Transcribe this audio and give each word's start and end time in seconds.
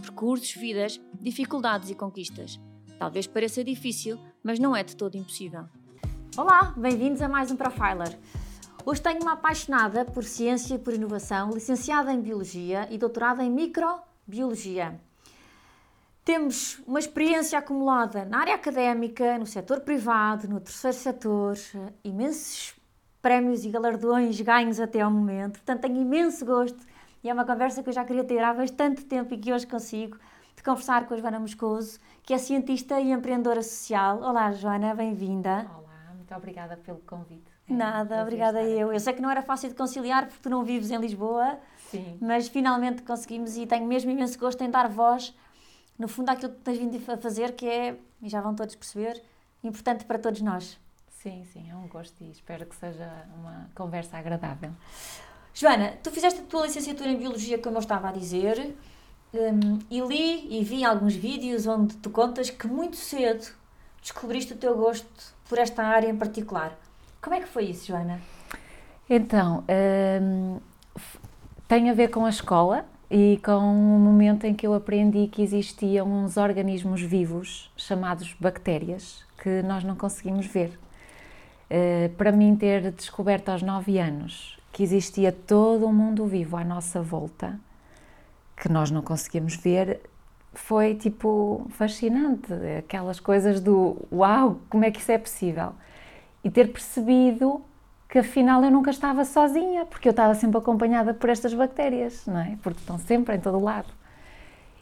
percursos, 0.00 0.52
vidas, 0.54 1.00
dificuldades 1.20 1.90
e 1.90 1.94
conquistas. 1.94 2.58
Talvez 2.98 3.26
pareça 3.26 3.62
difícil, 3.62 4.18
mas 4.42 4.58
não 4.58 4.74
é 4.74 4.82
de 4.82 4.96
todo 4.96 5.16
impossível. 5.16 5.64
Olá, 6.36 6.74
bem-vindos 6.76 7.22
a 7.22 7.28
mais 7.28 7.50
um 7.50 7.56
Profiler. 7.56 8.18
Hoje 8.84 9.02
tenho 9.02 9.20
uma 9.22 9.34
apaixonada 9.34 10.04
por 10.04 10.24
ciência 10.24 10.74
e 10.74 10.78
por 10.78 10.94
inovação, 10.94 11.50
licenciada 11.50 12.12
em 12.12 12.20
Biologia 12.20 12.88
e 12.90 12.96
doutorada 12.96 13.44
em 13.44 13.50
Microbiologia. 13.50 14.98
Temos 16.24 16.80
uma 16.86 16.98
experiência 16.98 17.58
acumulada 17.58 18.24
na 18.24 18.38
área 18.38 18.54
académica, 18.54 19.38
no 19.38 19.46
setor 19.46 19.80
privado, 19.80 20.48
no 20.48 20.60
terceiro 20.60 20.96
setor, 20.96 21.56
imensos 22.04 22.74
prémios 23.20 23.64
e 23.64 23.68
galardões 23.68 24.40
ganhos 24.40 24.80
até 24.80 25.00
ao 25.00 25.10
momento. 25.10 25.54
Portanto, 25.54 25.82
tenho 25.82 26.00
imenso 26.00 26.44
gosto 26.44 26.89
e 27.22 27.28
é 27.28 27.34
uma 27.34 27.44
conversa 27.44 27.82
que 27.82 27.88
eu 27.88 27.92
já 27.92 28.04
queria 28.04 28.24
ter 28.24 28.42
há 28.42 28.52
bastante 28.52 29.04
tempo 29.04 29.34
e 29.34 29.38
que 29.38 29.52
hoje 29.52 29.66
consigo, 29.66 30.18
de 30.56 30.62
conversar 30.62 31.06
com 31.06 31.14
a 31.14 31.16
Joana 31.16 31.38
Moscoso, 31.38 31.98
que 32.22 32.32
é 32.32 32.38
cientista 32.38 32.98
e 33.00 33.12
empreendedora 33.12 33.62
social. 33.62 34.22
Olá, 34.22 34.52
Joana, 34.52 34.94
bem-vinda. 34.94 35.66
Olá, 35.76 36.12
muito 36.14 36.34
obrigada 36.34 36.76
pelo 36.78 36.98
convite. 37.00 37.50
É 37.68 37.72
Nada, 37.72 38.22
obrigada 38.22 38.62
eu. 38.62 38.92
Eu 38.92 39.00
sei 39.00 39.12
que 39.12 39.20
não 39.20 39.30
era 39.30 39.42
fácil 39.42 39.68
de 39.68 39.74
conciliar 39.74 40.26
porque 40.26 40.42
tu 40.42 40.50
não 40.50 40.64
vives 40.64 40.90
em 40.90 40.98
Lisboa, 40.98 41.58
Sim. 41.90 42.18
mas 42.20 42.48
finalmente 42.48 43.02
conseguimos 43.02 43.56
e 43.56 43.66
tenho 43.66 43.86
mesmo 43.86 44.10
imenso 44.10 44.38
gosto 44.38 44.62
em 44.62 44.70
dar 44.70 44.88
voz, 44.88 45.34
no 45.98 46.08
fundo, 46.08 46.30
àquilo 46.30 46.52
que 46.52 46.60
tens 46.60 46.78
vindo 46.78 47.12
a 47.12 47.16
fazer, 47.18 47.52
que 47.52 47.66
é, 47.68 47.96
e 48.22 48.28
já 48.28 48.40
vão 48.40 48.54
todos 48.54 48.74
perceber, 48.74 49.22
importante 49.62 50.06
para 50.06 50.18
todos 50.18 50.40
nós. 50.40 50.78
Sim, 51.10 51.44
sim, 51.52 51.70
é 51.70 51.76
um 51.76 51.86
gosto 51.86 52.24
e 52.24 52.30
espero 52.30 52.64
que 52.64 52.74
seja 52.74 53.26
uma 53.36 53.68
conversa 53.74 54.16
agradável. 54.16 54.72
Joana, 55.54 55.94
tu 56.02 56.10
fizeste 56.10 56.40
a 56.40 56.44
tua 56.44 56.66
licenciatura 56.66 57.10
em 57.10 57.16
Biologia, 57.16 57.58
como 57.58 57.76
eu 57.76 57.80
estava 57.80 58.08
a 58.08 58.12
dizer, 58.12 58.74
um, 59.34 59.78
e 59.90 60.00
li 60.00 60.58
e 60.58 60.64
vi 60.64 60.84
alguns 60.84 61.14
vídeos 61.14 61.66
onde 61.66 61.96
tu 61.96 62.10
contas 62.10 62.50
que 62.50 62.66
muito 62.66 62.96
cedo 62.96 63.46
descobriste 64.00 64.54
o 64.54 64.56
teu 64.56 64.76
gosto 64.76 65.34
por 65.48 65.58
esta 65.58 65.82
área 65.82 66.08
em 66.08 66.16
particular. 66.16 66.76
Como 67.20 67.36
é 67.36 67.40
que 67.40 67.48
foi 67.48 67.64
isso, 67.64 67.88
Joana? 67.88 68.20
Então, 69.08 69.64
um, 70.22 70.58
tem 71.68 71.90
a 71.90 71.94
ver 71.94 72.08
com 72.08 72.24
a 72.24 72.30
escola 72.30 72.86
e 73.10 73.40
com 73.44 73.58
o 73.58 73.98
momento 73.98 74.46
em 74.46 74.54
que 74.54 74.66
eu 74.66 74.72
aprendi 74.72 75.26
que 75.26 75.42
existiam 75.42 76.06
uns 76.06 76.36
organismos 76.36 77.02
vivos 77.02 77.70
chamados 77.76 78.34
bactérias 78.38 79.24
que 79.42 79.62
nós 79.62 79.82
não 79.82 79.96
conseguimos 79.96 80.46
ver. 80.46 80.78
Uh, 81.70 82.08
para 82.16 82.32
mim, 82.32 82.56
ter 82.56 82.90
descoberto 82.92 83.48
aos 83.48 83.62
9 83.62 83.98
anos 83.98 84.59
que 84.72 84.82
existia 84.82 85.32
todo 85.32 85.86
um 85.86 85.92
mundo 85.92 86.26
vivo 86.26 86.56
à 86.56 86.64
nossa 86.64 87.02
volta 87.02 87.58
que 88.56 88.68
nós 88.68 88.90
não 88.90 89.02
conseguíamos 89.02 89.56
ver 89.56 90.00
foi 90.52 90.94
tipo 90.94 91.66
fascinante. 91.70 92.52
Aquelas 92.78 93.18
coisas 93.18 93.60
do 93.60 93.96
uau 94.12 94.60
como 94.68 94.84
é 94.84 94.90
que 94.90 95.00
isso 95.00 95.10
é 95.10 95.18
possível? 95.18 95.72
E 96.44 96.50
ter 96.50 96.72
percebido 96.72 97.62
que 98.08 98.18
afinal 98.18 98.62
eu 98.62 98.70
nunca 98.70 98.90
estava 98.90 99.24
sozinha 99.24 99.86
porque 99.86 100.08
eu 100.08 100.10
estava 100.10 100.34
sempre 100.34 100.58
acompanhada 100.58 101.14
por 101.14 101.30
estas 101.30 101.54
bactérias 101.54 102.26
não 102.26 102.40
é? 102.40 102.58
Porque 102.62 102.80
estão 102.80 102.98
sempre 102.98 103.36
em 103.36 103.40
todo 103.40 103.58
lado. 103.60 103.88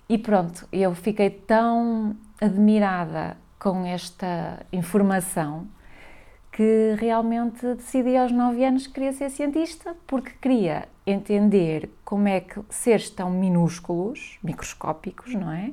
E 0.08 0.18
pronto 0.18 0.66
eu 0.72 0.94
fiquei 0.94 1.30
tão 1.30 2.16
admirada 2.40 3.36
com 3.58 3.84
esta 3.84 4.60
informação 4.72 5.66
que 6.58 6.96
realmente 6.98 7.76
decidi 7.76 8.16
aos 8.16 8.32
9 8.32 8.64
anos 8.64 8.88
que 8.88 8.94
queria 8.94 9.12
ser 9.12 9.30
cientista, 9.30 9.94
porque 10.08 10.32
queria 10.42 10.88
entender 11.06 11.88
como 12.04 12.26
é 12.26 12.40
que 12.40 12.60
seres 12.68 13.08
tão 13.10 13.30
minúsculos, 13.30 14.40
microscópicos, 14.42 15.36
não 15.36 15.52
é? 15.52 15.70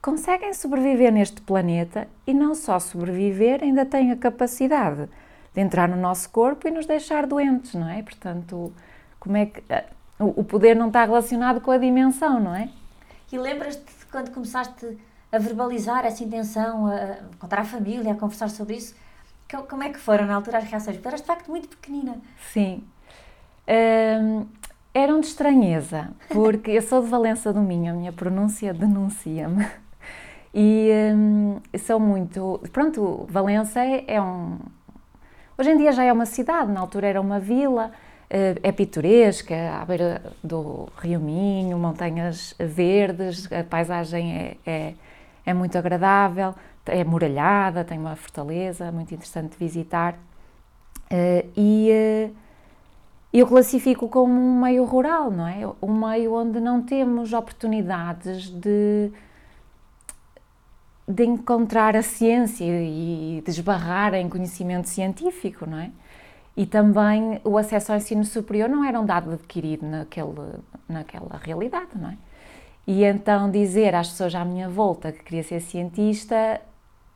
Conseguem 0.00 0.54
sobreviver 0.54 1.12
neste 1.12 1.40
planeta 1.40 2.06
e 2.24 2.32
não 2.32 2.54
só 2.54 2.78
sobreviver, 2.78 3.64
ainda 3.64 3.84
têm 3.84 4.12
a 4.12 4.16
capacidade 4.16 5.08
de 5.52 5.60
entrar 5.60 5.88
no 5.88 5.96
nosso 5.96 6.30
corpo 6.30 6.68
e 6.68 6.70
nos 6.70 6.86
deixar 6.86 7.26
doentes, 7.26 7.74
não 7.74 7.88
é? 7.88 8.00
Portanto, 8.00 8.72
como 9.18 9.36
é 9.38 9.46
que 9.46 9.60
eh, 9.68 9.86
o 10.20 10.44
poder 10.44 10.76
não 10.76 10.86
está 10.86 11.04
relacionado 11.04 11.60
com 11.60 11.72
a 11.72 11.78
dimensão, 11.78 12.38
não 12.38 12.54
é? 12.54 12.68
E 13.32 13.36
lembras-te 13.36 14.06
quando 14.08 14.30
começaste 14.30 14.96
a 15.32 15.38
verbalizar 15.40 16.06
essa 16.06 16.22
intenção, 16.22 16.86
a 16.86 17.16
contar 17.40 17.58
à 17.58 17.64
família, 17.64 18.12
a 18.12 18.14
conversar 18.14 18.50
sobre 18.50 18.76
isso? 18.76 19.07
Como 19.68 19.82
é 19.82 19.88
que 19.88 19.98
foram 19.98 20.26
na 20.26 20.34
altura 20.34 20.58
as 20.58 20.64
reações? 20.64 20.96
Porque 20.96 21.08
eras 21.08 21.20
de 21.22 21.26
facto 21.26 21.48
muito 21.48 21.68
pequenina. 21.68 22.18
Sim. 22.52 22.84
Um, 23.66 24.46
eram 24.92 25.20
de 25.20 25.26
estranheza, 25.26 26.10
porque 26.28 26.72
eu 26.72 26.82
sou 26.82 27.02
de 27.02 27.08
Valença 27.08 27.52
do 27.52 27.60
Minho, 27.60 27.92
a 27.92 27.96
minha 27.96 28.12
pronúncia 28.12 28.74
denuncia-me. 28.74 29.66
E 30.54 30.90
um, 31.14 31.60
sou 31.78 32.00
muito. 32.00 32.60
Pronto, 32.72 33.26
Valença 33.28 33.80
é, 33.80 34.04
é, 34.06 34.20
um. 34.20 34.58
Hoje 35.56 35.70
em 35.70 35.76
dia 35.76 35.92
já 35.92 36.04
é 36.04 36.12
uma 36.12 36.26
cidade, 36.26 36.72
na 36.72 36.80
altura 36.80 37.06
era 37.06 37.20
uma 37.20 37.38
vila, 37.38 37.92
eh, 38.30 38.56
é 38.62 38.72
pitoresca, 38.72 39.54
à 39.80 39.84
beira 39.84 40.22
do 40.42 40.88
Rio 40.98 41.20
Minho, 41.20 41.78
montanhas 41.78 42.54
verdes, 42.58 43.50
a 43.52 43.62
paisagem 43.64 44.36
é, 44.36 44.56
é, 44.64 44.94
é 45.44 45.54
muito 45.54 45.76
agradável 45.76 46.54
é 46.88 47.04
muralhada, 47.04 47.84
tem 47.84 47.98
uma 47.98 48.16
fortaleza 48.16 48.90
muito 48.90 49.14
interessante 49.14 49.52
de 49.52 49.58
visitar. 49.58 50.14
Uh, 51.10 51.48
e 51.56 51.90
uh, 51.90 52.36
eu 53.32 53.46
classifico 53.46 54.08
como 54.08 54.32
um 54.32 54.60
meio 54.60 54.84
rural, 54.84 55.30
não 55.30 55.46
é? 55.46 55.60
Um 55.82 55.92
meio 56.08 56.34
onde 56.34 56.60
não 56.60 56.82
temos 56.82 57.32
oportunidades 57.32 58.48
de, 58.50 59.12
de 61.06 61.24
encontrar 61.24 61.94
a 61.94 62.02
ciência 62.02 62.64
e 62.64 63.42
de 63.44 63.50
esbarrar 63.50 64.14
em 64.14 64.28
conhecimento 64.28 64.88
científico, 64.88 65.68
não 65.68 65.78
é? 65.78 65.90
E 66.56 66.66
também 66.66 67.40
o 67.44 67.56
acesso 67.56 67.92
ao 67.92 67.98
ensino 67.98 68.24
superior 68.24 68.68
não 68.68 68.84
era 68.84 68.98
um 68.98 69.06
dado 69.06 69.30
adquirido 69.30 69.86
naquele, 69.86 70.58
naquela 70.88 71.38
realidade, 71.42 71.90
não 71.94 72.10
é? 72.10 72.16
E 72.86 73.04
então 73.04 73.50
dizer 73.50 73.94
às 73.94 74.08
pessoas 74.08 74.34
à 74.34 74.42
minha 74.44 74.68
volta 74.68 75.12
que 75.12 75.22
queria 75.22 75.42
ser 75.42 75.60
cientista 75.60 76.60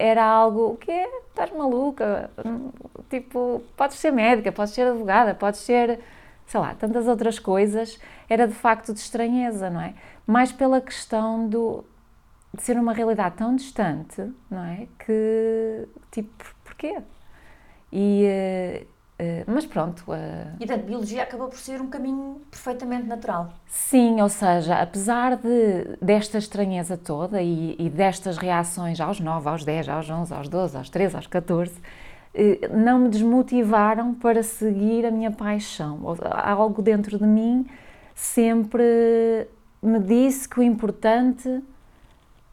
era 0.03 0.25
algo 0.25 0.77
que 0.79 0.91
é, 0.91 1.09
estás 1.29 1.53
maluca, 1.53 2.29
tipo, 3.09 3.63
podes 3.77 3.99
ser 3.99 4.11
médica, 4.11 4.51
podes 4.51 4.75
ser 4.75 4.89
advogada, 4.89 5.33
podes 5.33 5.61
ser, 5.61 6.01
sei 6.45 6.59
lá, 6.59 6.75
tantas 6.75 7.07
outras 7.07 7.39
coisas, 7.39 8.01
era 8.29 8.49
de 8.49 8.55
facto 8.55 8.93
de 8.93 8.99
estranheza, 8.99 9.71
não 9.71 9.81
é? 9.81 9.95
Mais 10.27 10.51
pela 10.51 10.81
questão 10.81 11.49
do, 11.49 11.85
de 12.53 12.63
ser 12.63 12.77
uma 12.77 12.93
realidade 12.93 13.37
tão 13.37 13.55
distante, 13.55 14.29
não 14.51 14.65
é? 14.65 14.89
Que, 14.99 15.87
tipo, 16.11 16.53
porquê? 16.65 16.99
E, 17.93 18.25
eh, 18.27 18.87
mas 19.47 19.67
pronto. 19.67 20.05
Uh... 20.09 20.55
E 20.57 20.67
portanto, 20.67 20.85
biologia 20.85 21.23
acabou 21.23 21.49
por 21.49 21.59
ser 21.59 21.81
um 21.81 21.89
caminho 21.89 22.41
perfeitamente 22.51 23.07
natural. 23.07 23.53
Sim, 23.67 24.21
ou 24.21 24.29
seja, 24.29 24.77
apesar 24.81 25.37
de, 25.37 25.97
desta 26.01 26.39
estranheza 26.39 26.97
toda 26.97 27.41
e, 27.43 27.77
e 27.79 27.89
destas 27.89 28.37
reações 28.37 29.01
aos 29.01 29.21
9, 29.21 29.49
aos 29.49 29.65
10, 29.65 29.89
aos 29.89 30.11
11, 30.11 30.35
aos 30.35 30.49
12, 30.49 30.77
aos 30.77 30.91
13, 30.91 31.17
aos 31.17 31.27
14, 31.27 31.73
uh, 31.73 32.77
não 32.77 33.01
me 33.01 33.09
desmotivaram 33.09 34.15
para 34.15 34.43
seguir 34.43 35.07
a 35.07 35.11
minha 35.11 35.31
paixão. 35.31 36.01
Algo 36.33 36.83
dentro 36.83 37.19
de 37.19 37.27
mim 37.27 37.67
sempre 38.15 39.47
me 39.83 39.99
disse 40.01 40.49
que 40.49 40.61
o 40.61 40.63
importante 40.63 41.63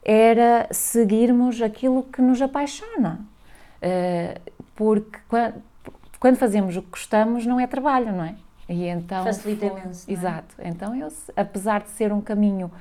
era 0.04 0.68
seguirmos 0.72 1.62
aquilo 1.62 2.04
que 2.04 2.22
nos 2.22 2.42
apaixona. 2.42 3.20
porque 4.76 5.20
quando 6.20 6.38
fazemos 6.38 6.76
o 6.76 6.82
que 6.82 6.90
gostamos, 6.90 7.46
não 7.46 7.60
é 7.60 7.68
trabalho, 7.68 8.12
não 8.12 8.24
é? 8.24 8.36
E 8.68 8.86
então 8.86 9.24
Facilita 9.24 9.66
imenso. 9.66 10.10
É? 10.10 10.14
Exato. 10.14 10.56
Então, 10.60 10.96
eu, 10.96 11.08
apesar 11.36 11.82
de 11.82 11.90
ser 11.90 12.12
um 12.12 12.22
caminho 12.22 12.72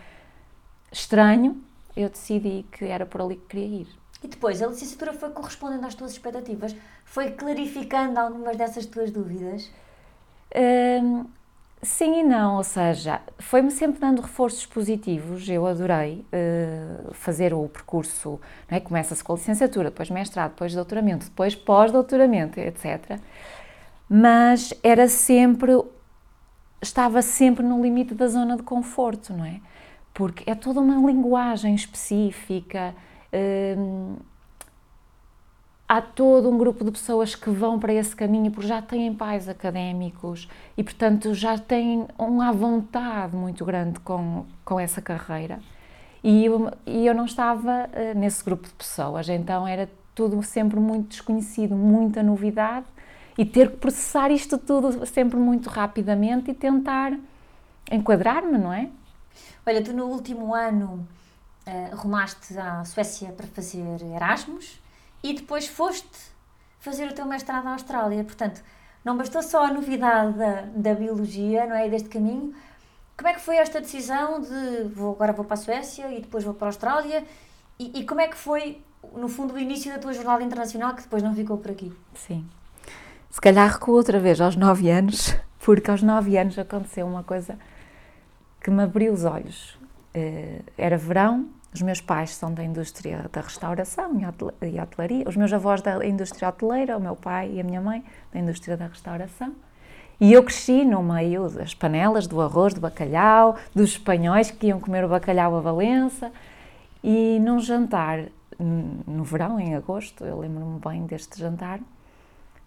estranho, 0.92 1.62
eu 1.96 2.08
decidi 2.10 2.66
que 2.70 2.84
era 2.84 3.06
por 3.06 3.22
ali 3.22 3.36
que 3.36 3.46
queria 3.46 3.82
ir. 3.82 3.88
E 4.22 4.28
depois, 4.28 4.60
a 4.60 4.66
licenciatura 4.66 5.12
foi 5.12 5.30
correspondendo 5.30 5.86
às 5.86 5.94
tuas 5.94 6.12
expectativas? 6.12 6.74
Foi 7.04 7.30
clarificando 7.30 8.18
algumas 8.18 8.56
dessas 8.56 8.84
tuas 8.84 9.10
dúvidas? 9.10 9.70
Hum, 10.54 11.26
Sim 11.80 12.20
e 12.20 12.22
não, 12.24 12.56
ou 12.56 12.64
seja, 12.64 13.20
foi-me 13.38 13.70
sempre 13.70 14.00
dando 14.00 14.20
reforços 14.20 14.66
positivos. 14.66 15.48
Eu 15.48 15.64
adorei 15.64 16.24
uh, 16.32 17.14
fazer 17.14 17.54
o 17.54 17.68
percurso, 17.68 18.40
é? 18.68 18.80
começa-se 18.80 19.22
com 19.22 19.32
a 19.32 19.36
licenciatura, 19.36 19.90
depois 19.90 20.10
mestrado, 20.10 20.50
depois 20.50 20.74
doutoramento, 20.74 21.26
depois 21.26 21.54
pós-doutoramento, 21.54 22.58
etc. 22.58 23.20
Mas 24.08 24.74
era 24.82 25.06
sempre, 25.08 25.70
estava 26.82 27.22
sempre 27.22 27.64
no 27.64 27.80
limite 27.80 28.12
da 28.12 28.26
zona 28.26 28.56
de 28.56 28.64
conforto, 28.64 29.32
não 29.32 29.44
é? 29.44 29.60
Porque 30.12 30.50
é 30.50 30.56
toda 30.56 30.80
uma 30.80 30.96
linguagem 30.96 31.76
específica. 31.76 32.92
Uh, 33.32 34.16
há 35.88 36.02
todo 36.02 36.50
um 36.50 36.58
grupo 36.58 36.84
de 36.84 36.90
pessoas 36.90 37.34
que 37.34 37.48
vão 37.48 37.78
para 37.78 37.94
esse 37.94 38.14
caminho 38.14 38.50
porque 38.50 38.68
já 38.68 38.82
têm 38.82 39.14
pais 39.14 39.48
académicos 39.48 40.46
e, 40.76 40.84
portanto, 40.84 41.32
já 41.32 41.56
têm 41.56 42.06
uma 42.18 42.52
vontade 42.52 43.34
muito 43.34 43.64
grande 43.64 43.98
com, 44.00 44.44
com 44.64 44.78
essa 44.78 45.00
carreira. 45.00 45.60
E 46.22 46.44
eu, 46.44 46.70
e 46.84 47.06
eu 47.06 47.14
não 47.14 47.24
estava 47.24 47.88
uh, 47.88 48.18
nesse 48.18 48.44
grupo 48.44 48.66
de 48.68 48.74
pessoas, 48.74 49.28
então 49.28 49.66
era 49.66 49.88
tudo 50.14 50.42
sempre 50.42 50.78
muito 50.78 51.08
desconhecido, 51.08 51.74
muita 51.74 52.22
novidade 52.22 52.86
e 53.38 53.46
ter 53.46 53.70
que 53.70 53.76
processar 53.76 54.30
isto 54.30 54.58
tudo 54.58 55.06
sempre 55.06 55.38
muito 55.38 55.70
rapidamente 55.70 56.50
e 56.50 56.54
tentar 56.54 57.16
enquadrar-me, 57.90 58.58
não 58.58 58.72
é? 58.72 58.90
Olha, 59.64 59.82
tu 59.82 59.92
no 59.92 60.06
último 60.06 60.54
ano 60.54 61.06
uh, 61.66 61.96
rumaste 61.96 62.58
à 62.58 62.84
Suécia 62.84 63.30
para 63.30 63.46
fazer 63.46 64.02
Erasmus 64.02 64.80
e 65.22 65.34
depois 65.34 65.66
foste 65.66 66.08
fazer 66.80 67.08
o 67.08 67.14
teu 67.14 67.26
mestrado 67.26 67.66
à 67.66 67.72
Austrália. 67.72 68.24
Portanto, 68.24 68.62
não 69.04 69.16
bastou 69.16 69.42
só 69.42 69.64
a 69.64 69.72
novidade 69.72 70.36
da, 70.36 70.62
da 70.74 70.94
biologia, 70.94 71.66
não 71.66 71.76
é? 71.76 71.88
Deste 71.88 72.08
caminho. 72.08 72.54
Como 73.16 73.28
é 73.28 73.34
que 73.34 73.40
foi 73.40 73.56
esta 73.56 73.80
decisão 73.80 74.40
de 74.40 74.84
vou, 74.94 75.12
agora 75.12 75.32
vou 75.32 75.44
para 75.44 75.54
a 75.54 75.56
Suécia 75.56 76.12
e 76.12 76.20
depois 76.20 76.44
vou 76.44 76.54
para 76.54 76.68
a 76.68 76.70
Austrália? 76.70 77.24
E, 77.78 78.00
e 78.00 78.04
como 78.04 78.20
é 78.20 78.28
que 78.28 78.36
foi, 78.36 78.80
no 79.14 79.28
fundo, 79.28 79.54
o 79.54 79.58
início 79.58 79.92
da 79.92 79.98
tua 79.98 80.12
jornada 80.12 80.42
internacional 80.42 80.94
que 80.94 81.02
depois 81.02 81.22
não 81.22 81.34
ficou 81.34 81.58
por 81.58 81.70
aqui? 81.70 81.92
Sim. 82.14 82.46
Se 83.30 83.40
calhar 83.40 83.70
recuo 83.70 83.94
outra 83.94 84.18
vez 84.18 84.40
aos 84.40 84.56
nove 84.56 84.88
anos, 84.90 85.34
porque 85.60 85.90
aos 85.90 86.02
nove 86.02 86.36
anos 86.36 86.58
aconteceu 86.58 87.06
uma 87.06 87.24
coisa 87.24 87.58
que 88.60 88.70
me 88.70 88.82
abriu 88.82 89.12
os 89.12 89.24
olhos. 89.24 89.78
Eh, 90.14 90.62
era 90.76 90.96
verão, 90.96 91.48
os 91.72 91.82
meus 91.82 92.00
pais 92.00 92.34
são 92.34 92.52
da 92.52 92.64
indústria 92.64 93.28
da 93.30 93.40
restauração 93.40 94.18
e 94.62 94.80
hotelaria, 94.80 95.28
os 95.28 95.36
meus 95.36 95.52
avós 95.52 95.82
da 95.82 96.04
indústria 96.06 96.48
hoteleira, 96.48 96.96
o 96.96 97.00
meu 97.00 97.14
pai 97.14 97.50
e 97.52 97.60
a 97.60 97.64
minha 97.64 97.80
mãe 97.80 98.02
da 98.32 98.40
indústria 98.40 98.76
da 98.76 98.86
restauração. 98.86 99.54
E 100.20 100.32
eu 100.32 100.42
cresci 100.42 100.84
no 100.84 101.02
meio 101.02 101.48
das 101.48 101.74
panelas, 101.74 102.26
do 102.26 102.40
arroz, 102.40 102.74
do 102.74 102.80
bacalhau, 102.80 103.56
dos 103.74 103.90
espanhóis 103.90 104.50
que 104.50 104.66
iam 104.66 104.80
comer 104.80 105.04
o 105.04 105.08
bacalhau 105.08 105.56
a 105.56 105.60
Valença. 105.60 106.32
E 107.04 107.38
num 107.40 107.60
jantar, 107.60 108.24
no 108.58 109.22
verão, 109.22 109.60
em 109.60 109.76
agosto, 109.76 110.24
eu 110.24 110.40
lembro-me 110.40 110.80
bem 110.80 111.06
deste 111.06 111.38
jantar, 111.38 111.78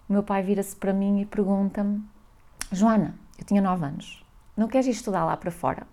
o 0.08 0.12
meu 0.12 0.22
pai 0.22 0.42
vira-se 0.42 0.74
para 0.74 0.92
mim 0.92 1.20
e 1.20 1.26
pergunta-me: 1.26 2.02
Joana, 2.70 3.14
eu 3.38 3.44
tinha 3.44 3.60
9 3.60 3.84
anos, 3.84 4.24
não 4.56 4.68
queres 4.68 4.86
ir 4.86 4.92
estudar 4.92 5.24
lá 5.26 5.36
para 5.36 5.50
fora? 5.50 5.86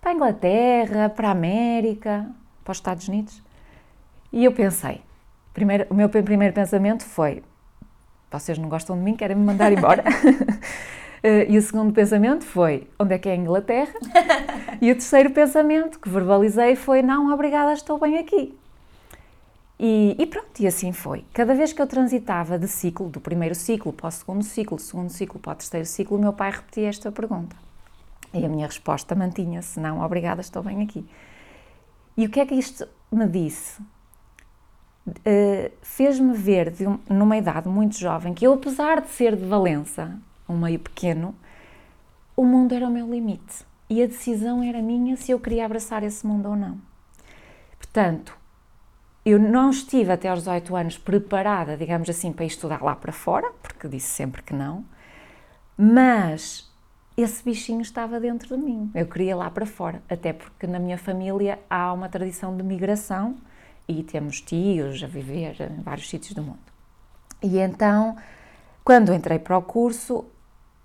Para 0.00 0.10
a 0.10 0.14
Inglaterra, 0.14 1.08
para 1.08 1.28
a 1.28 1.32
América? 1.32 2.28
Para 2.66 2.72
os 2.72 2.78
Estados 2.78 3.06
Unidos. 3.08 3.42
E 4.32 4.44
eu 4.44 4.52
pensei, 4.52 5.00
primeiro, 5.54 5.86
o 5.88 5.94
meu 5.94 6.08
primeiro 6.08 6.52
pensamento 6.52 7.04
foi: 7.04 7.42
vocês 8.30 8.58
não 8.58 8.68
gostam 8.68 8.98
de 8.98 9.02
mim, 9.02 9.14
querem 9.14 9.36
me 9.36 9.44
mandar 9.44 9.72
embora. 9.72 10.04
Eh, 11.22 11.50
e 11.50 11.56
o 11.56 11.62
segundo 11.62 11.94
pensamento 11.94 12.44
foi: 12.44 12.86
onde 13.00 13.14
é 13.14 13.18
que 13.18 13.26
é 13.26 13.32
a 13.32 13.36
Inglaterra? 13.36 13.94
e 14.82 14.92
o 14.92 14.94
terceiro 14.94 15.30
pensamento 15.30 15.98
que 15.98 16.10
verbalizei 16.10 16.76
foi: 16.76 17.00
não, 17.00 17.32
obrigada, 17.32 17.72
estou 17.72 17.98
bem 17.98 18.18
aqui. 18.18 18.54
E, 19.80 20.14
e, 20.18 20.26
pronto, 20.26 20.60
e 20.60 20.66
assim 20.66 20.92
foi. 20.92 21.24
Cada 21.32 21.54
vez 21.54 21.72
que 21.72 21.80
eu 21.80 21.86
transitava 21.86 22.58
de 22.58 22.68
ciclo, 22.68 23.08
do 23.08 23.18
primeiro 23.18 23.54
ciclo 23.54 23.94
para 23.94 24.08
o 24.08 24.10
segundo 24.10 24.44
ciclo, 24.44 24.76
do 24.76 24.82
segundo 24.82 25.08
ciclo 25.08 25.40
para 25.40 25.52
o 25.52 25.56
terceiro 25.56 25.86
ciclo, 25.86 26.18
o 26.18 26.20
meu 26.20 26.34
pai 26.34 26.50
repetia 26.50 26.88
esta 26.88 27.10
pergunta. 27.10 27.56
E 28.32 28.44
a 28.44 28.48
minha 28.48 28.66
resposta 28.66 29.14
mantinha-se: 29.14 29.80
não, 29.80 30.02
obrigada, 30.02 30.42
estou 30.42 30.62
bem 30.62 30.82
aqui. 30.82 31.04
E 32.16 32.26
o 32.26 32.30
que 32.30 32.40
é 32.40 32.46
que 32.46 32.54
isto 32.54 32.86
me 33.12 33.28
disse? 33.28 33.80
Uh, 35.08 35.70
Fez-me 35.82 36.34
ver, 36.34 36.72
um, 36.80 36.98
numa 37.14 37.36
idade 37.36 37.68
muito 37.68 37.98
jovem, 37.98 38.34
que 38.34 38.46
eu, 38.46 38.54
apesar 38.54 39.00
de 39.00 39.08
ser 39.10 39.36
de 39.36 39.44
Valença, 39.44 40.18
um 40.48 40.56
meio 40.56 40.78
pequeno, 40.78 41.34
o 42.36 42.44
mundo 42.44 42.74
era 42.74 42.86
o 42.86 42.90
meu 42.90 43.08
limite. 43.08 43.64
E 43.88 44.02
a 44.02 44.06
decisão 44.06 44.62
era 44.62 44.82
minha 44.82 45.16
se 45.16 45.30
eu 45.30 45.38
queria 45.38 45.64
abraçar 45.64 46.02
esse 46.02 46.26
mundo 46.26 46.48
ou 46.48 46.56
não. 46.56 46.80
Portanto, 47.78 48.36
eu 49.24 49.38
não 49.38 49.70
estive 49.70 50.12
até 50.12 50.28
aos 50.28 50.40
18 50.40 50.76
anos 50.76 50.98
preparada, 50.98 51.76
digamos 51.76 52.08
assim, 52.08 52.32
para 52.32 52.44
estudar 52.44 52.82
lá 52.82 52.96
para 52.96 53.12
fora, 53.12 53.50
porque 53.62 53.88
disse 53.88 54.08
sempre 54.08 54.42
que 54.42 54.54
não, 54.54 54.84
mas 55.76 56.72
esse 57.16 57.42
bichinho 57.42 57.80
estava 57.80 58.20
dentro 58.20 58.56
de 58.56 58.62
mim. 58.62 58.90
Eu 58.94 59.06
queria 59.06 59.34
lá 59.34 59.50
para 59.50 59.64
fora, 59.64 60.02
até 60.08 60.32
porque 60.32 60.66
na 60.66 60.78
minha 60.78 60.98
família 60.98 61.58
há 61.70 61.92
uma 61.92 62.08
tradição 62.08 62.56
de 62.56 62.62
migração 62.62 63.36
e 63.88 64.02
temos 64.02 64.40
tios 64.40 65.02
a 65.02 65.06
viver 65.06 65.56
em 65.60 65.82
vários 65.82 66.08
sítios 66.10 66.34
do 66.34 66.42
mundo. 66.42 66.58
E 67.42 67.58
então, 67.58 68.16
quando 68.84 69.14
entrei 69.14 69.38
para 69.38 69.56
o 69.56 69.62
curso, 69.62 70.26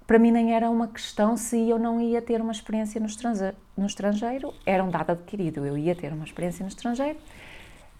para 0.07 0.17
mim 0.17 0.31
nem 0.31 0.53
era 0.53 0.69
uma 0.69 0.87
questão 0.87 1.35
se 1.35 1.69
eu 1.69 1.77
não 1.77 1.99
ia 1.99 2.21
ter 2.21 2.39
uma 2.41 2.51
experiência 2.51 2.99
no 2.99 3.07
estrangeiro, 3.07 3.57
no 3.75 3.85
estrangeiro 3.85 4.53
era 4.65 4.83
um 4.83 4.89
dado 4.89 5.11
adquirido, 5.11 5.65
eu 5.65 5.77
ia 5.77 5.95
ter 5.95 6.13
uma 6.13 6.25
experiência 6.25 6.63
no 6.63 6.69
estrangeiro. 6.69 7.17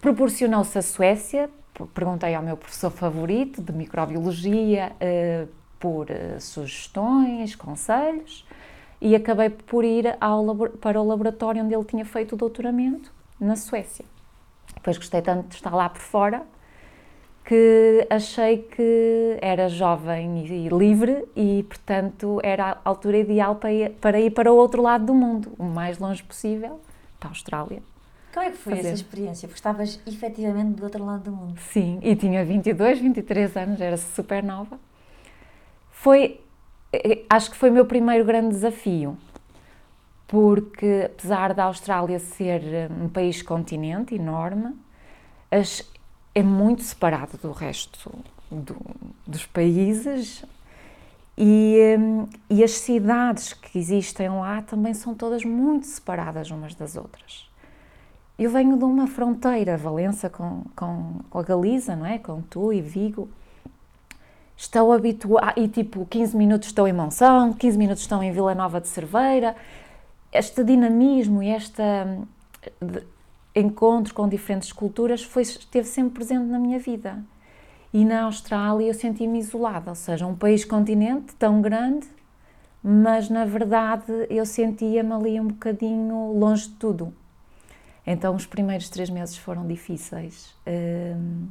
Proporcionou-se 0.00 0.76
a 0.78 0.82
Suécia, 0.82 1.50
perguntei 1.94 2.34
ao 2.34 2.42
meu 2.42 2.56
professor 2.56 2.90
favorito 2.90 3.62
de 3.62 3.72
microbiologia, 3.72 4.92
uh, 4.92 5.61
por 5.82 6.06
uh, 6.08 6.40
sugestões, 6.40 7.56
conselhos, 7.56 8.46
e 9.00 9.16
acabei 9.16 9.50
por 9.50 9.84
ir 9.84 10.16
ao, 10.20 10.56
para 10.80 11.02
o 11.02 11.04
laboratório 11.04 11.64
onde 11.64 11.74
ele 11.74 11.84
tinha 11.84 12.04
feito 12.04 12.36
o 12.36 12.38
doutoramento, 12.38 13.12
na 13.40 13.56
Suécia. 13.56 14.04
Depois 14.76 14.96
gostei 14.96 15.20
tanto 15.20 15.48
de 15.48 15.56
estar 15.56 15.74
lá 15.74 15.88
por 15.88 16.00
fora 16.00 16.44
que 17.44 18.06
achei 18.08 18.58
que 18.58 19.36
era 19.42 19.68
jovem 19.68 20.46
e 20.46 20.68
livre 20.68 21.24
e, 21.34 21.64
portanto, 21.64 22.38
era 22.44 22.70
a 22.70 22.78
altura 22.84 23.18
ideal 23.18 23.56
para 23.56 23.72
ir, 23.72 23.90
para 24.00 24.20
ir 24.20 24.30
para 24.30 24.52
o 24.52 24.56
outro 24.56 24.80
lado 24.80 25.06
do 25.06 25.14
mundo, 25.14 25.52
o 25.58 25.64
mais 25.64 25.98
longe 25.98 26.22
possível, 26.22 26.80
para 27.18 27.30
a 27.30 27.32
Austrália. 27.32 27.82
Como 28.32 28.46
é 28.46 28.50
que 28.52 28.56
foi 28.56 28.76
fazer. 28.76 28.88
essa 28.88 28.94
experiência? 28.94 29.48
Porque 29.48 29.58
estavas 29.58 30.00
efetivamente 30.06 30.76
do 30.76 30.84
outro 30.84 31.04
lado 31.04 31.24
do 31.24 31.32
mundo. 31.32 31.58
Sim, 31.58 31.98
e 32.00 32.14
tinha 32.14 32.44
22, 32.44 33.00
23 33.00 33.56
anos, 33.56 33.80
era 33.80 33.96
super 33.96 34.44
nova 34.44 34.78
foi, 36.02 36.40
eh, 36.92 37.24
acho 37.30 37.52
que 37.52 37.56
foi 37.56 37.70
o 37.70 37.72
meu 37.72 37.86
primeiro 37.86 38.24
grande 38.24 38.48
desafio, 38.48 39.16
porque 40.26 41.04
apesar 41.06 41.54
da 41.54 41.62
Austrália 41.62 42.18
ser 42.18 42.60
eh, 42.64 42.88
um 42.90 43.08
país 43.08 43.40
continente 43.40 44.12
enorme, 44.12 44.74
é 46.34 46.42
muito 46.42 46.82
separado 46.82 47.38
do 47.38 47.52
resto 47.52 48.12
do, 48.50 48.76
dos 49.24 49.46
países 49.46 50.44
e, 51.38 51.76
eh, 51.78 52.26
e, 52.50 52.64
as 52.64 52.72
cidades 52.72 53.52
que 53.52 53.78
existem 53.78 54.28
lá 54.28 54.60
também 54.60 54.94
são 54.94 55.14
todas 55.14 55.44
muito 55.44 55.86
separadas 55.86 56.50
umas 56.50 56.74
das 56.74 56.96
outras. 56.96 57.48
Eu 58.36 58.50
venho 58.50 58.76
de 58.76 58.82
uma 58.82 59.06
fronteira, 59.06 59.76
Valença 59.76 60.28
com, 60.28 60.64
com 60.74 61.20
a 61.38 61.42
Galiza, 61.44 61.94
não 61.94 62.06
é? 62.06 62.18
Com 62.18 62.42
Tu 62.42 62.72
e 62.72 62.80
Vigo, 62.80 63.28
estão 64.62 64.92
habituados, 64.92 65.54
e 65.56 65.66
tipo, 65.66 66.06
15 66.06 66.36
minutos 66.36 66.68
estão 66.68 66.86
em 66.86 66.92
Monção, 66.92 67.52
15 67.52 67.76
minutos 67.76 68.02
estão 68.02 68.22
em 68.22 68.30
Vila 68.30 68.54
Nova 68.54 68.80
de 68.80 68.86
Cerveira. 68.86 69.56
Este 70.32 70.62
dinamismo 70.62 71.42
e 71.42 71.50
este 71.50 71.82
encontro 73.54 74.14
com 74.14 74.28
diferentes 74.28 74.72
culturas 74.72 75.22
foi, 75.22 75.42
esteve 75.42 75.86
sempre 75.88 76.14
presente 76.14 76.46
na 76.46 76.60
minha 76.60 76.78
vida. 76.78 77.18
E 77.92 78.04
na 78.04 78.22
Austrália 78.22 78.86
eu 78.86 78.94
senti-me 78.94 79.40
isolada, 79.40 79.90
ou 79.90 79.96
seja, 79.96 80.26
um 80.26 80.34
país-continente 80.34 81.34
tão 81.34 81.60
grande, 81.60 82.06
mas 82.82 83.28
na 83.28 83.44
verdade 83.44 84.04
eu 84.30 84.46
sentia-me 84.46 85.12
ali 85.12 85.40
um 85.40 85.48
bocadinho 85.48 86.32
longe 86.38 86.68
de 86.68 86.74
tudo. 86.76 87.12
Então 88.06 88.34
os 88.36 88.46
primeiros 88.46 88.88
três 88.88 89.10
meses 89.10 89.36
foram 89.36 89.66
difíceis. 89.66 90.54
Hum, 90.66 91.48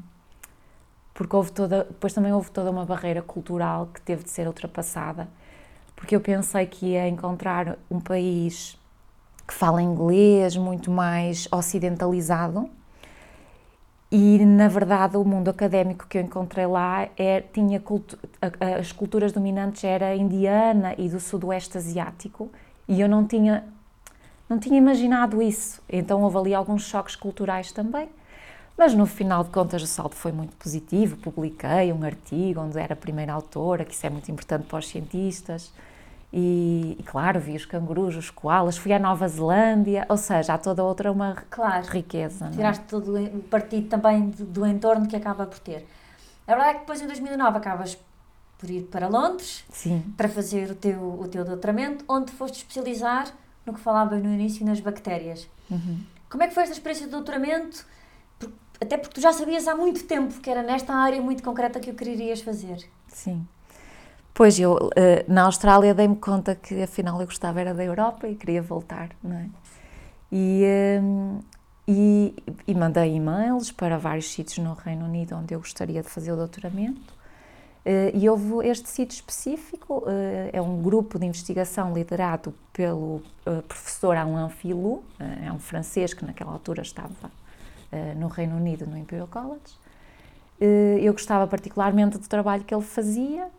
porque 1.14 1.36
houve 1.36 1.52
toda, 1.52 1.84
depois 1.84 2.14
também 2.14 2.34
houve 2.34 2.52
toda 2.52 2.72
uma 2.72 2.86
barreira 2.86 3.22
cultural 3.22 3.88
que 3.94 4.02
teve 4.02 4.24
de 4.24 4.30
ser 4.30 4.48
ultrapassada, 4.48 5.28
porque 5.96 6.16
eu 6.16 6.22
pensei 6.22 6.66
que 6.66 6.88
ia 6.88 7.08
encontrar 7.08 7.78
um 7.90 8.00
país 8.00 8.78
que 9.48 9.54
fala 9.54 9.82
inglês 9.82 10.56
muito 10.56 10.90
mais 10.90 11.48
ocidentalizado. 11.52 12.70
E 14.12 14.44
na 14.46 14.68
verdade 14.68 15.16
o 15.16 15.24
mundo 15.24 15.50
académico 15.50 16.06
que 16.08 16.18
eu 16.18 16.22
encontrei 16.22 16.66
lá 16.66 17.08
é, 17.18 17.40
tinha 17.42 17.80
cultu 17.80 18.18
as 18.78 18.92
culturas 18.92 19.32
dominantes 19.32 19.84
era 19.84 20.14
indiana 20.16 20.94
e 20.98 21.08
do 21.08 21.20
sudoeste 21.20 21.78
asiático. 21.78 22.52
E 22.88 23.00
eu 23.00 23.08
não 23.08 23.26
tinha 23.26 23.64
não 24.50 24.60
tinha 24.60 24.78
imaginado 24.78 25.42
isso. 25.42 25.82
Então 25.90 26.24
houve 26.24 26.38
ali 26.38 26.54
alguns 26.54 26.84
choques 26.84 27.16
culturais 27.16 27.72
também 27.72 28.10
mas 28.78 28.94
no 28.94 29.06
final 29.06 29.44
de 29.44 29.50
contas 29.50 29.82
o 29.82 29.88
saldo 29.88 30.16
foi 30.16 30.32
muito 30.32 30.56
positivo 30.56 31.18
publiquei 31.18 31.92
um 31.92 32.04
artigo 32.04 32.62
onde 32.62 32.80
era 32.80 32.94
a 32.94 32.98
primeira 32.98 33.34
autora 33.34 33.86
que 33.86 33.94
isso 33.94 34.06
é 34.06 34.10
muito 34.10 34.32
importante 34.32 34.66
para 34.66 34.80
os 34.80 34.88
cientistas 34.88 35.72
e, 36.34 36.96
e, 36.98 37.04
claro, 37.04 37.40
vi 37.42 37.56
os 37.56 37.66
cangurus, 37.66 38.16
os 38.16 38.30
koalas, 38.30 38.78
fui 38.78 38.94
à 38.94 39.00
Nova 39.00 39.28
Zelândia, 39.28 40.06
ou 40.08 40.16
seja, 40.16 40.54
há 40.54 40.58
toda 40.58 40.82
outra 40.82 41.12
uma 41.12 41.36
claro, 41.50 41.86
riqueza. 41.88 42.48
É? 42.48 42.52
Tiraste 42.52 42.84
é? 42.84 42.88
todo 42.88 43.18
o 43.18 43.44
partido 43.44 43.90
também 43.90 44.30
do 44.30 44.66
entorno 44.66 45.08
que 45.08 45.16
acaba 45.16 45.46
por 45.46 45.60
ter. 45.60 45.86
A 46.48 46.56
verdade 46.56 46.70
é 46.70 46.74
que 46.76 46.80
depois 46.82 47.02
em 47.02 47.08
2009 47.08 47.58
acabas 47.58 47.98
por 48.58 48.70
ir 48.70 48.84
para 48.84 49.08
Londres 49.08 49.66
Sim. 49.70 50.04
para 50.16 50.30
fazer 50.30 50.72
o 50.72 50.76
teu, 50.76 51.20
o 51.20 51.28
teu 51.28 51.44
doutoramento, 51.44 52.06
onde 52.08 52.32
foste 52.32 52.58
especializar 52.58 53.28
no 53.66 53.74
que 53.74 53.80
falava 53.80 54.16
no 54.18 54.34
início 54.34 54.66
nas 54.66 54.80
bactérias. 54.80 55.48
Uhum. 55.70 56.00
Como 56.30 56.44
é 56.44 56.48
que 56.48 56.54
foi 56.54 56.64
esta 56.64 56.76
experiência 56.76 57.08
de 57.08 57.12
doutoramento? 57.12 57.86
Até 58.82 58.98
porque 58.98 59.14
tu 59.14 59.22
já 59.22 59.32
sabias 59.32 59.68
há 59.68 59.76
muito 59.76 60.04
tempo 60.06 60.42
que 60.42 60.50
era 60.50 60.64
nesta 60.64 60.92
área 60.92 61.22
muito 61.22 61.44
concreta 61.44 61.80
que 61.80 61.92
o 61.92 61.94
querias 61.94 62.42
fazer. 62.42 62.84
Sim. 63.08 63.46
Pois 64.34 64.60
eu, 64.60 64.90
eh, 64.96 65.24
na 65.28 65.44
Austrália, 65.44 65.94
dei-me 65.94 66.16
conta 66.16 66.56
que 66.56 66.82
afinal 66.82 67.20
eu 67.22 67.28
gostava 67.28 67.62
era 67.62 67.76
da 67.76 67.84
Europa 67.84 68.28
e 68.28 68.36
queria 68.36 68.62
voltar, 68.62 69.12
não 69.22 69.38
é? 69.38 69.50
E, 70.32 70.64
ehm, 70.64 71.40
e, 71.88 72.34
e 72.66 72.74
mandei 72.74 73.16
e-mails 73.16 73.72
para 73.72 74.00
vários 74.00 74.32
sítios 74.32 74.58
no 74.58 74.74
Reino 74.74 75.06
Unido 75.06 75.36
onde 75.36 75.54
eu 75.54 75.60
gostaria 75.60 76.02
de 76.02 76.10
fazer 76.10 76.32
o 76.32 76.36
doutoramento. 76.36 77.14
Eh, 77.86 78.14
e 78.16 78.28
houve 78.28 78.68
este 78.68 78.90
sítio 78.90 79.14
específico, 79.14 80.06
eh, 80.08 80.50
é 80.54 80.62
um 80.62 80.82
grupo 80.82 81.20
de 81.20 81.26
investigação 81.28 81.94
liderado 81.94 82.52
pelo 82.74 83.22
professor 83.68 84.16
Alain 84.18 84.50
Filou, 84.50 85.04
é 85.20 85.52
um 85.52 85.60
francês 85.60 86.14
que 86.14 86.26
naquela 86.26 86.52
altura 86.52 86.82
estava 86.82 87.30
no 88.18 88.28
Reino 88.28 88.56
Unido, 88.56 88.86
no 88.86 88.98
Imperial 88.98 89.28
College. 89.28 89.80
Eu 91.02 91.14
gostava 91.14 91.48
particularmente 91.48 92.18
do 92.18 92.28
trabalho 92.28 92.64
que 92.64 92.74
ele 92.74 92.84
fazia 92.84 93.50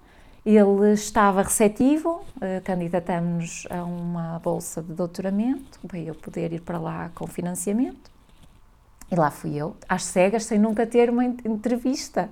ele 0.45 0.93
estava 0.93 1.41
receptivo, 1.43 2.25
uh, 2.37 2.61
candidatamos-nos 2.65 3.65
a 3.71 3.85
uma 3.85 4.41
bolsa 4.41 4.83
de 4.83 4.93
doutoramento, 4.93 5.79
para 5.87 5.99
eu 5.99 6.17
poder 6.17 6.53
ir 6.53 6.61
para 6.61 6.79
lá 6.81 7.11
com 7.15 7.27
financiamento. 7.29 8.11
E 9.11 9.15
lá 9.15 9.31
fui 9.31 9.55
eu, 9.55 9.77
às 9.89 10.05
cegas, 10.05 10.45
sem 10.45 10.59
nunca 10.59 10.85
ter 10.85 11.11
uma 11.11 11.25
entrevista. 11.25 12.29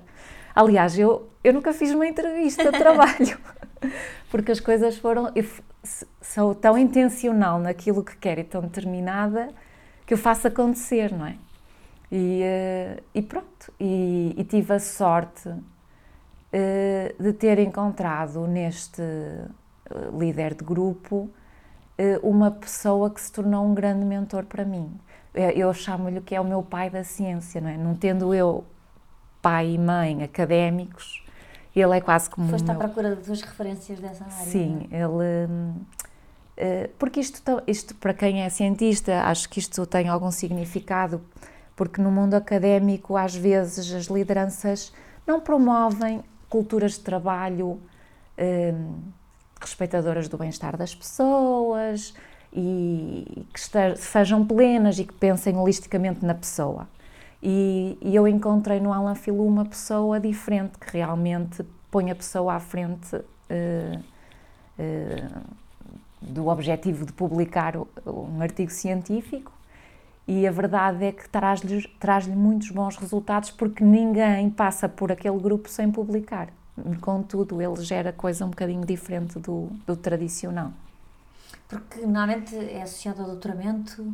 Aliás, 0.55 0.99
eu, 0.99 1.29
eu 1.45 1.53
nunca 1.53 1.73
fiz 1.73 1.93
uma 1.93 2.07
entrevista 2.07 2.73
de 2.73 2.79
trabalho, 2.79 3.39
porque 4.29 4.51
as 4.51 4.59
coisas 4.59 4.97
foram. 4.97 5.31
Eu 5.37 5.47
sou 6.21 6.53
tão 6.55 6.77
intencional 6.77 7.61
naquilo 7.61 8.03
que 8.03 8.17
quero 8.17 8.41
e 8.41 8.45
tão 8.45 8.63
determinada 8.63 9.51
que 10.05 10.15
eu 10.15 10.19
faço 10.19 10.49
acontecer, 10.49 11.13
não 11.13 11.27
é? 11.27 11.37
E, 12.11 12.43
uh, 12.43 13.03
e 13.15 13.23
pronto, 13.23 13.73
e, 13.79 14.35
e 14.37 14.45
tive 14.45 14.75
a 14.75 14.81
sorte 14.81 15.49
eh, 16.53 17.15
de 17.19 17.33
ter 17.33 17.61
encontrado 17.61 18.45
neste 18.49 19.01
eh, 19.01 19.47
líder 20.19 20.55
de 20.55 20.65
grupo 20.65 21.31
uma 22.23 22.51
pessoa 22.51 23.11
que 23.11 23.21
se 23.21 23.31
tornou 23.31 23.63
um 23.63 23.75
grande 23.75 24.07
mentor 24.07 24.47
para 24.47 24.65
mim. 24.65 24.91
Eu 25.35 25.73
chamo-lhe 25.75 26.23
que 26.23 26.35
é 26.35 26.41
o 26.41 26.45
meu 26.45 26.63
pai 26.63 26.89
da 26.89 27.05
ciência, 27.05 27.61
não 27.61 27.69
é? 27.69 27.77
Não 27.77 27.95
tendo 27.95 28.33
eu 28.33 28.65
pai 29.43 29.73
e 29.73 29.79
mãe 29.79 30.23
académicos, 30.23 31.23
ele 31.77 31.99
é 31.99 32.01
quase 32.01 32.31
como. 32.31 32.49
Foste 32.49 32.65
meu... 32.65 32.75
à 32.75 32.79
procura 32.79 33.15
de 33.15 33.23
duas 33.23 33.43
referências 33.43 34.01
dessa 34.01 34.25
área. 34.25 34.47
Sim, 34.47 34.89
é? 34.91 35.03
ele. 35.03 36.89
Porque 36.99 37.21
isto, 37.21 37.43
isto, 37.67 37.95
para 37.97 38.15
quem 38.15 38.45
é 38.45 38.49
cientista, 38.49 39.25
acho 39.25 39.47
que 39.51 39.59
isto 39.59 39.85
tem 39.85 40.09
algum 40.09 40.31
significado, 40.31 41.21
porque 41.81 42.03
no 42.03 42.11
mundo 42.11 42.35
académico, 42.35 43.17
às 43.17 43.35
vezes, 43.35 43.91
as 43.91 44.05
lideranças 44.05 44.93
não 45.27 45.41
promovem 45.41 46.23
culturas 46.47 46.93
de 46.93 47.01
trabalho 47.01 47.81
hum, 48.39 48.99
respeitadoras 49.59 50.29
do 50.29 50.37
bem-estar 50.37 50.77
das 50.77 50.95
pessoas 50.95 52.15
e 52.53 53.47
que 53.51 53.97
sejam 53.97 54.47
plenas 54.47 54.99
e 54.99 55.07
que 55.07 55.15
pensem 55.15 55.57
holisticamente 55.57 56.23
na 56.23 56.35
pessoa. 56.35 56.87
E, 57.43 57.97
e 58.03 58.15
eu 58.15 58.29
encontrei 58.29 58.79
no 58.79 58.93
Alan 58.93 59.15
Filou 59.15 59.49
uma 59.49 59.65
pessoa 59.65 60.21
diferente, 60.21 60.79
que 60.79 60.99
realmente 60.99 61.65
põe 61.91 62.11
a 62.11 62.15
pessoa 62.15 62.57
à 62.57 62.61
frente 62.61 63.17
uh, 63.17 64.05
uh, 64.79 65.41
do 66.21 66.47
objetivo 66.49 67.07
de 67.07 67.13
publicar 67.15 67.75
um 68.05 68.43
artigo 68.43 68.71
científico 68.71 69.51
e 70.31 70.47
a 70.47 70.53
verdade 70.53 71.05
é 71.07 71.11
que 71.11 71.29
traz-lhe 71.29 71.89
traz 71.99 72.25
muitos 72.29 72.71
bons 72.71 72.97
resultados 72.97 73.51
porque 73.51 73.83
ninguém 73.83 74.49
passa 74.49 74.89
por 74.89 75.11
aquele 75.11 75.37
grupo 75.41 75.69
sem 75.69 75.91
publicar. 75.91 76.51
Contudo, 77.01 77.61
ele 77.61 77.83
gera 77.83 78.13
coisa 78.13 78.47
um 78.47 78.51
bocadinho 78.51 78.87
diferente 78.87 79.41
do, 79.41 79.67
do 79.85 79.97
tradicional. 79.97 80.73
Porque 81.67 82.03
normalmente 82.03 82.55
é 82.55 82.81
associado 82.81 83.23
ao 83.23 83.27
doutoramento 83.27 84.07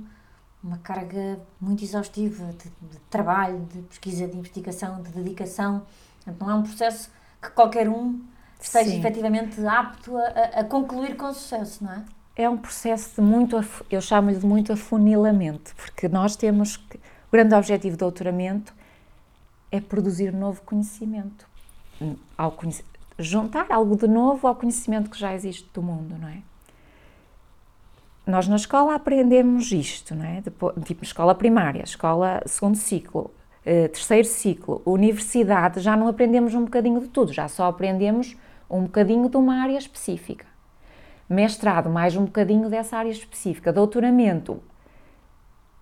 uma 0.65 0.79
carga 0.79 1.39
muito 1.61 1.85
exaustiva 1.85 2.47
de, 2.47 2.71
de 2.89 2.99
trabalho, 3.11 3.69
de 3.71 3.83
pesquisa, 3.83 4.27
de 4.27 4.39
investigação, 4.39 5.03
de 5.03 5.11
dedicação. 5.11 5.83
Não 6.41 6.51
é 6.51 6.55
um 6.55 6.63
processo 6.63 7.11
que 7.43 7.51
qualquer 7.51 7.91
um 7.91 8.23
esteja 8.59 8.89
Sim. 8.89 9.01
efetivamente 9.01 9.65
apto 9.67 10.17
a, 10.17 10.61
a 10.61 10.65
concluir 10.65 11.15
com 11.19 11.31
sucesso, 11.35 11.85
não 11.85 11.93
é? 11.93 12.03
É 12.37 12.49
um 12.49 12.59
processo 12.59 13.15
de 13.15 13.21
muito, 13.23 13.59
eu 13.91 14.01
chamo-lhe 14.01 14.37
de 14.37 14.45
muito 14.45 14.73
afunilamento, 14.73 15.75
porque 15.75 16.07
nós 16.07 16.37
temos 16.37 16.77
que, 16.77 16.99
o 16.99 17.33
grande 17.33 17.55
objetivo 17.55 17.97
do 17.97 18.01
doutoramento 18.01 18.75
é 19.73 19.81
produzir 19.81 20.33
novo 20.33 20.61
conhecimento, 20.63 21.49
ao 22.37 22.53
conhec, 22.53 22.85
juntar 23.19 23.67
algo 23.71 23.97
de 23.97 24.07
novo 24.07 24.47
ao 24.47 24.55
conhecimento 24.55 25.09
que 25.09 25.19
já 25.19 25.35
existe 25.35 25.67
do 25.73 25.83
mundo, 25.83 26.17
não 26.19 26.29
é? 26.29 26.43
Nós 28.27 28.47
na 28.49 28.57
escola 28.57 28.95
aprendemos 28.95 29.73
isto, 29.73 30.15
não 30.15 30.25
é? 30.25 30.41
Depois, 30.43 30.75
tipo 30.85 31.05
escola 31.05 31.35
primária, 31.35 31.83
escola 31.85 32.43
segundo 32.45 32.77
ciclo, 32.77 33.31
eh, 33.65 33.89
terceiro 33.89 34.27
ciclo, 34.27 34.83
universidade, 34.85 35.81
já 35.81 35.97
não 35.97 36.09
aprendemos 36.09 36.53
um 36.53 36.65
bocadinho 36.65 37.01
de 37.01 37.09
tudo, 37.09 37.33
já 37.33 37.49
só 37.49 37.67
aprendemos 37.67 38.37
um 38.69 38.83
bocadinho 38.83 39.29
de 39.31 39.37
uma 39.37 39.63
área 39.63 39.79
específica 39.79 40.56
mestrado, 41.29 41.91
mais 41.91 42.17
um 42.17 42.25
bocadinho 42.25 42.69
dessa 42.69 42.97
área 42.97 43.11
específica, 43.11 43.73
doutoramento, 43.73 44.63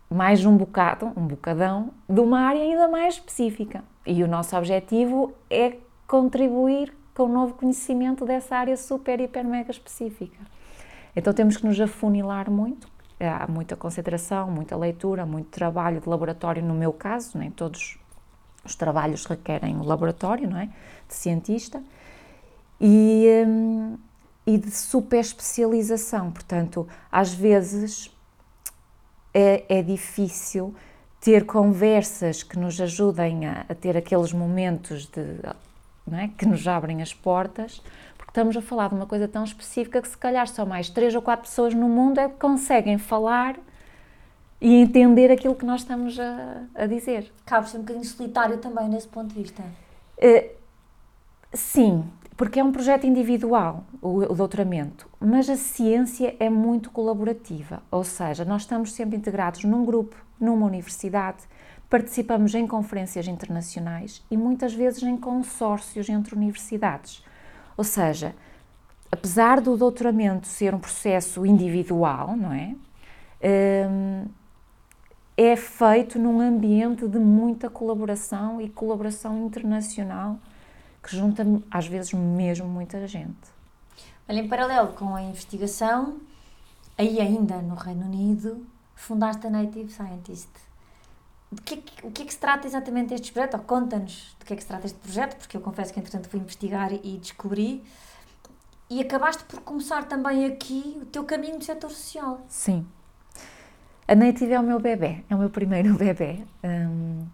mais 0.09 0.45
um 0.45 0.57
bocado, 0.57 1.13
um 1.17 1.27
bocadão, 1.27 1.91
de 2.09 2.21
uma 2.21 2.41
área 2.41 2.63
ainda 2.63 2.89
mais 2.89 3.15
específica. 3.15 3.85
E 4.07 4.23
o 4.23 4.29
nosso 4.29 4.57
objetivo 4.57 5.33
é 5.51 5.77
contribuir 6.07 6.95
com 7.15 7.25
o 7.25 7.29
novo 7.29 7.55
conhecimento 7.55 8.25
dessa 8.25 8.57
área 8.57 8.77
super, 8.77 9.21
hiper, 9.21 9.45
mega 9.45 9.71
específica. 9.71 10.39
Então 11.15 11.33
temos 11.33 11.57
que 11.57 11.67
nos 11.67 11.81
afunilar 11.81 12.51
muito, 12.51 12.89
há 13.21 13.47
muita 13.51 13.77
concentração, 13.77 14.51
muita 14.51 14.77
leitura, 14.77 15.25
muito 15.25 15.49
trabalho 15.49 16.01
de 16.01 16.09
laboratório, 16.09 16.63
no 16.63 16.75
meu 16.75 16.93
caso, 16.93 17.39
nem 17.39 17.51
todos 17.51 17.99
os 18.65 18.75
trabalhos 18.75 19.25
requerem 19.27 19.77
um 19.77 19.85
laboratório, 19.85 20.49
não 20.49 20.59
é? 20.59 20.67
De 21.07 21.15
cientista. 21.15 21.83
E, 22.81 23.45
hum, 23.47 23.97
e 24.47 24.59
de 24.59 24.71
super 24.71 25.21
especialização. 25.21 26.31
Portanto, 26.31 26.87
às 27.11 27.33
vezes 27.33 28.11
é, 29.33 29.65
é 29.69 29.83
difícil 29.83 30.75
ter 31.21 31.47
conversas 31.47 32.43
que 32.43 32.59
nos 32.59 32.81
ajudem 32.81 33.47
a, 33.47 33.65
a 33.69 33.75
ter 33.75 33.97
aqueles 33.97 34.33
momentos 34.33 35.07
de, 35.07 35.23
é? 36.13 36.29
que 36.29 36.45
nos 36.45 36.69
abrem 36.69 37.01
as 37.01 37.15
portas, 37.15 37.83
porque 38.17 38.31
estamos 38.31 38.57
a 38.57 38.61
falar 38.61 38.89
de 38.89 38.95
uma 38.95 39.07
coisa 39.07 39.27
tão 39.27 39.43
específica 39.43 40.03
que 40.03 40.09
se 40.09 40.19
calhar 40.19 40.47
só 40.47 40.67
mais 40.67 40.91
três 40.91 41.15
ou 41.15 41.23
quatro 41.23 41.49
pessoas 41.49 41.73
no 41.75 41.89
mundo 41.89 42.19
é 42.19 42.29
que 42.29 42.37
conseguem 42.37 42.99
falar 42.99 43.57
e 44.61 44.75
entender 44.75 45.31
aquilo 45.31 45.55
que 45.55 45.65
nós 45.65 45.81
estamos 45.81 46.19
a, 46.21 46.63
a 46.75 46.87
dizer. 46.87 47.33
Cabe 47.47 47.69
ser 47.69 47.79
um 47.79 47.81
bocadinho 47.81 48.05
solitário 48.05 48.59
também 48.59 48.89
nesse 48.89 49.09
ponto 49.09 49.35
de 49.35 49.43
vista. 49.43 49.63
Uh, 50.19 50.51
sim, 51.53 52.05
porque 52.37 52.59
é 52.59 52.65
um 52.65 52.73
projeto 52.73 53.07
individual, 53.07 53.85
o, 54.03 54.33
o 54.33 54.35
doutoramento, 54.35 55.09
mas 55.21 55.49
a 55.49 55.57
ciência 55.57 56.35
é 56.41 56.51
muito 56.51 56.91
colaborativa, 56.91 57.83
ou 57.91 58.03
seja, 58.03 58.45
nós 58.45 58.63
estamos 58.63 58.93
sempre 58.93 59.17
integrados 59.17 59.65
num 59.65 59.85
grupo, 59.85 60.17
numa 60.41 60.67
universidade, 60.67 61.45
participamos 61.89 62.55
em 62.55 62.67
conferências 62.67 63.29
internacionais 63.29 64.25
e 64.31 64.37
muitas 64.37 64.75
vezes 64.75 65.03
em 65.03 65.17
consórcios 65.17 66.09
entre 66.09 66.35
universidades. 66.35 67.23
Ou 67.77 67.85
seja, 67.85 68.35
apesar 69.13 69.61
do 69.61 69.77
doutoramento 69.77 70.49
ser 70.49 70.75
um 70.75 70.79
processo 70.81 71.47
individual, 71.47 72.37
não 72.37 72.53
é? 72.53 72.75
Hum, 73.89 74.25
é 75.37 75.55
feito 75.57 76.19
num 76.19 76.41
ambiente 76.41 77.07
de 77.07 77.19
muita 77.19 77.69
colaboração 77.69 78.61
e 78.61 78.69
colaboração 78.69 79.47
internacional 79.47 80.39
que 81.05 81.15
junta 81.15 81.45
às 81.71 81.87
vezes 81.87 82.13
mesmo 82.15 82.67
muita 82.67 83.07
gente. 83.07 83.53
Olha, 84.27 84.41
em 84.41 84.49
paralelo 84.49 84.95
com 84.95 85.15
a 85.15 85.23
investigação, 85.23 86.19
aí 86.97 87.21
ainda 87.21 87.57
no 87.59 87.75
Reino 87.75 88.07
Unido, 88.07 88.67
fundaste 88.95 89.47
a 89.47 89.51
Native 89.51 89.93
Scientist. 89.93 90.49
De 91.53 91.61
que, 91.61 91.85
o 92.03 92.11
que 92.11 92.23
é 92.23 92.25
que 92.25 92.33
se 92.33 92.39
trata 92.39 92.67
exatamente 92.67 93.13
este 93.13 93.31
projeto? 93.33 93.55
Ou 93.55 93.61
conta-nos 93.61 94.35
de 94.39 94.47
que 94.47 94.53
é 94.55 94.57
que 94.57 94.63
se 94.63 94.69
trata 94.69 94.87
este 94.87 94.99
projeto, 94.99 95.37
porque 95.37 95.57
eu 95.57 95.61
confesso 95.61 95.93
que 95.93 96.01
entretanto 96.01 96.29
fui 96.29 96.41
investigar 96.41 96.93
e 96.93 97.19
descobri. 97.19 97.85
E 98.89 99.01
acabaste 99.01 99.45
por 99.45 99.61
começar 99.61 100.05
também 100.05 100.47
aqui 100.47 100.99
o 101.01 101.07
teu 101.07 101.25
caminho 101.25 101.59
do 101.59 101.65
setor 101.65 101.91
social. 101.91 102.45
Sim. 102.49 102.87
A 104.09 104.15
Native 104.15 104.53
é 104.53 104.61
o 104.61 104.63
meu 104.63 104.81
bebê, 104.81 105.25
é 105.29 105.35
o 105.35 105.39
meu 105.39 105.51
primeiro 105.51 105.95
bebê. 105.97 106.45
Um, 106.63 107.27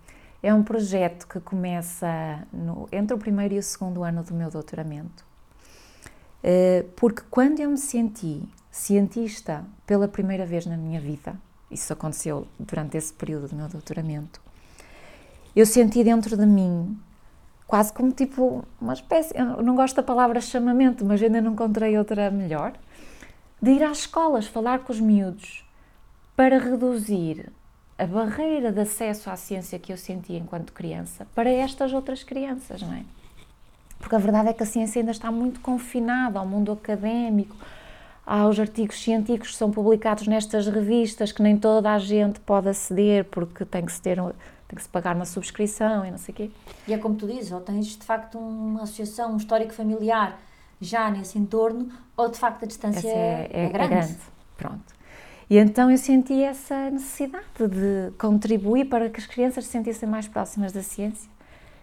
é 0.43 0.53
um 0.55 0.63
projeto 0.63 1.27
que 1.27 1.39
começa 1.41 2.47
no, 2.53 2.89
entre 2.91 3.15
o 3.15 3.19
primeiro 3.19 3.55
e 3.55 3.59
o 3.59 3.63
segundo 3.63 4.03
ano 4.03 4.23
do 4.23 4.35
meu 4.35 4.51
doutoramento. 4.51 5.25
Uh, 6.43 6.89
porque 6.97 7.23
quando 7.31 7.61
eu 7.61 7.69
me 7.69 7.77
senti 7.77 8.43
cientista 8.71 9.65
pela 9.87 10.09
primeira 10.09 10.47
vez 10.47 10.65
na 10.65 10.77
minha 10.77 11.01
vida, 11.01 11.35
isso 11.71 11.93
aconteceu 11.93 12.47
durante 12.59 12.97
esse 12.97 13.13
período 13.13 13.49
do 13.49 13.57
meu 13.57 13.69
doutoramento, 13.69 14.41
eu 15.55 15.67
senti 15.67 16.03
dentro 16.03 16.37
de 16.37 16.47
mim 16.47 16.99
quase 17.67 17.93
como 17.93 18.11
tipo 18.11 18.65
uma 18.81 18.95
espécie, 18.95 19.37
eu 19.37 19.63
não 19.63 19.77
gosto 19.77 19.97
da 19.97 20.03
palavra 20.03 20.41
chamamento, 20.41 21.05
mas 21.05 21.23
ainda 21.23 21.41
não 21.41 21.53
encontrei 21.53 21.97
outra 21.97 22.31
melhor, 22.31 22.73
de 23.61 23.71
ir 23.71 23.83
às 23.85 23.99
escolas 23.99 24.47
falar 24.47 24.81
com 24.81 24.93
os 24.93 24.99
miúdos 24.99 25.65
para 26.35 26.59
reduzir 26.59 27.53
a 28.01 28.07
barreira 28.07 28.73
de 28.73 28.81
acesso 28.81 29.29
à 29.29 29.37
ciência 29.37 29.79
que 29.79 29.93
eu 29.93 29.97
sentia 29.99 30.39
enquanto 30.39 30.73
criança 30.73 31.27
para 31.35 31.51
estas 31.51 31.93
outras 31.93 32.23
crianças, 32.23 32.81
não 32.81 32.95
é? 32.95 33.03
Porque 33.99 34.15
a 34.15 34.19
verdade 34.19 34.49
é 34.49 34.53
que 34.55 34.63
a 34.63 34.67
ciência 34.67 35.01
ainda 35.01 35.11
está 35.11 35.31
muito 35.31 35.61
confinada 35.61 36.39
ao 36.39 36.47
mundo 36.47 36.73
académico, 36.73 37.55
aos 38.25 38.59
artigos 38.59 39.03
científicos 39.03 39.51
que 39.51 39.57
são 39.57 39.71
publicados 39.71 40.27
nestas 40.27 40.67
revistas 40.67 41.31
que 41.31 41.43
nem 41.43 41.59
toda 41.59 41.93
a 41.93 41.99
gente 41.99 42.41
pode 42.41 42.71
aceder 42.71 43.27
porque 43.27 43.67
tem 43.67 43.85
que 43.85 43.93
se 43.93 44.01
ter 44.01 44.17
tem 44.17 44.77
que 44.77 44.83
se 44.83 44.89
pagar 44.89 45.15
uma 45.15 45.27
subscrição 45.27 46.07
e 46.07 46.11
não 46.11 46.19
sei 46.19 46.33
o 46.33 46.37
quê. 46.37 46.51
E 46.89 46.95
é 46.95 46.99
como 46.99 47.17
tu 47.17 47.27
dizes, 47.27 47.53
ou 47.53 47.61
tens 47.61 47.87
de 47.87 48.05
facto 48.05 48.39
uma 48.39 48.85
associação, 48.85 49.35
um 49.35 49.37
histórico 49.37 49.75
familiar 49.75 50.39
já 50.81 51.11
nesse 51.11 51.39
entorno, 51.39 51.91
ou 52.17 52.31
de 52.31 52.39
facto 52.39 52.63
a 52.63 52.67
distância 52.67 53.09
é, 53.09 53.51
é, 53.53 53.65
é, 53.65 53.69
grande. 53.69 53.93
é 53.93 53.97
grande. 53.97 54.17
Pronto. 54.57 55.00
E 55.51 55.59
então 55.59 55.91
eu 55.91 55.99
senti 55.99 56.45
essa 56.45 56.91
necessidade 56.91 57.45
de 57.59 58.13
contribuir 58.17 58.85
para 58.85 59.11
que 59.11 59.19
as 59.19 59.27
crianças 59.27 59.65
se 59.65 59.73
sentissem 59.73 60.09
mais 60.09 60.29
próximas 60.29 60.71
da 60.71 60.81
ciência. 60.81 61.29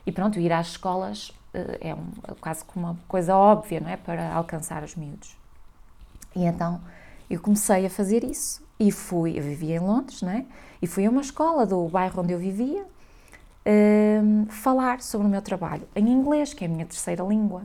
E 0.06 0.12
pronto, 0.12 0.40
ir 0.40 0.54
às 0.54 0.68
escolas 0.68 1.34
eh, 1.54 1.90
é 1.90 1.94
um, 1.94 2.06
quase 2.40 2.64
como 2.64 2.88
uma 2.88 2.98
coisa 3.10 3.36
óbvia, 3.36 3.82
não 3.82 3.90
é? 3.90 3.98
Para 3.98 4.34
alcançar 4.34 4.84
os 4.84 4.96
miúdos. 4.96 5.36
E 6.34 6.46
então 6.46 6.80
eu 7.30 7.42
comecei 7.42 7.86
a 7.86 7.90
fazer 7.90 8.24
isso 8.24 8.66
e 8.80 8.90
fui, 8.90 9.38
eu 9.38 9.44
vivia 9.44 9.76
em 9.76 9.80
Londres, 9.80 10.22
não 10.22 10.32
é? 10.32 10.46
E 10.82 10.88
fui 10.88 11.06
a 11.06 11.10
uma 11.10 11.22
escola 11.22 11.66
do 11.66 11.90
bairro 11.90 12.22
onde 12.22 12.32
eu 12.32 12.40
vivia 12.40 12.86
um, 14.24 14.46
falar 14.46 15.02
sobre 15.02 15.28
o 15.28 15.30
meu 15.30 15.42
trabalho 15.42 15.86
em 15.94 16.08
inglês, 16.08 16.54
que 16.54 16.64
é 16.64 16.68
a 16.68 16.70
minha 16.70 16.86
terceira 16.86 17.22
língua. 17.22 17.64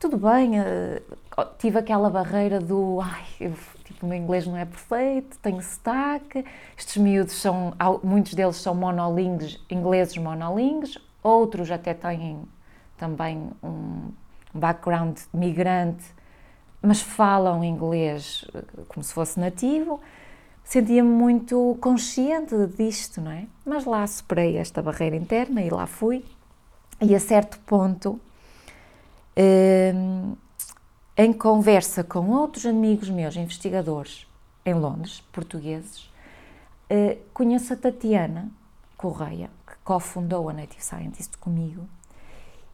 Tudo 0.00 0.16
bem, 0.16 0.58
uh, 0.58 1.46
tive 1.58 1.78
aquela 1.78 2.10
barreira 2.10 2.58
do 2.58 3.00
ai, 3.00 3.24
eu 3.38 3.54
o 4.02 4.06
meu 4.06 4.16
inglês 4.16 4.46
não 4.46 4.56
é 4.56 4.64
perfeito, 4.64 5.38
tenho 5.38 5.60
sotaque, 5.62 6.44
estes 6.76 6.96
miúdos 6.96 7.34
são, 7.34 7.74
muitos 8.02 8.34
deles 8.34 8.56
são 8.56 8.74
monolingues, 8.74 9.62
ingleses 9.70 10.16
monolingues, 10.16 10.98
outros 11.22 11.70
até 11.70 11.92
têm 11.92 12.42
também 12.96 13.50
um 13.62 14.10
background 14.54 15.18
migrante, 15.32 16.04
mas 16.82 17.02
falam 17.02 17.62
inglês 17.62 18.46
eh, 18.54 18.62
como 18.88 19.04
se 19.04 19.12
fosse 19.12 19.38
nativo. 19.38 20.00
Sentia-me 20.64 21.10
muito 21.10 21.76
consciente 21.80 22.54
disto, 22.68 23.20
não 23.20 23.32
é? 23.32 23.46
Mas 23.66 23.84
lá 23.84 24.06
superei 24.06 24.56
esta 24.56 24.80
barreira 24.80 25.16
interna 25.16 25.60
e 25.60 25.68
lá 25.68 25.86
fui. 25.86 26.24
E 27.00 27.14
a 27.14 27.20
certo 27.20 27.58
ponto, 27.60 28.18
em 31.16 31.32
conversa 31.32 32.02
com 32.02 32.30
outros 32.30 32.66
amigos 32.66 33.08
meus, 33.10 33.36
investigadores 33.36 34.26
em 34.64 34.74
Londres, 34.74 35.22
portugueses, 35.32 36.10
eh, 36.88 37.18
conheço 37.32 37.72
a 37.72 37.76
Tatiana 37.76 38.50
Correia, 38.96 39.50
que 39.66 39.74
cofundou 39.84 40.48
a 40.48 40.52
Native 40.52 40.82
Scientist 40.82 41.38
comigo, 41.38 41.88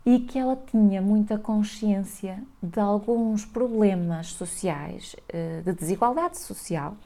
e 0.05 0.20
que 0.20 0.38
ela 0.38 0.57
tinha 0.57 1.02
muita 1.02 1.37
consciência 1.37 2.42
de 2.62 2.81
alguns 2.81 3.44
problemas 3.44 4.29
sociais, 4.29 5.16
eh, 5.29 5.62
de 5.64 5.72
desigualdade 5.72 6.38
social, 6.38 6.96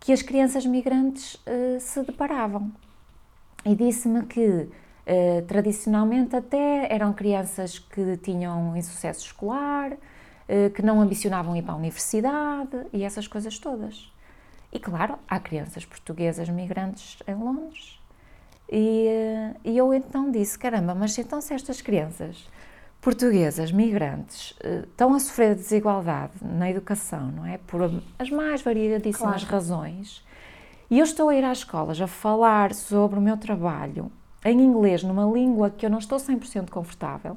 que 0.00 0.12
as 0.12 0.22
crianças 0.22 0.64
migrantes 0.64 1.40
eh, 1.46 1.78
se 1.80 2.02
deparavam. 2.02 2.72
E 3.64 3.74
disse-me 3.74 4.24
que 4.24 4.68
tradicionalmente 5.46 6.36
até 6.36 6.92
eram 6.92 7.12
crianças 7.12 7.78
que 7.78 8.16
tinham 8.18 8.76
insucesso 8.76 9.24
escolar, 9.24 9.96
eh, 10.48 10.70
que 10.70 10.80
não 10.80 10.98
ambicionavam 10.98 11.54
ir 11.54 11.62
para 11.62 11.74
a 11.74 11.76
universidade 11.76 12.86
e 12.90 13.04
essas 13.04 13.28
coisas 13.28 13.58
todas. 13.58 14.10
E 14.72 14.78
claro, 14.78 15.18
há 15.28 15.38
crianças 15.38 15.84
portuguesas 15.84 16.48
migrantes 16.48 17.18
em 17.26 17.34
Londres. 17.34 18.00
E, 18.70 19.06
eh, 19.08 19.54
e 19.62 19.76
eu 19.76 19.92
então 19.92 20.30
disse: 20.30 20.58
caramba, 20.58 20.94
mas 20.94 21.16
então 21.18 21.40
se 21.42 21.52
estas 21.52 21.82
crianças 21.82 22.48
portuguesas 22.98 23.70
migrantes 23.70 24.54
eh, 24.60 24.84
estão 24.88 25.12
a 25.12 25.20
sofrer 25.20 25.54
desigualdade 25.54 26.32
na 26.42 26.70
educação, 26.70 27.30
não 27.30 27.44
é? 27.44 27.58
Por 27.58 27.82
as 28.18 28.30
mais 28.30 28.62
variadíssimas 28.62 29.44
claro. 29.44 29.52
razões, 29.52 30.24
e 30.90 30.98
eu 30.98 31.04
estou 31.04 31.28
a 31.28 31.34
ir 31.34 31.44
às 31.44 31.58
escolas 31.58 32.00
a 32.00 32.06
falar 32.06 32.72
sobre 32.74 33.18
o 33.18 33.22
meu 33.22 33.36
trabalho 33.36 34.10
em 34.44 34.60
inglês, 34.60 35.02
numa 35.02 35.24
língua 35.24 35.70
que 35.70 35.84
eu 35.84 35.90
não 35.90 35.98
estou 35.98 36.18
100% 36.18 36.70
confortável, 36.70 37.36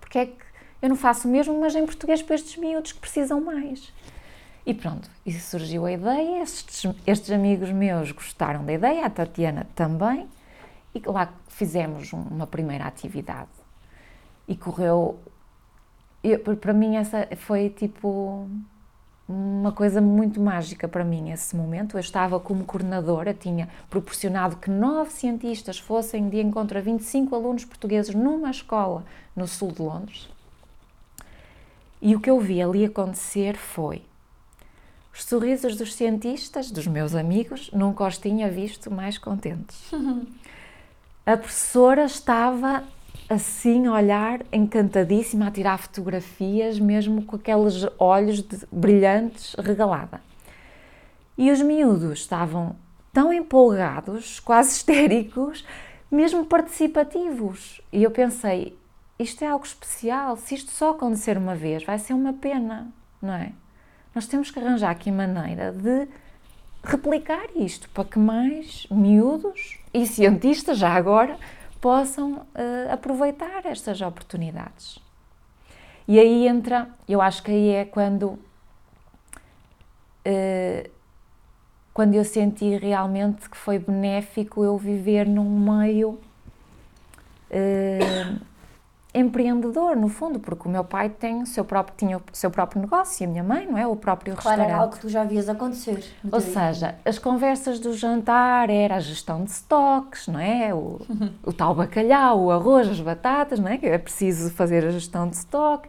porque 0.00 0.18
é 0.18 0.26
que 0.26 0.36
eu 0.80 0.88
não 0.88 0.96
faço 0.96 1.28
o 1.28 1.30
mesmo, 1.30 1.58
mas 1.60 1.74
em 1.74 1.84
português 1.84 2.22
para 2.22 2.34
estes 2.34 2.56
miúdos 2.56 2.92
que 2.92 3.00
precisam 3.00 3.40
mais. 3.40 3.92
E 4.64 4.72
pronto, 4.72 5.10
e 5.26 5.32
surgiu 5.32 5.84
a 5.86 5.92
ideia, 5.92 6.42
estes, 6.42 6.84
estes 7.06 7.30
amigos 7.30 7.70
meus 7.70 8.12
gostaram 8.12 8.64
da 8.64 8.72
ideia, 8.72 9.04
a 9.04 9.10
Tatiana 9.10 9.66
também, 9.74 10.28
e 10.94 11.00
lá 11.06 11.32
fizemos 11.48 12.12
uma 12.12 12.46
primeira 12.46 12.84
atividade. 12.86 13.50
E 14.46 14.56
correu. 14.56 15.18
Eu, 16.22 16.38
para 16.56 16.72
mim, 16.72 16.96
essa 16.96 17.28
foi 17.36 17.70
tipo 17.70 18.48
uma 19.28 19.72
coisa 19.72 20.00
muito 20.00 20.40
mágica 20.40 20.86
para 20.88 21.04
mim 21.04 21.30
esse 21.30 21.56
momento. 21.56 21.96
Eu 21.96 22.00
estava 22.00 22.38
como 22.40 22.64
coordenadora, 22.64 23.32
tinha 23.32 23.68
proporcionado 23.88 24.56
que 24.56 24.70
nove 24.70 25.10
cientistas 25.10 25.78
fossem 25.78 26.28
de 26.28 26.40
encontro 26.40 26.78
a 26.78 26.80
25 26.80 27.34
alunos 27.34 27.64
portugueses 27.64 28.14
numa 28.14 28.50
escola 28.50 29.04
no 29.34 29.46
sul 29.46 29.72
de 29.72 29.82
Londres. 29.82 30.28
E 32.00 32.16
o 32.16 32.20
que 32.20 32.28
eu 32.28 32.40
vi 32.40 32.60
ali 32.60 32.84
acontecer 32.84 33.56
foi 33.56 34.02
os 35.14 35.24
sorrisos 35.24 35.76
dos 35.76 35.94
cientistas, 35.94 36.70
dos 36.70 36.86
meus 36.86 37.14
amigos, 37.14 37.70
nunca 37.72 38.06
os 38.06 38.18
tinha 38.18 38.50
visto 38.50 38.90
mais 38.90 39.18
contentes. 39.18 39.90
A 41.24 41.36
professora 41.36 42.04
estava 42.04 42.82
assim 43.28 43.86
a 43.86 43.92
olhar, 43.92 44.40
encantadíssima, 44.52 45.48
a 45.48 45.50
tirar 45.50 45.78
fotografias, 45.78 46.78
mesmo 46.78 47.24
com 47.24 47.36
aqueles 47.36 47.86
olhos 47.98 48.42
brilhantes, 48.70 49.54
regalada. 49.58 50.20
E 51.36 51.50
os 51.50 51.60
miúdos 51.60 52.20
estavam 52.20 52.76
tão 53.12 53.32
empolgados, 53.32 54.40
quase 54.40 54.72
histéricos, 54.76 55.64
mesmo 56.10 56.44
participativos. 56.44 57.80
E 57.92 58.02
eu 58.02 58.10
pensei, 58.10 58.76
isto 59.18 59.42
é 59.44 59.48
algo 59.48 59.64
especial. 59.64 60.36
Se 60.36 60.54
isto 60.54 60.70
só 60.70 60.90
acontecer 60.90 61.38
uma 61.38 61.54
vez, 61.54 61.84
vai 61.84 61.98
ser 61.98 62.14
uma 62.14 62.32
pena, 62.32 62.92
não 63.20 63.34
é? 63.34 63.52
Nós 64.14 64.26
temos 64.26 64.50
que 64.50 64.58
arranjar 64.58 64.90
aqui 64.90 65.10
maneira 65.10 65.72
de 65.72 66.06
replicar 66.84 67.46
isto 67.54 67.88
para 67.90 68.04
que 68.04 68.18
mais 68.18 68.86
miúdos 68.90 69.78
e 69.94 70.06
cientistas, 70.06 70.78
já 70.78 70.90
agora, 70.90 71.38
possam 71.82 72.34
uh, 72.34 72.92
aproveitar 72.92 73.66
estas 73.66 74.00
oportunidades. 74.00 75.00
E 76.06 76.18
aí 76.18 76.46
entra, 76.46 76.88
eu 77.08 77.20
acho 77.20 77.42
que 77.42 77.50
aí 77.50 77.70
é 77.70 77.84
quando, 77.84 78.38
uh, 80.24 80.90
quando 81.92 82.14
eu 82.14 82.24
senti 82.24 82.76
realmente 82.76 83.50
que 83.50 83.56
foi 83.56 83.80
benéfico 83.80 84.62
eu 84.62 84.78
viver 84.78 85.26
num 85.26 85.58
meio. 85.58 86.20
Uh, 87.50 88.51
empreendedor, 89.14 89.94
no 89.94 90.08
fundo, 90.08 90.40
porque 90.40 90.66
o 90.66 90.70
meu 90.70 90.84
pai 90.84 91.10
tem 91.10 91.42
o 91.42 91.46
seu 91.46 91.64
próprio, 91.64 91.94
tinha 91.96 92.16
o 92.16 92.22
seu 92.32 92.50
próprio 92.50 92.80
negócio 92.80 93.22
e 93.22 93.26
a 93.26 93.28
minha 93.28 93.44
mãe, 93.44 93.66
não 93.66 93.76
é? 93.76 93.86
O 93.86 93.94
próprio 93.94 94.34
claro, 94.34 94.48
restaurante. 94.48 94.72
Era 94.72 94.82
algo 94.82 94.94
que 94.94 95.00
tu 95.00 95.08
já 95.08 95.22
vias 95.24 95.48
acontecer. 95.48 96.02
Ou 96.30 96.40
seja, 96.40 96.94
as 97.04 97.18
conversas 97.18 97.78
do 97.78 97.92
jantar 97.92 98.70
era 98.70 98.96
a 98.96 99.00
gestão 99.00 99.44
de 99.44 99.50
estoques, 99.50 100.28
não 100.28 100.40
é? 100.40 100.72
O, 100.72 101.00
o 101.44 101.52
tal 101.52 101.74
bacalhau, 101.74 102.44
o 102.44 102.50
arroz, 102.50 102.88
as 102.88 103.00
batatas, 103.00 103.58
não 103.58 103.68
é? 103.68 103.76
Que 103.76 103.86
é 103.86 103.98
preciso 103.98 104.50
fazer 104.50 104.84
a 104.86 104.90
gestão 104.90 105.28
de 105.28 105.36
estoque, 105.36 105.88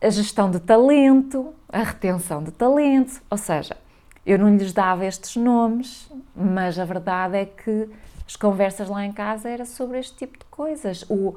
a 0.00 0.10
gestão 0.10 0.48
de 0.48 0.60
talento, 0.60 1.52
a 1.68 1.82
retenção 1.82 2.42
de 2.42 2.52
talento, 2.52 3.20
ou 3.28 3.36
seja, 3.36 3.76
eu 4.24 4.38
não 4.38 4.56
lhes 4.56 4.72
dava 4.72 5.04
estes 5.04 5.34
nomes, 5.36 6.08
mas 6.36 6.78
a 6.78 6.84
verdade 6.84 7.36
é 7.36 7.44
que 7.46 7.88
as 8.26 8.36
conversas 8.36 8.88
lá 8.88 9.04
em 9.04 9.12
casa 9.12 9.48
era 9.48 9.64
sobre 9.64 9.98
este 9.98 10.14
tipo 10.14 10.38
de 10.38 10.44
coisas. 10.44 11.02
O, 11.08 11.34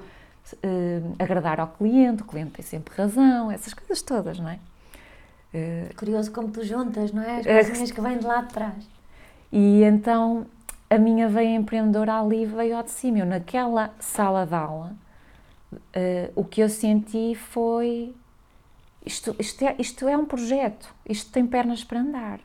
uh, 0.53 1.15
agradar 1.19 1.59
ao 1.59 1.67
cliente, 1.67 2.23
o 2.23 2.25
cliente 2.25 2.51
tem 2.51 2.65
sempre 2.65 2.95
razão, 2.95 3.51
essas 3.51 3.73
coisas 3.73 4.01
todas, 4.01 4.39
não 4.39 4.49
é? 4.49 4.59
Uh, 5.53 5.95
Curioso 5.95 6.31
como 6.31 6.49
tu 6.49 6.63
juntas, 6.63 7.11
não 7.11 7.21
é? 7.21 7.39
As 7.39 7.45
é 7.45 7.63
coisinhas 7.63 7.91
que 7.91 8.01
vêm 8.01 8.17
de 8.17 8.25
lá 8.25 8.41
de 8.41 8.53
trás. 8.53 8.87
E 9.51 9.83
então 9.83 10.45
a 10.89 10.97
minha 10.97 11.27
veia 11.27 11.55
empreendedora 11.55 12.19
ali 12.19 12.45
veio 12.45 12.75
ao 12.75 12.83
de 12.83 12.91
cima. 12.91 13.19
Eu, 13.19 13.25
naquela 13.25 13.93
sala 13.99 14.45
de 14.45 14.53
aula, 14.53 14.95
uh, 15.73 16.31
o 16.35 16.43
que 16.43 16.61
eu 16.61 16.69
senti 16.69 17.35
foi: 17.35 18.13
isto, 19.05 19.35
isto, 19.39 19.63
é, 19.63 19.75
isto 19.79 20.07
é 20.07 20.17
um 20.17 20.25
projeto, 20.25 20.93
isto 21.07 21.31
tem 21.31 21.45
pernas 21.45 21.83
para 21.83 21.99
andar. 21.99 22.39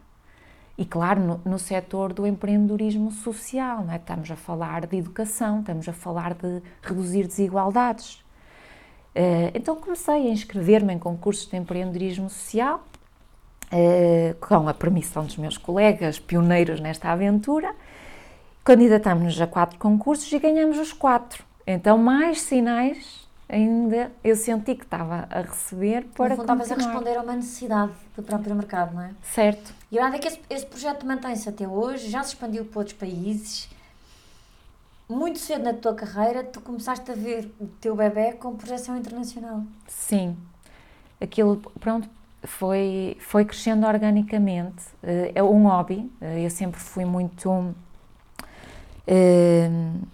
E 0.78 0.84
claro, 0.84 1.20
no, 1.20 1.40
no 1.44 1.58
setor 1.58 2.12
do 2.12 2.26
empreendedorismo 2.26 3.10
social, 3.10 3.84
não 3.84 3.92
é? 3.92 3.96
estamos 3.96 4.30
a 4.30 4.36
falar 4.36 4.86
de 4.86 4.96
educação, 4.96 5.60
estamos 5.60 5.88
a 5.88 5.92
falar 5.92 6.34
de 6.34 6.62
reduzir 6.82 7.26
desigualdades. 7.26 8.16
Uh, 9.14 9.48
então 9.54 9.76
comecei 9.76 10.14
a 10.14 10.30
inscrever-me 10.30 10.92
em 10.92 10.98
concursos 10.98 11.46
de 11.46 11.56
empreendedorismo 11.56 12.28
social, 12.28 12.84
uh, 13.72 14.34
com 14.46 14.68
a 14.68 14.74
permissão 14.74 15.24
dos 15.24 15.38
meus 15.38 15.56
colegas 15.56 16.18
pioneiros 16.18 16.78
nesta 16.78 17.10
aventura. 17.10 17.74
Candidatámos-nos 18.62 19.40
a 19.40 19.46
quatro 19.46 19.78
concursos 19.78 20.30
e 20.30 20.38
ganhamos 20.38 20.78
os 20.78 20.92
quatro. 20.92 21.44
Então, 21.66 21.96
mais 21.96 22.42
sinais 22.42 23.26
ainda 23.48 24.10
eu 24.22 24.36
senti 24.36 24.74
que 24.74 24.84
estava 24.84 25.26
a 25.30 25.40
receber 25.40 26.04
para 26.14 26.30
no 26.30 26.36
fundo, 26.36 26.62
estavas 26.62 26.72
a 26.72 26.74
responder 26.74 27.16
a 27.16 27.22
uma 27.22 27.34
necessidade 27.34 27.92
do 28.16 28.22
próprio 28.22 28.54
mercado, 28.54 28.94
não 28.94 29.02
é? 29.02 29.10
Certo. 29.22 29.72
A 29.98 30.11
verdade 30.11 30.16
é 30.16 30.18
que 30.18 30.28
esse, 30.28 30.40
esse 30.50 30.66
projeto 30.66 31.06
mantém-se 31.06 31.48
até 31.48 31.66
hoje, 31.66 32.11
já 32.11 32.22
se 32.22 32.35
expandiu 32.35 32.64
para 32.64 32.80
outros 32.80 32.96
países. 32.96 33.68
Muito 35.09 35.38
cedo 35.38 35.64
na 35.64 35.72
tua 35.72 35.94
carreira, 35.94 36.42
tu 36.44 36.61
começaste 36.61 37.11
a 37.11 37.14
ver 37.14 37.50
o 37.61 37.66
teu 37.80 37.94
bebê 37.94 38.32
com 38.32 38.54
projeção 38.56 38.96
internacional. 38.96 39.62
Sim. 39.87 40.37
Aquilo, 41.20 41.56
pronto, 41.80 42.09
foi, 42.42 43.16
foi 43.20 43.44
crescendo 43.44 43.87
organicamente. 43.87 44.85
Eh, 45.02 45.32
é 45.37 45.42
um 45.42 45.66
hobby. 45.68 46.11
Eh, 46.20 46.44
eu 46.44 46.50
sempre 46.50 46.80
fui 46.80 47.04
muito... 47.04 47.50
Uh, 49.09 50.06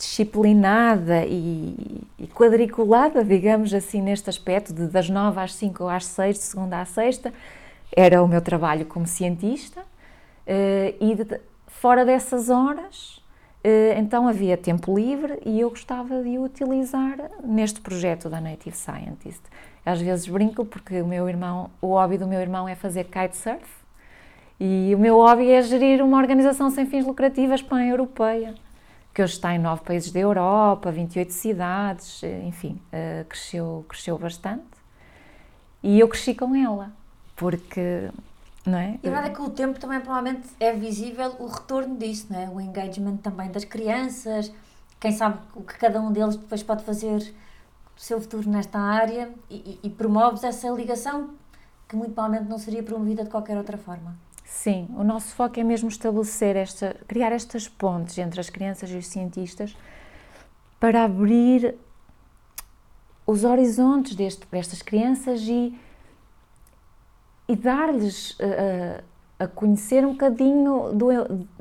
disciplinada 0.00 1.24
e, 1.26 2.02
e, 2.18 2.26
quadriculada, 2.26 3.22
digamos 3.22 3.72
assim, 3.74 4.00
neste 4.00 4.30
aspecto, 4.30 4.72
de 4.72 4.86
das 4.86 5.10
nove 5.10 5.38
às 5.38 5.54
cinco 5.54 5.86
às 5.88 6.06
seis, 6.06 6.38
de 6.38 6.44
segunda 6.44 6.80
à 6.80 6.86
sexta, 6.86 7.32
era 7.94 8.22
o 8.22 8.28
meu 8.28 8.40
trabalho 8.40 8.86
como 8.86 9.06
cientista, 9.06 9.80
uh, 9.80 10.96
e 11.00 11.14
de, 11.14 11.40
fora 11.66 12.04
dessas 12.04 12.48
horas, 12.48 13.16
uh, 13.64 13.98
então 13.98 14.28
havia 14.28 14.56
tempo 14.56 14.96
livre 14.96 15.40
e 15.44 15.60
eu 15.60 15.70
gostava 15.70 16.22
de 16.22 16.38
utilizar 16.38 17.16
neste 17.42 17.80
projeto 17.80 18.28
da 18.28 18.40
Native 18.40 18.76
Scientist. 18.76 19.42
Às 19.84 20.00
vezes 20.00 20.28
brinco 20.28 20.64
porque 20.64 21.00
o 21.00 21.06
meu 21.06 21.28
irmão, 21.28 21.70
o 21.80 21.88
hobby 21.88 22.18
do 22.18 22.26
meu 22.26 22.40
irmão 22.40 22.68
é 22.68 22.74
fazer 22.74 23.04
kitesurf, 23.04 23.80
e 24.58 24.92
o 24.94 24.98
meu 24.98 25.16
hobby 25.16 25.50
é 25.50 25.62
gerir 25.62 26.04
uma 26.04 26.18
organização 26.18 26.70
sem 26.70 26.84
fins 26.84 27.06
lucrativos 27.06 27.62
pan-europeia 27.62 28.54
que 29.12 29.22
hoje 29.22 29.32
está 29.32 29.54
em 29.54 29.58
nove 29.58 29.82
países 29.82 30.12
da 30.12 30.20
Europa, 30.20 30.92
28 30.92 31.32
cidades, 31.32 32.22
eh, 32.22 32.44
enfim, 32.44 32.80
cresceu, 33.28 33.84
cresceu 33.88 34.16
bastante. 34.16 34.62
E 35.82 35.98
eu 35.98 36.06
cresci 36.06 36.32
com 36.32 36.54
ela, 36.54 36.92
porque, 37.40 38.10
não 38.66 38.76
é? 38.76 39.00
E 39.02 39.08
a 39.08 39.10
verdade 39.10 39.28
é 39.28 39.34
que 39.34 39.40
o 39.40 39.48
tempo 39.48 39.80
também 39.80 39.98
provavelmente 39.98 40.46
é 40.60 40.74
visível 40.74 41.34
o 41.38 41.46
retorno 41.46 41.96
disso, 41.96 42.26
não 42.28 42.38
é? 42.38 42.50
O 42.50 42.60
engagement 42.60 43.16
também 43.16 43.50
das 43.50 43.64
crianças, 43.64 44.52
quem 45.00 45.10
sabe 45.10 45.38
o 45.54 45.62
que 45.62 45.78
cada 45.78 45.98
um 46.02 46.12
deles 46.12 46.36
depois 46.36 46.62
pode 46.62 46.84
fazer 46.84 47.18
do 47.18 47.32
seu 47.96 48.20
futuro 48.20 48.46
nesta 48.50 48.78
área 48.78 49.30
e, 49.48 49.80
e 49.82 49.88
promoves 49.88 50.44
essa 50.44 50.68
ligação 50.68 51.30
que 51.88 51.96
muito 51.96 52.12
provavelmente 52.12 52.50
não 52.50 52.58
seria 52.58 52.82
promovida 52.82 53.24
de 53.24 53.30
qualquer 53.30 53.56
outra 53.56 53.78
forma. 53.78 54.14
Sim, 54.44 54.86
o 54.94 55.02
nosso 55.02 55.34
foco 55.34 55.58
é 55.58 55.64
mesmo 55.64 55.88
estabelecer 55.88 56.56
esta, 56.56 56.94
criar 57.08 57.32
estas 57.32 57.68
pontes 57.68 58.18
entre 58.18 58.38
as 58.38 58.50
crianças 58.50 58.90
e 58.90 58.96
os 58.96 59.06
cientistas 59.06 59.74
para 60.78 61.04
abrir 61.04 61.74
os 63.26 63.44
horizontes 63.44 64.14
deste, 64.14 64.46
destas 64.50 64.82
crianças 64.82 65.40
e, 65.42 65.74
e 67.50 67.56
dar-lhes 67.56 68.30
uh, 68.32 69.02
a 69.36 69.48
conhecer 69.48 70.06
um 70.06 70.12
bocadinho 70.12 70.92
do, 70.92 71.08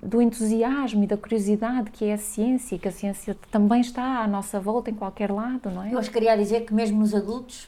do 0.04 0.21
entusiasmo 0.21 1.04
e 1.04 1.08
da 1.08 1.17
curiosidade 1.17 1.89
que 1.89 2.06
é 2.06 2.13
a 2.13 2.17
ciência 2.17 2.75
e 2.75 2.80
que 2.80 2.88
a 2.88 2.91
ciência 2.91 3.36
também 3.49 3.82
está 3.82 4.19
à 4.19 4.28
nossa 4.28 4.60
volta 4.60 4.91
em 4.91 4.93
qualquer 4.93 5.32
lado, 5.32 5.71
não 5.71 5.84
é? 5.84 5.91
Eu 5.91 5.97
acho 5.97 6.10
que 6.10 6.13
queria 6.13 6.38
dizer 6.38 6.62
que 6.62 6.73
mesmo 6.73 6.99
nos 6.99 7.15
adultos 7.15 7.67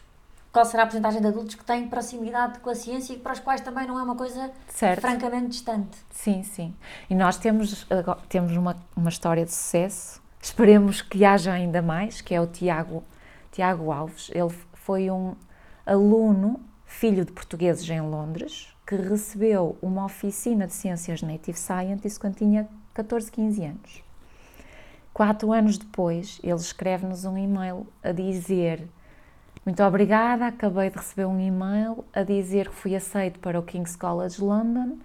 qual 0.51 0.65
será 0.65 0.83
a 0.83 0.85
porcentagem 0.85 1.19
de 1.19 1.27
adultos 1.27 1.55
que 1.55 1.63
têm 1.63 1.87
proximidade 1.87 2.59
com 2.59 2.69
a 2.69 2.75
ciência 2.75 3.13
e 3.13 3.17
para 3.17 3.33
os 3.33 3.39
quais 3.39 3.61
também 3.61 3.87
não 3.87 3.97
é 3.97 4.03
uma 4.03 4.15
coisa 4.15 4.51
certo. 4.67 5.01
francamente 5.01 5.47
distante. 5.47 5.97
Sim, 6.11 6.43
sim. 6.43 6.75
E 7.09 7.15
nós 7.15 7.37
temos, 7.37 7.87
temos 8.27 8.55
uma, 8.55 8.75
uma 8.95 9.09
história 9.09 9.45
de 9.45 9.51
sucesso, 9.51 10.21
esperemos 10.39 11.01
que 11.01 11.23
haja 11.23 11.53
ainda 11.53 11.81
mais, 11.81 12.21
que 12.21 12.35
é 12.35 12.41
o 12.41 12.45
Tiago, 12.45 13.01
Tiago 13.51 13.91
Alves. 13.91 14.29
Ele 14.33 14.53
foi 14.73 15.09
um 15.09 15.35
aluno, 15.85 16.59
filho 16.91 17.25
de 17.25 17.31
portugueses 17.31 17.89
em 17.89 18.01
Londres, 18.01 18.67
que 18.85 18.95
recebeu 18.95 19.77
uma 19.81 20.05
oficina 20.05 20.67
de 20.67 20.73
ciências 20.73 21.21
Native 21.21 21.57
Scientist 21.57 22.19
quando 22.19 22.35
tinha 22.35 22.67
14, 22.93 23.31
15 23.31 23.63
anos. 23.63 24.03
Quatro 25.13 25.51
anos 25.51 25.77
depois, 25.77 26.39
ele 26.43 26.53
escreve-nos 26.55 27.25
um 27.25 27.37
e-mail 27.37 27.87
a 28.03 28.11
dizer 28.11 28.87
muito 29.65 29.81
obrigada, 29.83 30.47
acabei 30.47 30.89
de 30.89 30.97
receber 30.97 31.25
um 31.25 31.39
e-mail 31.39 32.03
a 32.13 32.23
dizer 32.23 32.67
que 32.69 32.75
fui 32.75 32.95
aceito 32.95 33.39
para 33.39 33.59
o 33.59 33.63
King's 33.63 33.95
College 33.95 34.41
London 34.41 34.97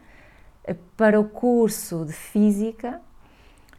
eh, 0.65 0.77
para 0.97 1.21
o 1.21 1.25
curso 1.25 2.05
de 2.05 2.13
Física 2.13 3.01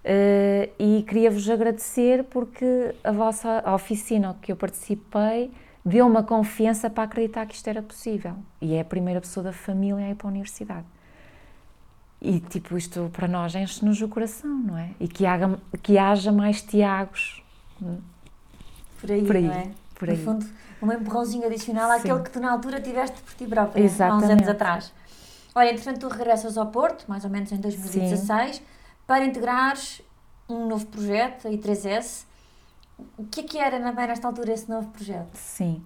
uh, 0.05 0.71
e 0.77 1.03
queria-vos 1.07 1.49
agradecer 1.49 2.23
porque 2.25 2.93
a 3.03 3.11
vossa 3.11 3.63
oficina 3.73 4.37
que 4.39 4.51
eu 4.51 4.55
participei 4.55 5.51
deu 5.87 6.05
uma 6.05 6.21
confiança 6.21 6.89
para 6.89 7.03
acreditar 7.03 7.45
que 7.45 7.55
isto 7.55 7.67
era 7.67 7.81
possível 7.81 8.35
e 8.61 8.73
é 8.73 8.81
a 8.81 8.85
primeira 8.85 9.21
pessoa 9.21 9.43
da 9.45 9.53
família 9.53 10.05
a 10.05 10.09
ir 10.09 10.15
para 10.15 10.27
a 10.27 10.31
universidade. 10.31 10.85
E 12.21 12.39
tipo, 12.39 12.77
isto 12.77 13.09
para 13.13 13.27
nós 13.27 13.55
enche-nos 13.55 14.01
o 14.01 14.07
coração, 14.07 14.49
não 14.49 14.77
é? 14.77 14.91
E 14.99 15.07
que 15.07 15.25
haja, 15.25 15.59
que 15.81 15.97
haja 15.97 16.31
mais 16.31 16.61
Tiagos. 16.61 17.43
Por 18.99 19.11
aí, 19.11 19.23
por 19.23 19.35
aí, 19.35 19.43
não 19.43 19.53
é? 19.53 19.71
Por 19.95 20.09
aí. 20.09 20.17
No 20.17 20.23
fundo, 20.23 20.45
um 20.81 20.91
empurrãozinho 20.91 21.45
adicional 21.45 21.91
Sim. 21.91 21.99
àquele 21.99 22.23
que 22.23 22.31
tu 22.31 22.39
na 22.39 22.51
altura 22.51 22.81
tiveste 22.81 23.21
por 23.21 23.33
ti 23.35 23.45
própria, 23.45 23.83
há 23.83 24.15
uns 24.15 24.23
anos 24.23 24.47
atrás. 24.47 24.91
Olha, 25.55 25.71
entretanto, 25.71 25.99
tu 25.99 26.07
regressas 26.07 26.57
ao 26.57 26.67
Porto, 26.67 27.05
mais 27.07 27.23
ou 27.23 27.29
menos 27.29 27.51
em 27.51 27.57
2016, 27.57 28.57
Sim. 28.57 28.61
para 29.05 29.23
integrares 29.23 30.01
um 30.49 30.67
novo 30.67 30.85
projeto, 30.87 31.47
a 31.47 31.51
I3S. 31.51 32.26
O 33.17 33.25
que 33.25 33.41
é 33.41 33.43
que 33.43 33.57
era 33.57 33.79
nesta 33.79 34.27
altura 34.27 34.53
esse 34.53 34.69
novo 34.69 34.89
projeto? 34.89 35.35
Sim. 35.35 35.83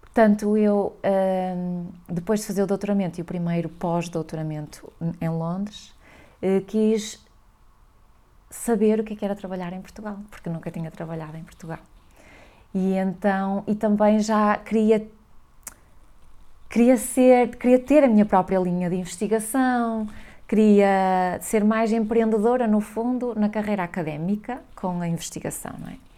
Portanto, 0.00 0.56
eu, 0.56 0.96
hum, 1.04 1.86
depois 2.08 2.40
de 2.40 2.46
fazer 2.46 2.62
o 2.62 2.66
doutoramento 2.66 3.20
e 3.20 3.22
o 3.22 3.24
primeiro 3.24 3.68
pós-doutoramento 3.68 4.92
em 5.20 5.28
Londres, 5.28 5.94
eh, 6.42 6.60
quis 6.66 7.24
saber 8.50 8.98
o 9.00 9.04
que 9.04 9.14
é 9.14 9.24
era 9.24 9.36
trabalhar 9.36 9.72
em 9.72 9.80
Portugal, 9.80 10.18
porque 10.28 10.50
nunca 10.50 10.70
tinha 10.70 10.90
trabalhado 10.90 11.36
em 11.36 11.44
Portugal. 11.44 11.78
E 12.74 12.94
então, 12.94 13.62
e 13.66 13.74
também 13.74 14.18
já 14.18 14.56
queria 14.56 15.08
queria 16.68 16.96
ser, 16.96 17.56
queria 17.56 17.78
ter 17.78 18.04
a 18.04 18.08
minha 18.08 18.24
própria 18.24 18.58
linha 18.58 18.88
de 18.88 18.96
investigação, 18.96 20.06
queria 20.48 21.38
ser 21.40 21.64
mais 21.64 21.92
empreendedora 21.92 22.66
no 22.66 22.80
fundo 22.80 23.34
na 23.36 23.48
carreira 23.48 23.82
académica 23.82 24.62
com 24.76 25.00
a 25.00 25.08
investigação, 25.08 25.72
não 25.78 25.88
é? 25.88 26.09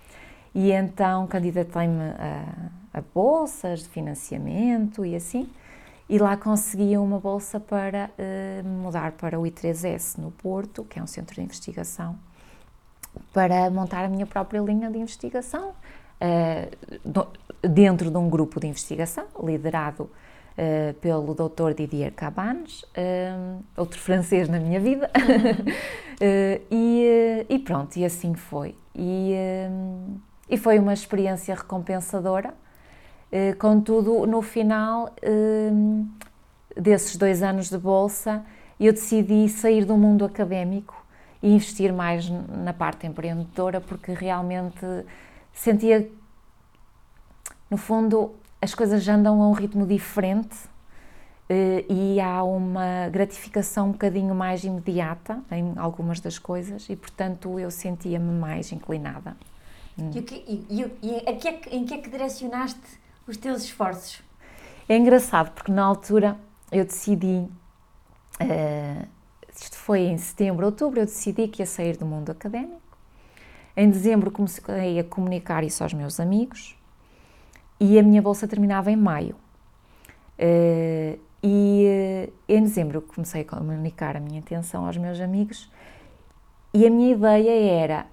E 0.54 0.70
então 0.70 1.26
candidatei-me 1.26 2.02
a, 2.02 2.98
a, 2.98 3.02
bolsas 3.14 3.80
de 3.80 3.88
financiamento 3.88 5.04
e 5.04 5.16
assim, 5.16 5.48
e 6.08 6.18
lá 6.18 6.36
consegui 6.36 6.96
uma 6.98 7.18
bolsa 7.18 7.58
para 7.58 8.10
uh, 8.18 8.68
mudar 8.68 9.12
para 9.12 9.40
o 9.40 9.44
I3S 9.44 10.18
no 10.18 10.30
Porto, 10.30 10.84
que 10.84 10.98
é 10.98 11.02
um 11.02 11.06
centro 11.06 11.34
de 11.34 11.40
investigação, 11.40 12.18
para 13.32 13.70
montar 13.70 14.04
a 14.04 14.08
minha 14.08 14.26
própria 14.26 14.60
linha 14.60 14.90
de 14.90 14.98
investigação 14.98 15.72
dentro 17.60 18.10
de 18.10 18.16
um 18.16 18.28
grupo 18.28 18.60
de 18.60 18.66
investigação 18.68 19.26
liderado 19.42 20.08
Uh, 20.52 20.92
pelo 21.00 21.34
Dr. 21.34 21.72
Didier 21.74 22.12
Cabanes, 22.12 22.82
uh, 22.82 23.64
outro 23.74 23.98
francês 23.98 24.50
na 24.50 24.60
minha 24.60 24.78
vida, 24.78 25.10
uh, 25.16 26.20
e, 26.70 27.46
e, 27.48 27.58
pronto, 27.60 27.96
e 27.96 28.04
assim 28.04 28.34
foi. 28.34 28.74
E, 28.94 29.32
e 30.48 30.56
foi 30.56 30.78
uma 30.78 30.92
experiência 30.92 31.54
recompensadora, 31.54 32.54
contudo, 33.58 34.26
no 34.26 34.42
final 34.42 35.08
desses 36.76 37.16
dois 37.16 37.42
anos 37.42 37.70
de 37.70 37.78
bolsa, 37.78 38.44
eu 38.78 38.92
decidi 38.92 39.48
sair 39.48 39.84
do 39.84 39.96
mundo 39.96 40.24
académico 40.24 41.02
e 41.42 41.54
investir 41.54 41.92
mais 41.92 42.28
na 42.28 42.72
parte 42.72 43.06
empreendedora, 43.06 43.80
porque 43.80 44.12
realmente 44.12 44.84
sentia, 45.52 46.10
no 47.70 47.76
fundo, 47.76 48.34
as 48.60 48.74
coisas 48.74 49.06
andam 49.08 49.42
a 49.42 49.48
um 49.48 49.52
ritmo 49.52 49.86
diferente 49.86 50.56
uh, 51.48 51.92
e 51.92 52.20
há 52.20 52.42
uma 52.42 53.08
gratificação 53.10 53.88
um 53.88 53.92
bocadinho 53.92 54.34
mais 54.34 54.64
imediata 54.64 55.40
em 55.50 55.74
algumas 55.76 56.20
das 56.20 56.38
coisas 56.38 56.88
e, 56.88 56.96
portanto, 56.96 57.58
eu 57.58 57.70
sentia-me 57.70 58.32
mais 58.32 58.72
inclinada. 58.72 59.36
E, 59.98 60.18
em, 60.18 61.38
que 61.38 61.48
é 61.48 61.52
que, 61.52 61.76
em 61.76 61.84
que 61.84 61.94
é 61.94 61.98
que 61.98 62.10
direcionaste 62.10 62.80
os 63.26 63.36
teus 63.36 63.64
esforços? 63.64 64.22
É 64.88 64.96
engraçado 64.96 65.52
porque 65.52 65.70
na 65.70 65.84
altura 65.84 66.36
eu 66.70 66.84
decidi, 66.84 67.46
uh, 68.40 69.08
isto 69.54 69.76
foi 69.76 70.00
em 70.00 70.18
setembro, 70.18 70.66
outubro, 70.66 71.00
eu 71.00 71.04
decidi 71.04 71.46
que 71.48 71.62
ia 71.62 71.66
sair 71.66 71.96
do 71.96 72.06
mundo 72.06 72.30
académico. 72.30 72.80
Em 73.76 73.88
dezembro 73.88 74.30
comecei 74.30 74.98
a 74.98 75.04
comunicar 75.04 75.64
isso 75.64 75.82
aos 75.82 75.94
meus 75.94 76.18
amigos 76.20 76.76
e 77.80 77.98
a 77.98 78.02
minha 78.02 78.20
bolsa 78.20 78.46
terminava 78.48 78.90
em 78.90 78.96
maio. 78.96 79.36
Uh, 80.38 81.18
e 81.42 82.28
uh, 82.28 82.32
em 82.48 82.62
dezembro 82.62 83.02
comecei 83.02 83.42
a 83.42 83.44
comunicar 83.44 84.16
a 84.16 84.20
minha 84.20 84.38
intenção 84.38 84.86
aos 84.86 84.96
meus 84.96 85.20
amigos 85.20 85.70
e 86.74 86.86
a 86.86 86.90
minha 86.90 87.12
ideia 87.12 87.82
era 87.82 88.06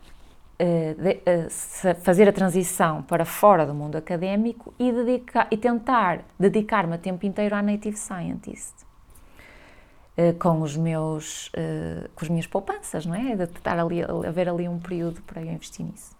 de, 0.60 1.96
fazer 2.02 2.28
a 2.28 2.34
transição 2.34 3.02
para 3.02 3.24
fora 3.24 3.66
do 3.66 3.74
mundo 3.74 3.96
académico 3.96 4.74
e, 4.78 4.92
e 5.52 5.58
tentar 5.58 6.26
dedicar-me 6.38 6.96
a 6.96 6.98
tempo 6.98 7.26
inteiro 7.26 7.56
à 7.56 7.62
Native 7.62 7.98
Scientist. 7.98 8.74
Com 10.38 10.62
os 10.62 10.76
meus, 10.76 11.50
com 12.14 12.26
as 12.26 12.30
minhas 12.30 12.46
poupanças, 12.46 13.06
não 13.06 13.16
é? 13.16 13.38
De 13.38 13.44
estar 13.44 13.80
ali, 13.80 14.02
haver 14.04 14.50
ali 14.50 14.68
um 14.68 14.78
período 14.78 15.22
para 15.22 15.42
eu 15.42 15.50
investir 15.50 15.86
nisso. 15.86 16.14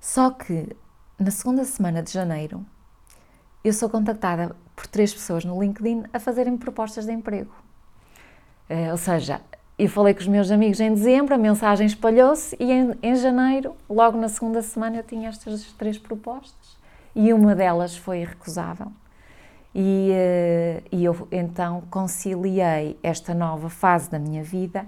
Só 0.00 0.30
que 0.30 0.74
na 1.18 1.30
segunda 1.30 1.62
semana 1.64 2.02
de 2.02 2.10
janeiro, 2.10 2.64
eu 3.62 3.72
sou 3.72 3.88
contactada 3.88 4.56
por 4.74 4.86
três 4.86 5.12
pessoas 5.12 5.44
no 5.44 5.62
LinkedIn 5.62 6.04
a 6.12 6.18
fazerem 6.18 6.56
propostas 6.56 7.06
de 7.06 7.12
emprego. 7.12 7.54
Ou 8.90 8.96
seja, 8.96 9.40
eu 9.78 9.88
falei 9.88 10.14
com 10.14 10.20
os 10.20 10.28
meus 10.28 10.50
amigos 10.50 10.78
em 10.80 10.92
dezembro, 10.92 11.34
a 11.34 11.38
mensagem 11.38 11.86
espalhou-se 11.86 12.56
e 12.60 12.70
em, 12.70 12.94
em, 13.02 13.16
janeiro, 13.16 13.74
logo 13.90 14.16
na 14.16 14.28
segunda 14.28 14.62
semana, 14.62 14.98
eu 14.98 15.02
tinha 15.02 15.28
estas 15.28 15.64
três 15.72 15.98
propostas 15.98 16.76
e 17.14 17.32
uma 17.32 17.54
delas 17.54 17.96
foi 17.96 18.24
recusável. 18.24 18.92
E, 19.74 20.10
uh, 20.12 20.82
e 20.92 21.04
eu 21.04 21.26
então 21.32 21.82
conciliei 21.90 22.96
esta 23.02 23.34
nova 23.34 23.68
fase 23.68 24.08
da 24.08 24.20
minha 24.20 24.44
vida, 24.44 24.86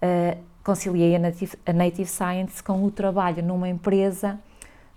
uh, 0.00 0.38
conciliei 0.62 1.16
a 1.16 1.18
Native, 1.18 1.56
a 1.66 1.72
Native 1.72 2.08
Science 2.08 2.62
com 2.62 2.84
o 2.84 2.90
trabalho 2.90 3.42
numa 3.42 3.68
empresa 3.68 4.38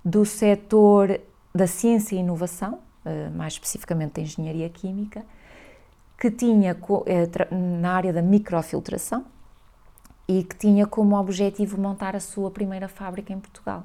do 0.03 0.23
setor 0.23 1.19
da 1.53 1.65
ciência 1.65 2.15
e 2.15 2.19
inovação, 2.19 2.79
eh, 3.03 3.29
mais 3.29 3.53
especificamente 3.53 4.15
da 4.15 4.21
engenharia 4.21 4.69
química, 4.69 5.23
que 6.17 6.31
tinha 6.31 6.77
eh, 7.05 7.55
na 7.55 7.93
área 7.93 8.13
da 8.13 8.21
microfiltração 8.21 9.25
e 10.27 10.43
que 10.43 10.55
tinha 10.55 10.87
como 10.87 11.15
objetivo 11.17 11.79
montar 11.79 12.15
a 12.15 12.19
sua 12.19 12.49
primeira 12.49 12.87
fábrica 12.87 13.33
em 13.33 13.39
Portugal. 13.39 13.83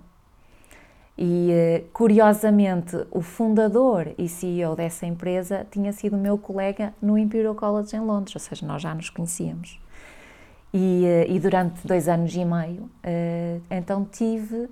E 1.19 1.51
eh, 1.51 1.85
curiosamente, 1.93 2.97
o 3.11 3.21
fundador 3.21 4.14
e 4.16 4.29
CEO 4.29 4.75
dessa 4.75 5.07
empresa 5.07 5.66
tinha 5.71 5.93
sido 5.93 6.16
meu 6.16 6.38
colega 6.38 6.95
no 7.03 7.19
Imperial 7.19 7.55
College 7.55 7.95
em 7.97 8.01
Londres, 8.01 8.35
ou 8.35 8.40
seja, 8.40 8.66
nós 8.66 8.81
já 8.81 8.95
nos 8.95 9.11
conhecíamos. 9.11 9.81
E, 10.73 11.05
e 11.29 11.40
durante 11.40 11.85
dois 11.85 12.09
anos 12.09 12.33
e 12.33 12.45
meio, 12.45 12.88
então 13.69 14.05
tive 14.05 14.69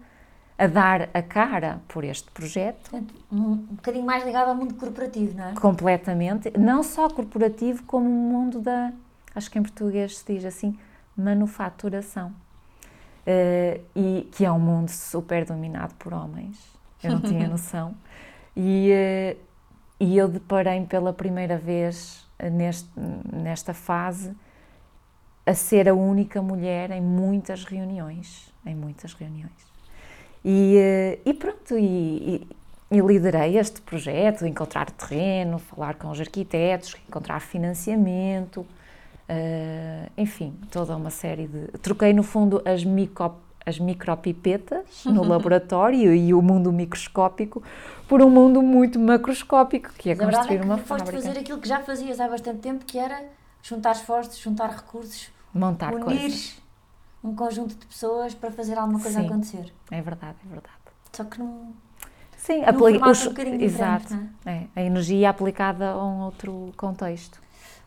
a 0.59 0.66
dar 0.66 1.09
a 1.14 1.23
cara 1.23 1.81
por 1.87 2.03
este 2.03 2.29
projeto. 2.33 2.90
Um, 3.31 3.38
um 3.38 3.57
bocadinho 3.57 4.05
mais 4.05 4.25
ligado 4.25 4.49
ao 4.49 4.57
mundo 4.57 4.75
corporativo, 4.75 5.37
não 5.37 5.51
é? 5.51 5.53
Completamente. 5.55 6.51
Não 6.59 6.83
só 6.83 7.09
corporativo, 7.09 7.85
como 7.85 8.09
o 8.09 8.12
mundo 8.12 8.61
da, 8.61 8.92
acho 9.35 9.49
que 9.49 9.59
em 9.59 9.62
português 9.62 10.18
se 10.18 10.35
diz 10.35 10.44
assim, 10.44 10.77
manufaturação. 11.16 12.35
Uh, 13.27 13.81
e 13.94 14.29
que 14.33 14.44
é 14.44 14.51
um 14.51 14.59
mundo 14.59 14.88
super 14.88 15.44
dominado 15.44 15.94
por 15.94 16.12
homens. 16.12 16.59
Eu 17.05 17.12
não 17.12 17.21
tinha 17.21 17.47
noção. 17.49 17.94
E, 18.57 18.90
uh, 18.90 19.38
e 20.01 20.16
eu 20.16 20.27
deparei-me 20.27 20.87
pela 20.87 21.12
primeira 21.12 21.57
vez 21.57 22.27
neste, 22.51 22.88
nesta 23.33 23.73
fase 23.73 24.35
a 25.47 25.55
ser 25.55 25.88
a 25.88 25.94
única 25.94 26.42
mulher 26.42 26.90
em 26.90 27.01
muitas 27.01 27.64
reuniões, 27.64 28.53
em 28.66 28.75
muitas 28.75 29.14
reuniões. 29.14 29.67
E, 30.44 30.77
eh, 30.77 31.18
e 31.24 31.35
pronto, 31.35 31.77
e, 31.77 32.46
e, 32.90 33.01
liderei 33.01 33.59
este 33.59 33.81
projeto, 33.81 34.46
encontrar 34.46 34.90
terreno, 34.90 35.59
falar 35.59 35.94
com 35.94 36.11
os 36.11 36.20
arquitetos, 36.20 36.96
encontrar 37.09 37.40
financiamento, 37.40 38.61
uh, 39.29 40.11
enfim, 40.16 40.55
toda 40.70 40.96
uma 40.96 41.11
série 41.11 41.46
de... 41.46 41.66
Troquei, 41.79 42.12
no 42.12 42.22
fundo, 42.22 42.62
as, 42.64 42.85
micro, 42.85 43.35
as 43.66 43.79
micropipetas 43.79 45.05
no 45.05 45.24
laboratório 45.24 46.14
e 46.14 46.33
o 46.33 46.40
mundo 46.40 46.72
microscópico 46.72 47.62
por 48.09 48.22
um 48.22 48.31
mundo 48.31 48.62
muito 48.62 48.98
macroscópico, 48.98 49.92
que 49.94 50.11
é 50.11 50.14
Mas 50.14 50.37
construir 50.37 50.57
é 50.57 50.59
que 50.61 50.64
uma 50.64 50.79
fábrica. 50.79 51.12
fazer 51.12 51.38
aquilo 51.38 51.59
que 51.59 51.68
já 51.68 51.81
fazias 51.81 52.20
há 52.20 52.29
bastante 52.29 52.61
tempo, 52.61 52.85
que 52.85 52.98
era 52.98 53.22
juntar 53.62 53.92
esforços, 53.92 54.38
juntar 54.38 54.70
recursos, 54.70 55.31
montar 55.53 55.92
unir 55.92 56.05
coisas 56.05 56.67
um 57.22 57.35
conjunto 57.35 57.74
de 57.74 57.87
pessoas 57.87 58.35
para 58.35 58.50
fazer 58.50 58.78
alguma 58.78 59.00
coisa 59.00 59.20
Sim, 59.20 59.26
acontecer. 59.26 59.72
É 59.90 60.00
verdade, 60.00 60.37
é 60.44 60.48
verdade. 60.48 60.76
Só 61.12 61.24
que 61.24 61.38
não. 61.38 61.74
Sim, 62.37 62.64
aplica 62.64 63.11
os, 63.11 63.26
um 63.26 63.61
exato. 63.61 64.14
É? 64.46 64.50
é? 64.52 64.66
a 64.76 64.83
energia 64.83 65.31
aplicada 65.31 65.90
a 65.90 66.04
um 66.04 66.20
outro 66.20 66.72
contexto. 66.76 67.40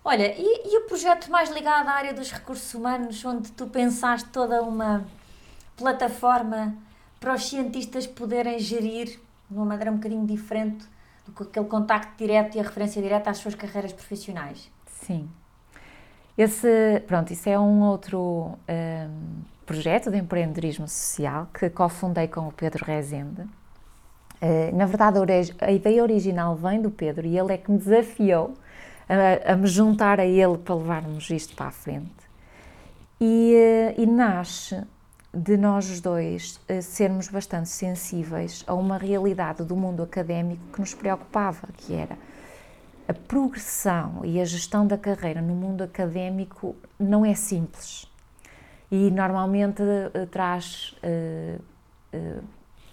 Olha, 0.04 0.34
e, 0.36 0.74
e, 0.74 0.78
o 0.80 0.88
projeto 0.88 1.30
mais 1.30 1.50
ligado 1.52 1.88
à 1.88 1.92
área 1.92 2.14
dos 2.14 2.32
recursos 2.32 2.74
humanos, 2.74 3.24
onde 3.24 3.52
tu 3.52 3.68
pensaste 3.68 4.30
toda 4.30 4.62
uma 4.62 5.06
plataforma 5.78 6.76
para 7.20 7.36
os 7.36 7.48
cientistas 7.48 8.08
poderem 8.08 8.58
gerir 8.60 9.20
de 9.50 9.56
uma 9.56 9.66
maneira 9.66 9.92
um 9.92 9.96
bocadinho 9.96 10.26
diferente 10.26 10.86
do 11.26 11.32
que 11.32 11.44
aquele 11.44 11.68
contacto 11.68 12.18
direto 12.18 12.56
e 12.56 12.60
a 12.60 12.64
referência 12.64 13.02
direta 13.02 13.30
às 13.30 13.38
suas 13.38 13.54
carreiras 13.54 13.94
profissionais? 13.94 14.72
Sim, 14.88 15.30
esse, 16.38 17.02
pronto, 17.08 17.32
isso 17.32 17.50
é 17.50 17.60
um 17.60 17.82
outro 17.82 18.58
um, 18.68 19.42
projeto 19.66 20.10
de 20.10 20.18
empreendedorismo 20.18 20.88
social 20.88 21.48
que 21.54 21.70
cofundei 21.70 22.28
com 22.28 22.48
o 22.48 22.52
Pedro 22.52 22.86
Rezende. 22.86 23.42
Uh, 23.42 24.76
na 24.76 24.86
verdade, 24.86 25.18
a 25.60 25.72
ideia 25.72 26.02
original 26.02 26.56
vem 26.56 26.82
do 26.82 26.90
Pedro 26.90 27.28
e 27.28 27.38
ele 27.38 27.54
é 27.54 27.58
que 27.58 27.70
me 27.70 27.78
desafiou 27.78 28.54
a, 29.08 29.54
a 29.54 29.56
me 29.56 29.68
juntar 29.68 30.20
a 30.20 30.26
ele 30.26 30.58
para 30.58 30.76
levarmos 30.76 31.30
isto 31.30 31.56
para 31.56 31.68
a 31.68 31.72
frente. 31.72 32.12
E, 33.20 33.94
uh, 33.98 34.02
e 34.02 34.06
nasce 34.06 34.82
de 35.34 35.56
nós 35.58 35.90
os 35.90 36.02
dois 36.02 36.60
uh, 36.70 36.82
sermos 36.82 37.28
bastante 37.28 37.70
sensíveis 37.70 38.64
a 38.66 38.74
uma 38.74 38.98
realidade 38.98 39.64
do 39.64 39.76
mundo 39.76 40.02
académico 40.02 40.64
que 40.74 40.80
nos 40.80 40.94
preocupava, 40.94 41.68
que 41.78 41.94
era 41.94 42.18
a 43.12 43.14
progressão 43.14 44.22
e 44.24 44.40
a 44.40 44.46
gestão 44.46 44.88
da 44.88 44.98
carreira 44.98 45.42
no 45.42 45.54
mundo 45.54 45.84
académico 45.84 46.76
não 46.98 47.26
é 47.26 47.36
simples. 47.36 48.10
E 48.90 49.12
normalmente 49.12 49.82
uh, 49.82 50.28
traz 50.28 50.96
uh, 51.04 51.62
uh, 52.16 52.44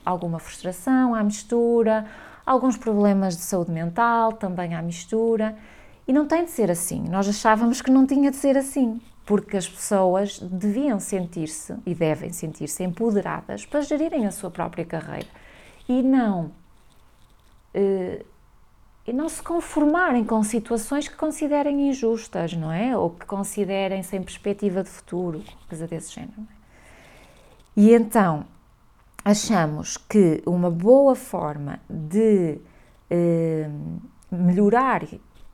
alguma 0.05 0.39
frustração 0.39 1.15
à 1.15 1.23
mistura, 1.23 2.07
alguns 2.45 2.77
problemas 2.77 3.37
de 3.37 3.43
saúde 3.43 3.71
mental 3.71 4.33
também 4.33 4.75
à 4.75 4.83
mistura. 4.83 5.57
E 6.07 6.13
não 6.13 6.27
tem 6.27 6.45
de 6.45 6.51
ser 6.51 6.71
assim. 6.71 7.05
Nós 7.09 7.29
achávamos 7.29 7.81
que 7.81 7.91
não 7.91 8.07
tinha 8.07 8.31
de 8.31 8.37
ser 8.37 8.57
assim, 8.57 9.01
porque 9.25 9.57
as 9.57 9.69
pessoas 9.69 10.39
deviam 10.41 10.99
sentir-se 10.99 11.75
e 11.87 11.95
devem 11.95 12.33
sentir-se 12.33 12.83
empoderadas 12.83 13.67
para 13.67 13.83
gerirem 13.83 14.27
a 14.27 14.31
sua 14.31 14.51
própria 14.51 14.85
carreira. 14.85 15.29
E 15.89 16.03
não 16.03 16.51
e 19.09 19.13
não 19.13 19.27
se 19.27 19.43
conformarem 19.43 20.23
com 20.23 20.43
situações 20.43 21.09
que 21.09 21.17
considerem 21.17 21.89
injustas, 21.89 22.53
não 22.53 22.71
é? 22.71 22.95
Ou 22.95 23.09
que 23.09 23.25
considerem 23.25 24.03
sem 24.03 24.23
perspectiva 24.23 24.83
de 24.83 24.91
futuro, 24.91 25.43
coisa 25.67 25.87
desse 25.87 26.13
género. 26.13 26.43
É? 26.43 26.59
E 27.75 27.95
então, 27.95 28.45
achamos 29.25 29.97
que 29.97 30.43
uma 30.45 30.71
boa 30.71 31.15
forma 31.15 31.81
de 31.89 32.59
eh, 33.09 33.71
melhorar 34.31 35.07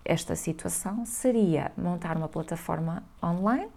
esta 0.05 0.35
situação 0.35 1.07
seria 1.07 1.71
montar 1.77 2.17
uma 2.17 2.29
plataforma 2.29 3.05
online 3.23 3.71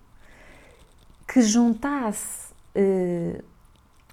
que 1.28 1.40
juntasse 1.40 2.52
eh, 2.74 3.44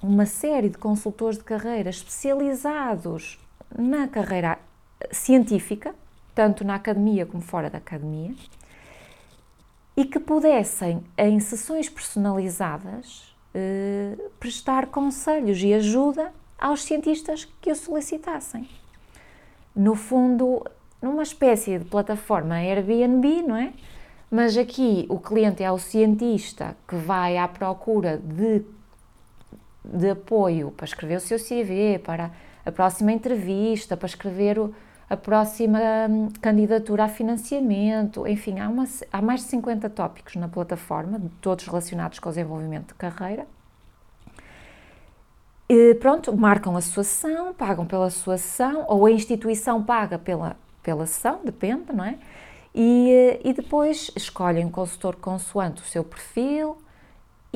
uma 0.02 0.26
série 0.26 0.68
de 0.68 0.76
consultores 0.76 1.38
de 1.38 1.44
carreira 1.44 1.88
especializados 1.88 3.40
na 3.74 4.06
carreira 4.06 4.58
científica, 5.10 5.94
tanto 6.34 6.64
na 6.64 6.74
academia 6.74 7.26
como 7.26 7.42
fora 7.42 7.70
da 7.70 7.78
academia, 7.78 8.34
e 9.96 10.04
que 10.04 10.18
pudessem, 10.18 11.04
em 11.16 11.38
sessões 11.38 11.88
personalizadas, 11.88 13.34
eh, 13.54 14.16
prestar 14.40 14.86
conselhos 14.86 15.62
e 15.62 15.72
ajuda 15.72 16.32
aos 16.58 16.82
cientistas 16.82 17.44
que 17.60 17.70
o 17.70 17.76
solicitassem. 17.76 18.68
No 19.74 19.94
fundo, 19.94 20.64
numa 21.00 21.22
espécie 21.22 21.78
de 21.78 21.84
plataforma 21.84 22.56
Airbnb, 22.56 23.42
não 23.42 23.56
é? 23.56 23.72
Mas 24.30 24.56
aqui 24.56 25.06
o 25.08 25.18
cliente 25.18 25.62
é 25.62 25.70
o 25.70 25.78
cientista 25.78 26.76
que 26.88 26.96
vai 26.96 27.36
à 27.36 27.46
procura 27.46 28.18
de, 28.18 28.62
de 29.84 30.10
apoio 30.10 30.72
para 30.72 30.86
escrever 30.86 31.16
o 31.16 31.20
seu 31.20 31.38
CV, 31.38 32.00
para 32.02 32.32
a 32.66 32.72
próxima 32.72 33.12
entrevista, 33.12 33.96
para 33.96 34.06
escrever 34.06 34.58
o, 34.58 34.74
a 35.08 35.16
próxima 35.16 35.78
hum, 36.08 36.28
candidatura 36.40 37.04
a 37.04 37.08
financiamento, 37.08 38.26
enfim, 38.26 38.58
há, 38.58 38.68
uma, 38.68 38.84
há 39.12 39.22
mais 39.22 39.40
de 39.40 39.46
50 39.48 39.90
tópicos 39.90 40.36
na 40.36 40.48
plataforma, 40.48 41.20
todos 41.40 41.66
relacionados 41.66 42.18
com 42.18 42.28
o 42.28 42.32
desenvolvimento 42.32 42.88
de 42.88 42.94
carreira. 42.94 43.46
E, 45.68 45.94
pronto, 45.94 46.34
marcam 46.36 46.76
a 46.76 46.80
sua 46.80 47.04
sessão, 47.04 47.54
pagam 47.54 47.86
pela 47.86 48.10
sua 48.10 48.36
sessão, 48.36 48.84
ou 48.88 49.06
a 49.06 49.10
instituição 49.10 49.82
paga 49.82 50.18
pela, 50.18 50.56
pela 50.82 51.06
sessão, 51.06 51.40
depende, 51.44 51.92
não 51.92 52.04
é? 52.04 52.18
E, 52.74 53.40
e 53.44 53.52
depois 53.52 54.10
escolhem 54.16 54.66
um 54.66 54.70
consultor 54.70 55.16
consoante 55.16 55.80
o 55.80 55.84
seu 55.84 56.02
perfil, 56.02 56.76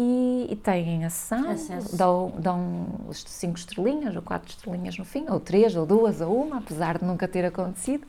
e, 0.01 0.47
e 0.49 0.55
têm 0.55 1.05
ação, 1.05 1.57
dão, 1.93 2.33
dão 2.39 2.87
cinco 3.13 3.59
estrelinhas 3.59 4.15
ou 4.15 4.23
quatro 4.23 4.49
estrelinhas 4.49 4.97
no 4.97 5.05
fim, 5.05 5.27
ou 5.29 5.41
três, 5.41 5.75
ou 5.75 5.85
duas, 5.85 6.21
ou 6.21 6.41
uma, 6.41 6.59
apesar 6.59 6.99
de 6.99 7.05
nunca 7.05 7.27
ter 7.27 7.45
acontecido. 7.45 8.07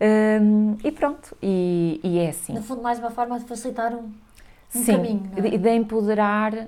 Um, 0.00 0.78
e 0.82 0.90
pronto, 0.90 1.36
e, 1.42 2.00
e, 2.02 2.18
é 2.18 2.30
assim. 2.30 2.54
No 2.54 2.62
fundo, 2.62 2.80
mais 2.80 2.98
uma 2.98 3.10
forma 3.10 3.38
de 3.38 3.44
facilitar 3.44 3.92
um, 3.92 4.04
um 4.04 4.12
Sim, 4.70 4.92
caminho. 4.92 5.30
Sim, 5.34 5.54
é? 5.54 5.58
de 5.58 5.70
empoderar, 5.74 6.66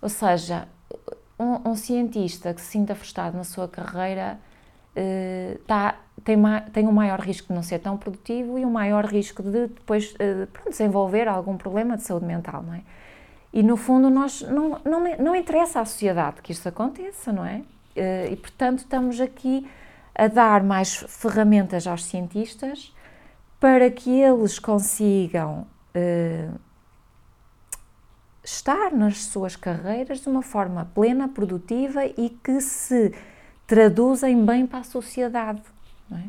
ou 0.00 0.08
seja, 0.08 0.68
um, 1.36 1.70
um, 1.70 1.74
cientista 1.74 2.54
que 2.54 2.60
se 2.60 2.68
sinta 2.68 2.94
frustrado 2.94 3.36
na 3.36 3.42
sua 3.42 3.66
carreira 3.66 4.38
uh, 4.96 5.58
tá, 5.66 5.96
tem, 6.22 6.36
ma, 6.36 6.60
tem 6.60 6.86
um 6.86 6.92
maior 6.92 7.18
risco 7.18 7.48
de 7.48 7.54
não 7.54 7.62
ser 7.62 7.80
tão 7.80 7.96
produtivo 7.96 8.56
e 8.56 8.64
um 8.64 8.70
maior 8.70 9.04
risco 9.04 9.42
de 9.42 9.66
depois 9.66 10.14
uh, 10.14 10.46
pronto, 10.52 10.70
desenvolver 10.70 11.26
algum 11.26 11.56
problema 11.56 11.96
de 11.96 12.04
saúde 12.04 12.26
mental, 12.26 12.62
não 12.62 12.74
é? 12.74 12.82
E 13.54 13.62
no 13.62 13.76
fundo 13.76 14.10
nós 14.10 14.42
não, 14.42 14.80
não, 14.84 15.16
não 15.16 15.36
interessa 15.36 15.80
à 15.80 15.84
sociedade 15.84 16.42
que 16.42 16.50
isto 16.50 16.68
aconteça, 16.68 17.32
não 17.32 17.44
é? 17.44 17.62
Eh, 17.94 18.32
e 18.32 18.36
portanto 18.36 18.80
estamos 18.80 19.20
aqui 19.20 19.64
a 20.12 20.26
dar 20.26 20.64
mais 20.64 20.96
ferramentas 20.96 21.86
aos 21.86 22.04
cientistas 22.04 22.92
para 23.60 23.88
que 23.92 24.10
eles 24.10 24.58
consigam 24.58 25.68
uh, 25.94 26.60
estar 28.42 28.90
nas 28.90 29.24
suas 29.24 29.54
carreiras 29.54 30.20
de 30.20 30.28
uma 30.28 30.42
forma 30.42 30.90
plena, 30.92 31.28
produtiva 31.28 32.04
e 32.04 32.30
que 32.30 32.60
se 32.60 33.14
traduzem 33.68 34.44
bem 34.44 34.66
para 34.66 34.80
a 34.80 34.84
sociedade. 34.84 35.62
Não 36.10 36.18
é? 36.18 36.24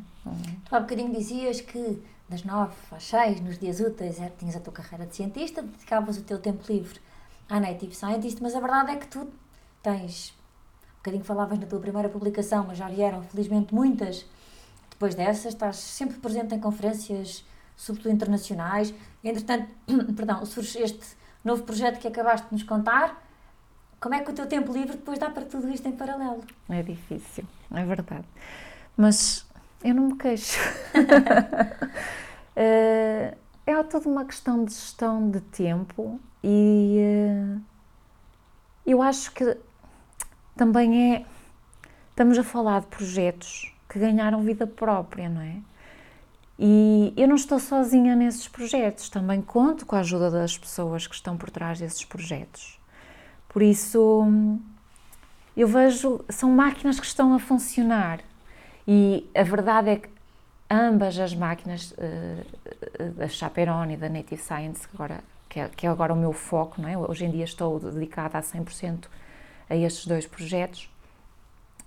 Tu 0.70 0.76
há 0.76 0.80
bocadinho 0.80 1.12
dizias 1.12 1.60
que 1.60 2.02
das 2.30 2.44
nove 2.44 2.74
às 2.92 3.04
seis, 3.04 3.42
nos 3.42 3.58
dias 3.58 3.80
úteis, 3.80 4.20
é, 4.20 4.32
tinhas 4.38 4.56
a 4.56 4.60
tua 4.60 4.74
carreira 4.74 5.06
de 5.08 5.16
cientista, 5.16 5.64
dedicavas 5.64 6.18
o 6.18 6.22
teu 6.22 6.40
tempo 6.40 6.64
livre 6.72 7.00
à 7.50 7.60
Native 7.60 7.96
Scientist, 7.96 8.42
mas 8.42 8.56
a 8.56 8.60
verdade 8.60 8.92
é 8.92 8.96
que 8.96 9.08
tu 9.08 9.28
tens, 9.82 10.34
um 10.94 10.98
bocadinho 10.98 11.24
falavas 11.24 11.60
na 11.60 11.66
tua 11.66 11.80
primeira 11.80 12.10
publicação, 12.10 12.66
mas 12.68 12.78
já 12.78 12.88
vieram 12.88 13.22
felizmente 13.24 13.74
muitas 13.74 14.26
depois 14.90 15.14
dessas, 15.14 15.54
estás 15.54 15.76
sempre 15.78 16.18
presente 16.18 16.56
em 16.56 16.60
conferências, 16.60 17.46
sobretudo 17.76 18.14
internacionais, 18.14 18.94
entretanto, 19.24 19.70
perdão, 20.16 20.46
surge 20.46 20.80
este 20.80 21.18
novo 21.44 21.64
projeto 21.64 22.00
que 22.00 22.08
acabaste 22.08 22.48
de 22.48 22.54
nos 22.54 22.64
contar, 22.64 23.22
como 24.00 24.16
é 24.16 24.22
que 24.22 24.32
o 24.32 24.34
teu 24.34 24.46
tempo 24.46 24.72
livre 24.72 24.98
depois 24.98 25.20
dá 25.20 25.30
para 25.30 25.46
tudo 25.46 25.70
isto 25.70 25.88
em 25.88 25.92
paralelo? 25.92 26.44
É 26.70 26.82
difícil, 26.82 27.46
é 27.74 27.86
verdade. 27.86 28.26
Mas 28.96 29.46
eu 29.84 29.94
não 29.94 30.10
me 30.10 30.18
queixo. 30.18 30.60
uh, 32.56 33.38
é 33.66 33.84
toda 33.84 34.08
uma 34.08 34.26
questão 34.26 34.64
de 34.64 34.72
gestão 34.74 35.30
de 35.30 35.42
tempo 35.42 36.20
e 36.44 37.00
uh, 37.02 37.62
eu 38.86 39.02
acho 39.02 39.32
que 39.32 39.58
também 40.56 41.16
é. 41.16 41.26
Estamos 42.12 42.38
a 42.38 42.44
falar 42.44 42.82
de 42.82 42.88
projetos 42.88 43.74
que 43.90 44.00
ganharam 44.00 44.42
vida 44.42 44.66
própria, 44.66 45.28
não 45.28 45.42
é? 45.42 45.58
E 46.58 47.14
eu 47.18 47.28
não 47.28 47.36
estou 47.36 47.60
sozinha 47.60 48.16
nesses 48.16 48.48
projetos, 48.48 49.10
também 49.10 49.42
conto 49.42 49.86
com 49.86 49.98
a 49.98 50.00
ajuda 50.00 50.32
das 50.32 50.58
pessoas 50.58 51.06
que 51.06 51.16
estão 51.16 51.36
por 51.36 51.50
trás 51.50 51.80
desses 51.80 52.06
projetos. 52.06 52.80
Por 53.50 53.62
isso, 53.62 54.26
eu 55.58 55.68
vejo, 55.68 56.24
são 56.30 56.50
máquinas 56.50 57.00
que 57.00 57.06
estão 57.06 57.34
a 57.34 57.40
funcionar 57.40 58.22
e 58.88 59.30
a 59.36 59.44
verdade 59.44 59.90
é 59.90 59.96
que 59.98 60.10
ambas 60.70 61.20
as 61.20 61.34
máquinas, 61.34 61.94
da 63.16 63.28
Chaperon 63.28 63.90
e 63.92 63.98
da 63.98 64.10
Native 64.10 64.42
Science, 64.42 64.88
agora 64.94 65.22
que 65.48 65.60
é, 65.60 65.70
que 65.70 65.88
é 65.88 65.90
agora 65.90 66.14
o 66.14 66.18
meu 66.18 66.34
foco, 66.34 66.82
não 66.82 66.90
é? 66.90 66.98
Hoje 66.98 67.26
em 67.26 67.32
dia 67.32 67.46
estou 67.46 67.80
dedicada 67.80 68.38
a 68.38 68.42
100% 68.42 69.06
a 69.70 69.76
estes 69.76 70.06
dois 70.06 70.28
projetos, 70.28 70.90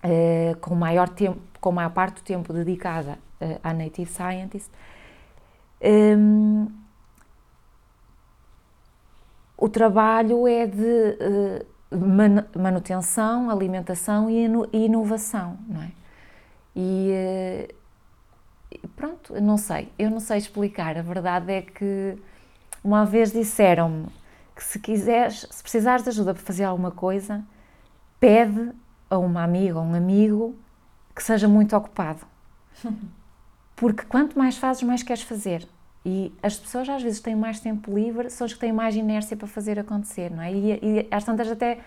uh, 0.03 0.57
com 0.59 0.75
maior 0.75 1.09
tempo, 1.09 1.39
com 1.61 1.73
maior 1.73 1.91
parte 1.91 2.17
do 2.17 2.23
tempo 2.23 2.53
dedicada 2.53 3.19
à 3.63 3.73
Native 3.73 4.11
Scientist. 4.11 4.71
Um, 5.83 6.69
o 9.57 9.69
trabalho 9.69 10.47
é 10.47 10.67
de 10.67 11.67
manutenção, 12.57 13.51
alimentação 13.51 14.29
e 14.31 14.45
inovação, 14.73 15.59
não 15.69 15.83
é? 15.83 15.91
E 16.75 17.75
pronto, 18.99 19.41
não 19.41 19.57
sei, 19.57 19.89
eu 19.97 20.11
não 20.11 20.19
sei 20.19 20.39
explicar. 20.39 20.99
A 20.99 21.03
verdade 21.03 21.53
é 21.53 21.63
que 21.63 22.19
uma 22.83 23.07
vez 23.07 23.33
disseram-me 23.33 24.09
que 24.55 24.65
se 24.65 24.79
quiseres, 24.79 25.47
se 25.49 25.63
precisares 25.63 26.03
de 26.03 26.11
ajuda 26.11 26.35
para 26.35 26.43
fazer 26.43 26.65
alguma 26.65 26.91
coisa, 26.91 27.45
pede 28.19 28.73
a 29.09 29.17
uma 29.17 29.45
amiga 29.45 29.79
ou 29.79 29.85
um 29.85 29.95
amigo 29.95 30.57
que 31.15 31.23
seja 31.23 31.47
muito 31.47 31.77
ocupado. 31.77 32.27
Porque 33.77 34.05
quanto 34.05 34.37
mais 34.37 34.59
fazes, 34.59 34.83
mais 34.83 35.05
queres 35.05 35.23
fazer. 35.23 35.67
E 36.05 36.33
as 36.43 36.57
pessoas 36.57 36.89
às 36.89 37.01
vezes 37.03 37.21
têm 37.21 37.37
mais 37.37 37.61
tempo 37.61 37.95
livre, 37.95 38.29
são 38.31 38.45
as 38.45 38.53
que 38.53 38.59
têm 38.59 38.73
mais 38.73 38.97
inércia 38.97 39.37
para 39.37 39.47
fazer 39.47 39.79
acontecer, 39.79 40.31
não 40.31 40.43
é? 40.43 40.53
E, 40.53 40.73
e 40.83 41.09
às 41.11 41.23
tantas 41.23 41.49
até 41.49 41.79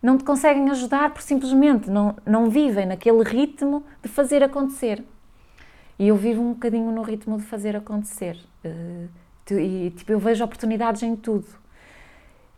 não 0.00 0.16
te 0.16 0.22
conseguem 0.22 0.70
ajudar 0.70 1.10
porque 1.10 1.26
simplesmente 1.26 1.90
não, 1.90 2.14
não 2.24 2.48
vivem 2.48 2.86
naquele 2.86 3.24
ritmo 3.24 3.82
de 4.02 4.08
fazer 4.08 4.42
acontecer. 4.42 5.02
E 5.98 6.08
eu 6.08 6.16
vivo 6.16 6.42
um 6.42 6.52
bocadinho 6.52 6.90
no 6.90 7.02
ritmo 7.02 7.36
de 7.38 7.44
fazer 7.44 7.76
acontecer. 7.76 8.38
Uh, 8.64 9.08
e 9.52 9.90
tipo, 9.90 10.12
eu 10.12 10.18
vejo 10.18 10.44
oportunidades 10.44 11.02
em 11.02 11.14
tudo. 11.14 11.46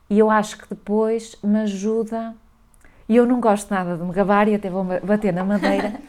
E 0.08 0.18
eu 0.18 0.30
acho 0.30 0.58
que 0.58 0.68
depois 0.68 1.36
me 1.42 1.60
ajuda. 1.60 2.34
E 3.08 3.16
eu 3.16 3.26
não 3.26 3.40
gosto 3.40 3.70
nada 3.70 3.96
de 3.96 4.02
me 4.02 4.12
gabar 4.12 4.48
e 4.48 4.54
até 4.54 4.70
vou 4.70 4.84
bater 4.84 5.32
na 5.32 5.44
madeira. 5.44 6.00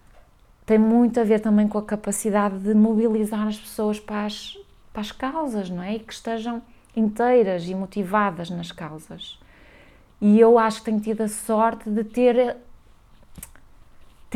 Tem 0.66 0.78
muito 0.78 1.20
a 1.20 1.24
ver 1.24 1.40
também 1.40 1.68
com 1.68 1.78
a 1.78 1.82
capacidade 1.82 2.58
de 2.58 2.74
mobilizar 2.74 3.46
as 3.46 3.56
pessoas 3.56 4.00
para 4.00 4.26
as, 4.26 4.58
para 4.92 5.00
as 5.00 5.12
causas, 5.12 5.70
não 5.70 5.82
é? 5.82 5.94
E 5.94 6.00
que 6.00 6.12
estejam 6.12 6.60
inteiras 6.94 7.68
e 7.68 7.74
motivadas 7.74 8.50
nas 8.50 8.72
causas. 8.72 9.38
E 10.20 10.40
eu 10.40 10.58
acho 10.58 10.80
que 10.80 10.86
tenho 10.86 11.00
tido 11.00 11.20
a 11.22 11.28
sorte 11.28 11.88
de 11.88 12.02
ter 12.02 12.56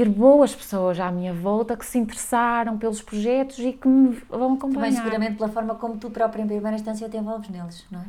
ter 0.00 0.08
boas 0.08 0.54
pessoas 0.54 0.98
à 0.98 1.12
minha 1.12 1.34
volta 1.34 1.76
que 1.76 1.84
se 1.84 1.98
interessaram 1.98 2.78
pelos 2.78 3.02
projetos 3.02 3.58
e 3.58 3.74
que 3.74 3.86
me 3.86 4.18
vão 4.30 4.54
acompanhar. 4.54 4.86
Também 4.86 4.92
seguramente 4.92 5.36
pela 5.36 5.50
forma 5.50 5.74
como 5.74 5.98
tu 5.98 6.08
própria 6.08 6.42
em 6.42 6.46
primeira 6.46 6.74
instância 6.74 7.06
te 7.06 7.18
envolves 7.18 7.50
neles, 7.50 7.84
não 7.90 8.00
é? 8.00 8.04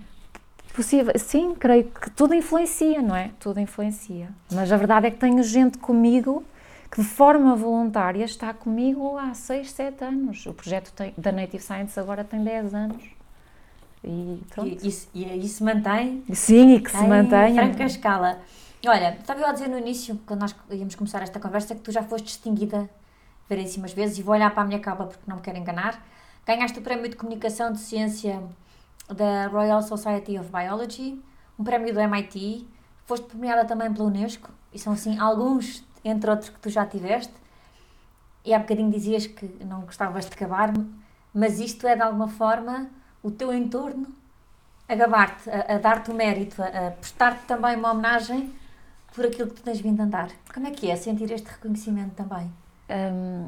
Possível, 0.73 1.11
sim, 1.17 1.53
creio 1.53 1.83
que 1.83 2.09
tudo 2.11 2.33
influencia, 2.33 3.01
não 3.01 3.13
é? 3.13 3.31
Tudo 3.37 3.59
influencia. 3.59 4.29
Mas 4.49 4.71
a 4.71 4.77
verdade 4.77 5.07
é 5.07 5.11
que 5.11 5.17
tenho 5.17 5.43
gente 5.43 5.77
comigo 5.79 6.45
que 6.89 7.01
de 7.01 7.07
forma 7.07 7.57
voluntária 7.57 8.23
está 8.23 8.53
comigo 8.53 9.17
há 9.17 9.33
6, 9.33 9.69
7 9.69 10.05
anos. 10.05 10.45
O 10.45 10.53
projeto 10.53 10.93
tem, 10.93 11.13
da 11.17 11.33
Native 11.33 11.61
Science 11.61 11.99
agora 11.99 12.23
tem 12.23 12.41
10 12.41 12.73
anos. 12.73 13.03
E 14.01 14.39
pronto. 14.49 14.77
E, 14.81 14.87
isso, 14.87 15.09
e 15.13 15.45
isso 15.45 15.61
mantém? 15.61 16.23
Sim, 16.31 16.75
e 16.75 16.79
que 16.79 16.89
se 16.89 17.05
mantenha. 17.05 17.53
franca 17.53 17.83
escala. 17.83 18.39
Olha, 18.87 19.15
estava 19.19 19.39
eu 19.39 19.45
a 19.45 19.51
dizer 19.51 19.67
no 19.67 19.77
início, 19.77 20.19
quando 20.25 20.41
nós 20.41 20.55
íamos 20.71 20.95
começar 20.95 21.21
esta 21.21 21.39
conversa, 21.39 21.75
que 21.75 21.81
tu 21.81 21.91
já 21.91 22.01
foste 22.01 22.25
distinguida 22.25 22.89
variedíssimas 23.47 23.93
vezes 23.93 24.17
e 24.17 24.23
vou 24.23 24.33
olhar 24.33 24.49
para 24.49 24.63
a 24.63 24.65
minha 24.65 24.79
capa 24.79 25.05
porque 25.05 25.21
não 25.27 25.35
me 25.35 25.41
quero 25.43 25.59
enganar. 25.59 26.03
Ganhaste 26.47 26.79
o 26.79 26.81
Prémio 26.81 27.07
de 27.07 27.15
Comunicação 27.15 27.71
de 27.71 27.77
Ciência 27.77 28.41
da 29.07 29.45
Royal 29.47 29.83
Society 29.83 30.39
of 30.39 30.49
Biology, 30.51 31.21
um 31.59 31.63
prémio 31.63 31.93
do 31.93 31.99
MIT, 31.99 32.67
foste 33.05 33.27
premiada 33.27 33.65
também 33.65 33.93
pela 33.93 34.07
Unesco, 34.07 34.49
e 34.73 34.79
são 34.79 34.93
assim 34.93 35.19
alguns, 35.19 35.83
entre 36.03 36.31
outros, 36.31 36.49
que 36.49 36.59
tu 36.59 36.69
já 36.71 36.83
tiveste. 36.83 37.33
E 38.43 38.51
há 38.51 38.57
bocadinho 38.57 38.89
dizias 38.89 39.27
que 39.27 39.45
não 39.63 39.81
gostavas 39.81 40.25
de 40.25 40.33
acabar, 40.33 40.73
mas 41.31 41.59
isto 41.59 41.85
é 41.85 41.95
de 41.95 42.01
alguma 42.01 42.29
forma 42.29 42.89
o 43.21 43.29
teu 43.29 43.53
entorno 43.53 44.07
a 44.89 44.95
gabar-te, 44.95 45.47
a, 45.51 45.75
a 45.75 45.77
dar-te 45.77 46.09
o 46.09 46.15
mérito, 46.15 46.63
a, 46.63 46.87
a 46.87 46.91
prestar-te 46.91 47.45
também 47.45 47.75
uma 47.75 47.91
homenagem 47.91 48.59
por 49.13 49.25
aquilo 49.25 49.49
que 49.49 49.55
tu 49.55 49.63
tens 49.63 49.79
vindo 49.79 50.01
a 50.01 50.03
andar. 50.03 50.29
Como 50.53 50.67
é 50.67 50.71
que 50.71 50.89
é 50.89 50.95
sentir 50.95 51.31
este 51.31 51.47
reconhecimento 51.47 52.11
também? 52.15 52.51
Um, 52.89 53.47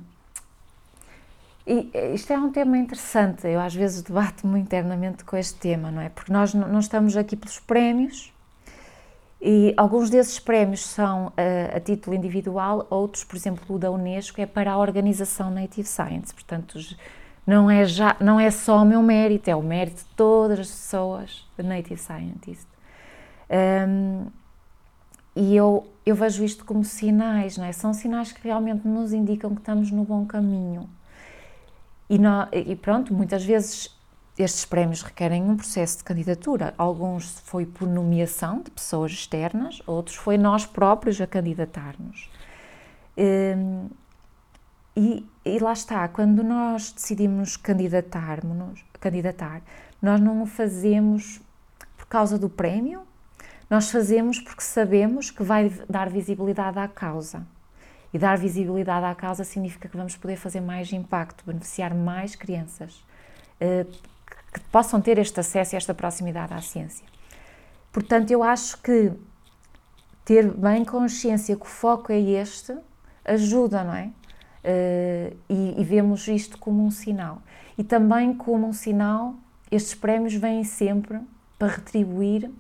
e 1.66 1.92
isto 2.14 2.32
é 2.34 2.38
um 2.38 2.52
tema 2.52 2.78
interessante. 2.78 3.48
Eu 3.48 3.60
às 3.60 3.74
vezes 3.74 4.02
debato-me 4.02 4.60
internamente 4.60 5.24
com 5.24 5.38
este 5.38 5.56
tema, 5.56 5.90
não 5.92 6.02
é? 6.02 6.10
Porque 6.10 6.32
nós 6.32 6.54
não 6.54 6.80
estamos 6.80 7.16
aqui 7.16 7.36
pelos 7.36 7.60
prémios 7.60 8.34
e 9.42 9.74
alguns 9.76 10.10
desses 10.10 10.40
prémios 10.40 10.86
são 10.86 11.34
a, 11.36 11.78
a 11.78 11.80
título 11.80 12.16
individual, 12.16 12.88
outros, 12.90 13.26
por 13.26 13.36
exemplo, 13.36 13.76
o 13.76 13.80
da 13.80 13.92
Unesco 13.92 14.40
é 14.40 14.46
para 14.46 14.72
a 14.72 14.78
organização 14.78 15.52
Native 15.52 15.88
Science. 15.88 16.34
Portanto, 16.34 16.80
não 17.46 17.70
é, 17.70 17.84
já, 17.86 18.16
não 18.22 18.40
é 18.40 18.50
só 18.50 18.82
o 18.82 18.86
meu 18.86 19.02
mérito, 19.02 19.50
é 19.50 19.56
o 19.56 19.62
mérito 19.62 19.98
de 19.98 20.10
todas 20.16 20.60
as 20.60 20.68
pessoas 20.68 21.46
Native 21.58 22.00
Scientist. 22.00 22.68
Um, 23.50 24.28
e 25.36 25.56
eu, 25.56 25.88
eu 26.06 26.16
vejo 26.16 26.44
isto 26.44 26.64
como 26.64 26.84
sinais, 26.84 27.58
não 27.58 27.66
é? 27.66 27.72
São 27.72 27.94
sinais 27.94 28.32
que 28.32 28.44
realmente 28.44 28.88
nos 28.88 29.14
indicam 29.14 29.54
que 29.56 29.62
estamos 29.62 29.90
no 29.92 30.04
bom 30.04 30.26
caminho. 30.26 30.90
E, 32.10 32.20
não, 32.20 32.48
e 32.52 32.76
pronto, 32.76 33.14
muitas 33.14 33.44
vezes 33.44 33.90
estes 34.38 34.66
prémios 34.66 35.02
requerem 35.02 35.44
um 35.44 35.56
processo 35.56 35.98
de 36.00 36.04
candidatura. 36.04 36.74
Alguns 36.78 37.40
foi 37.42 37.66
por 37.66 37.88
nomeação 37.88 38.62
de 38.62 38.72
pessoas 38.72 39.12
externas, 39.12 39.82
outros 39.86 40.16
foi 40.16 40.38
nós 40.38 40.66
próprios 40.66 41.20
a 41.22 41.28
candidatar-nos. 41.28 42.30
Um, 43.18 43.90
e, 44.96 45.26
e, 45.44 45.60
lá 45.60 45.74
está, 45.74 46.08
quando 46.08 46.44
nós 46.44 46.92
decidimos 46.92 47.58
candidatar, 47.58 48.40
nós 50.02 50.20
não 50.20 50.44
o 50.44 50.46
fazemos 50.46 51.42
por 51.98 52.06
causa 52.06 52.38
do 52.38 52.48
prémio, 52.48 53.02
nós 53.74 53.90
fazemos 53.90 54.40
porque 54.40 54.62
sabemos 54.62 55.32
que 55.32 55.42
vai 55.42 55.68
dar 55.90 56.08
visibilidade 56.08 56.78
à 56.78 56.88
causa. 56.88 57.44
E 58.14 58.20
dar 58.20 58.38
visibilidade 58.38 59.04
à 59.04 59.16
causa 59.16 59.44
significa 59.44 59.90
que 59.90 59.98
vamos 59.98 60.16
poder 60.16 60.36
fazer 60.36 60.62
mais 60.62 60.94
impacto, 60.94 61.44
beneficiar 61.44 61.92
mais 61.92 62.36
crianças 62.36 63.04
eh, 63.60 63.88
que 64.54 64.60
possam 64.72 65.02
ter 65.02 65.18
este 65.18 65.40
acesso 65.40 65.74
e 65.74 65.78
esta 65.78 65.92
proximidade 65.92 66.54
à 66.54 66.62
ciência. 66.62 67.04
Portanto, 67.92 68.30
eu 68.30 68.44
acho 68.44 68.80
que 68.80 69.12
ter 70.24 70.52
bem 70.52 70.86
consciência 70.86 71.56
que 71.56 71.64
o 71.64 71.66
foco 71.66 72.12
é 72.12 72.20
este 72.20 72.78
ajuda, 73.26 73.84
não 73.84 73.96
é? 73.96 74.12
Uh, 74.64 75.36
e, 75.50 75.82
e, 75.82 75.84
vemos 75.84 76.28
isto 76.28 76.60
como 76.60 76.86
um 76.86 76.92
sinal. 76.92 77.42
E 77.76 77.84
também 77.84 78.36
como 78.36 78.68
um 78.68 78.72
sinal, 78.72 79.34
estes 79.72 79.96
prémios 79.96 80.36
vêm 80.36 80.64
sempre 80.64 81.20
para 81.58 81.70
retribuir 81.70 82.52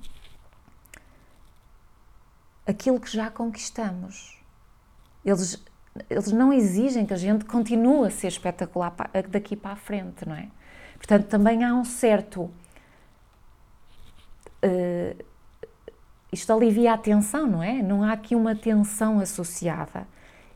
aquilo 2.65 2.99
que 2.99 3.11
já 3.11 3.29
conquistamos. 3.29 4.37
Eles, 5.23 5.63
eles 6.09 6.31
não 6.31 6.51
exigem 6.51 7.05
que 7.05 7.13
a 7.13 7.17
gente 7.17 7.45
continue 7.45 8.07
a 8.07 8.11
ser 8.11 8.27
espetacular 8.27 8.93
daqui 9.29 9.55
para 9.55 9.71
a 9.71 9.75
frente, 9.75 10.27
não 10.27 10.35
é? 10.35 10.49
Portanto, 10.97 11.27
também 11.27 11.63
há 11.63 11.73
um 11.73 11.83
certo. 11.83 12.51
Uh, 14.63 15.23
isto 16.31 16.51
alivia 16.51 16.93
a 16.93 16.97
tensão, 16.97 17.45
não 17.45 17.61
é? 17.61 17.81
Não 17.81 18.03
há 18.03 18.13
aqui 18.13 18.35
uma 18.35 18.55
tensão 18.55 19.19
associada. 19.19 20.07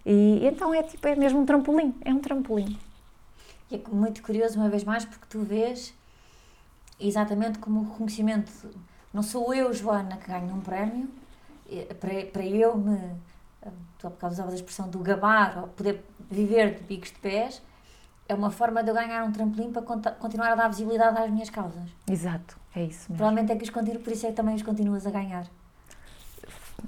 E 0.06 0.40
então 0.46 0.74
é 0.74 0.82
tipo, 0.82 1.06
é 1.06 1.16
mesmo 1.16 1.42
um 1.42 1.46
trampolim, 1.46 1.94
é 2.04 2.14
um 2.14 2.20
trampolim. 2.20 2.80
E 3.70 3.76
é 3.76 3.82
muito 3.92 4.24
curioso, 4.24 4.58
uma 4.58 4.70
vez 4.70 4.86
mais, 4.86 5.04
porque 5.04 5.26
tu 5.30 5.42
vês 5.44 5.94
exatamente 7.00 7.60
como 7.60 7.82
o 7.82 7.84
reconhecimento. 7.92 8.52
Não 9.14 9.22
sou 9.22 9.54
eu, 9.54 9.74
Joana, 9.74 10.18
que 10.18 10.28
ganho 10.28 10.56
um 10.56 10.62
prémio, 10.62 11.10
para, 12.00 12.26
para 12.32 12.46
eu 12.46 12.78
me. 12.78 12.98
Tu 13.98 14.08
há 14.08 14.10
bocado 14.10 14.34
usavas 14.34 14.54
a 14.54 14.56
expressão 14.56 14.90
do 14.90 15.00
gabar, 15.00 15.60
ou 15.60 15.68
poder 15.70 16.04
viver 16.30 16.76
de 16.76 16.84
bicos 16.84 17.10
de 17.10 17.18
pés, 17.18 17.62
é 18.30 18.36
uma 18.36 18.52
forma 18.52 18.84
de 18.84 18.90
eu 18.90 18.94
ganhar 18.94 19.24
um 19.24 19.32
trampolim 19.32 19.72
para 19.72 19.82
continuar 20.14 20.52
a 20.52 20.56
dar 20.56 20.68
visibilidade 20.68 21.18
às 21.18 21.32
minhas 21.32 21.50
causas. 21.50 21.90
Exato, 22.10 22.58
é 22.76 22.84
isso 22.84 23.10
mesmo. 23.10 23.18
Provavelmente 23.18 23.52
é 23.52 23.56
que 23.56 23.64
os 23.64 23.70
continuo, 23.70 24.02
por 24.02 24.14
isso 24.14 24.26
é 24.26 24.30
que 24.30 24.36
também 24.36 24.56
os 24.56 24.62
continuas 24.62 25.08
a 25.08 25.12
ganhar. 25.12 25.48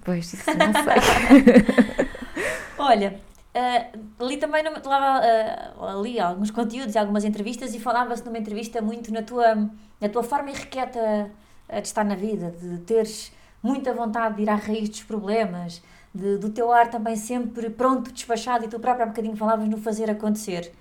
Pois, 0.03 0.33
isso 0.33 0.45
não 0.51 0.73
sei. 0.73 2.09
Olha, 2.77 3.19
uh, 3.55 4.25
li 4.25 4.37
também, 4.37 4.63
no, 4.63 4.71
lá, 4.87 5.21
uh, 5.21 6.01
li 6.01 6.19
alguns 6.19 6.51
conteúdos 6.51 6.95
e 6.95 6.97
algumas 6.97 7.25
entrevistas 7.25 7.73
e 7.73 7.79
falava-se 7.79 8.25
numa 8.25 8.37
entrevista 8.37 8.81
muito 8.81 9.11
na 9.11 9.23
tua, 9.23 9.55
na 9.99 10.09
tua 10.09 10.23
forma 10.23 10.51
irrequieta 10.51 11.31
de 11.69 11.87
estar 11.87 12.03
na 12.03 12.15
vida, 12.15 12.51
de 12.51 12.79
teres 12.79 13.31
muita 13.61 13.93
vontade 13.93 14.37
de 14.37 14.43
ir 14.43 14.49
à 14.49 14.55
raiz 14.55 14.89
dos 14.89 15.03
problemas, 15.03 15.81
de, 16.13 16.37
do 16.37 16.49
teu 16.49 16.71
ar 16.71 16.89
também 16.89 17.15
sempre 17.15 17.69
pronto, 17.69 18.11
despachado, 18.11 18.65
e 18.65 18.67
tu 18.67 18.79
próprio 18.79 19.03
há 19.03 19.07
bocadinho 19.07 19.35
falavas 19.35 19.67
no 19.67 19.77
fazer 19.77 20.09
acontecer. 20.09 20.71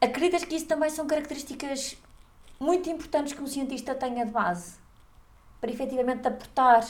Acreditas 0.00 0.44
que 0.44 0.56
isso 0.56 0.66
também 0.66 0.90
são 0.90 1.06
características 1.06 1.96
muito 2.60 2.88
importantes 2.88 3.32
que 3.32 3.42
um 3.42 3.46
cientista 3.46 3.94
tenha 3.94 4.24
de 4.24 4.32
base 4.32 4.74
para 5.60 5.70
efetivamente 5.70 6.26
aportar 6.26 6.84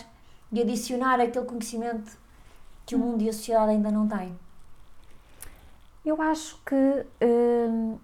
e 0.53 0.61
adicionar 0.61 1.21
aquele 1.21 1.45
conhecimento 1.45 2.17
que 2.87 2.95
o 2.95 2.99
mundo 2.99 3.23
e 3.23 3.29
a 3.29 3.33
sociedade 3.33 3.71
ainda 3.73 3.91
não 3.91 4.07
têm? 4.07 4.37
Eu 6.05 6.21
acho 6.21 6.61
que 6.67 7.07
um, 7.25 7.99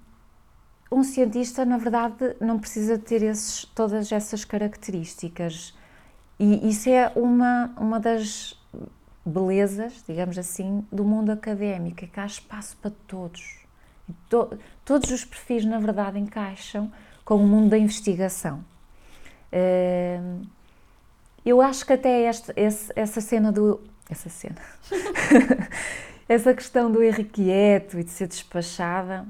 um 0.91 1.03
cientista, 1.03 1.64
na 1.64 1.76
verdade, 1.76 2.36
não 2.41 2.59
precisa 2.59 2.99
ter 2.99 3.22
esses, 3.22 3.64
todas 3.66 4.11
essas 4.11 4.45
características. 4.45 5.74
E 6.43 6.70
isso 6.70 6.88
é 6.88 7.12
uma, 7.14 7.70
uma 7.76 8.01
das 8.01 8.59
belezas, 9.26 10.03
digamos 10.09 10.38
assim, 10.38 10.82
do 10.91 11.05
mundo 11.05 11.30
académico, 11.30 12.03
é 12.03 12.09
que 12.09 12.18
há 12.18 12.24
espaço 12.24 12.78
para 12.80 12.91
todos. 13.07 13.61
To, 14.30 14.59
todos 14.82 15.11
os 15.11 15.22
perfis, 15.22 15.66
na 15.66 15.78
verdade, 15.78 16.18
encaixam 16.18 16.91
com 17.26 17.36
o 17.36 17.47
mundo 17.47 17.68
da 17.68 17.76
investigação. 17.76 18.64
Hum, 19.53 20.41
eu 21.45 21.61
acho 21.61 21.84
que 21.84 21.93
até 21.93 22.22
esta, 22.22 22.55
essa 22.57 23.20
cena 23.20 23.53
do 23.53 23.78
essa 24.09 24.30
cena. 24.30 24.57
essa 26.26 26.55
questão 26.55 26.91
do 26.91 27.05
irrequieto 27.05 27.99
e 27.99 28.03
de 28.03 28.11
ser 28.11 28.26
despachada, 28.26 29.26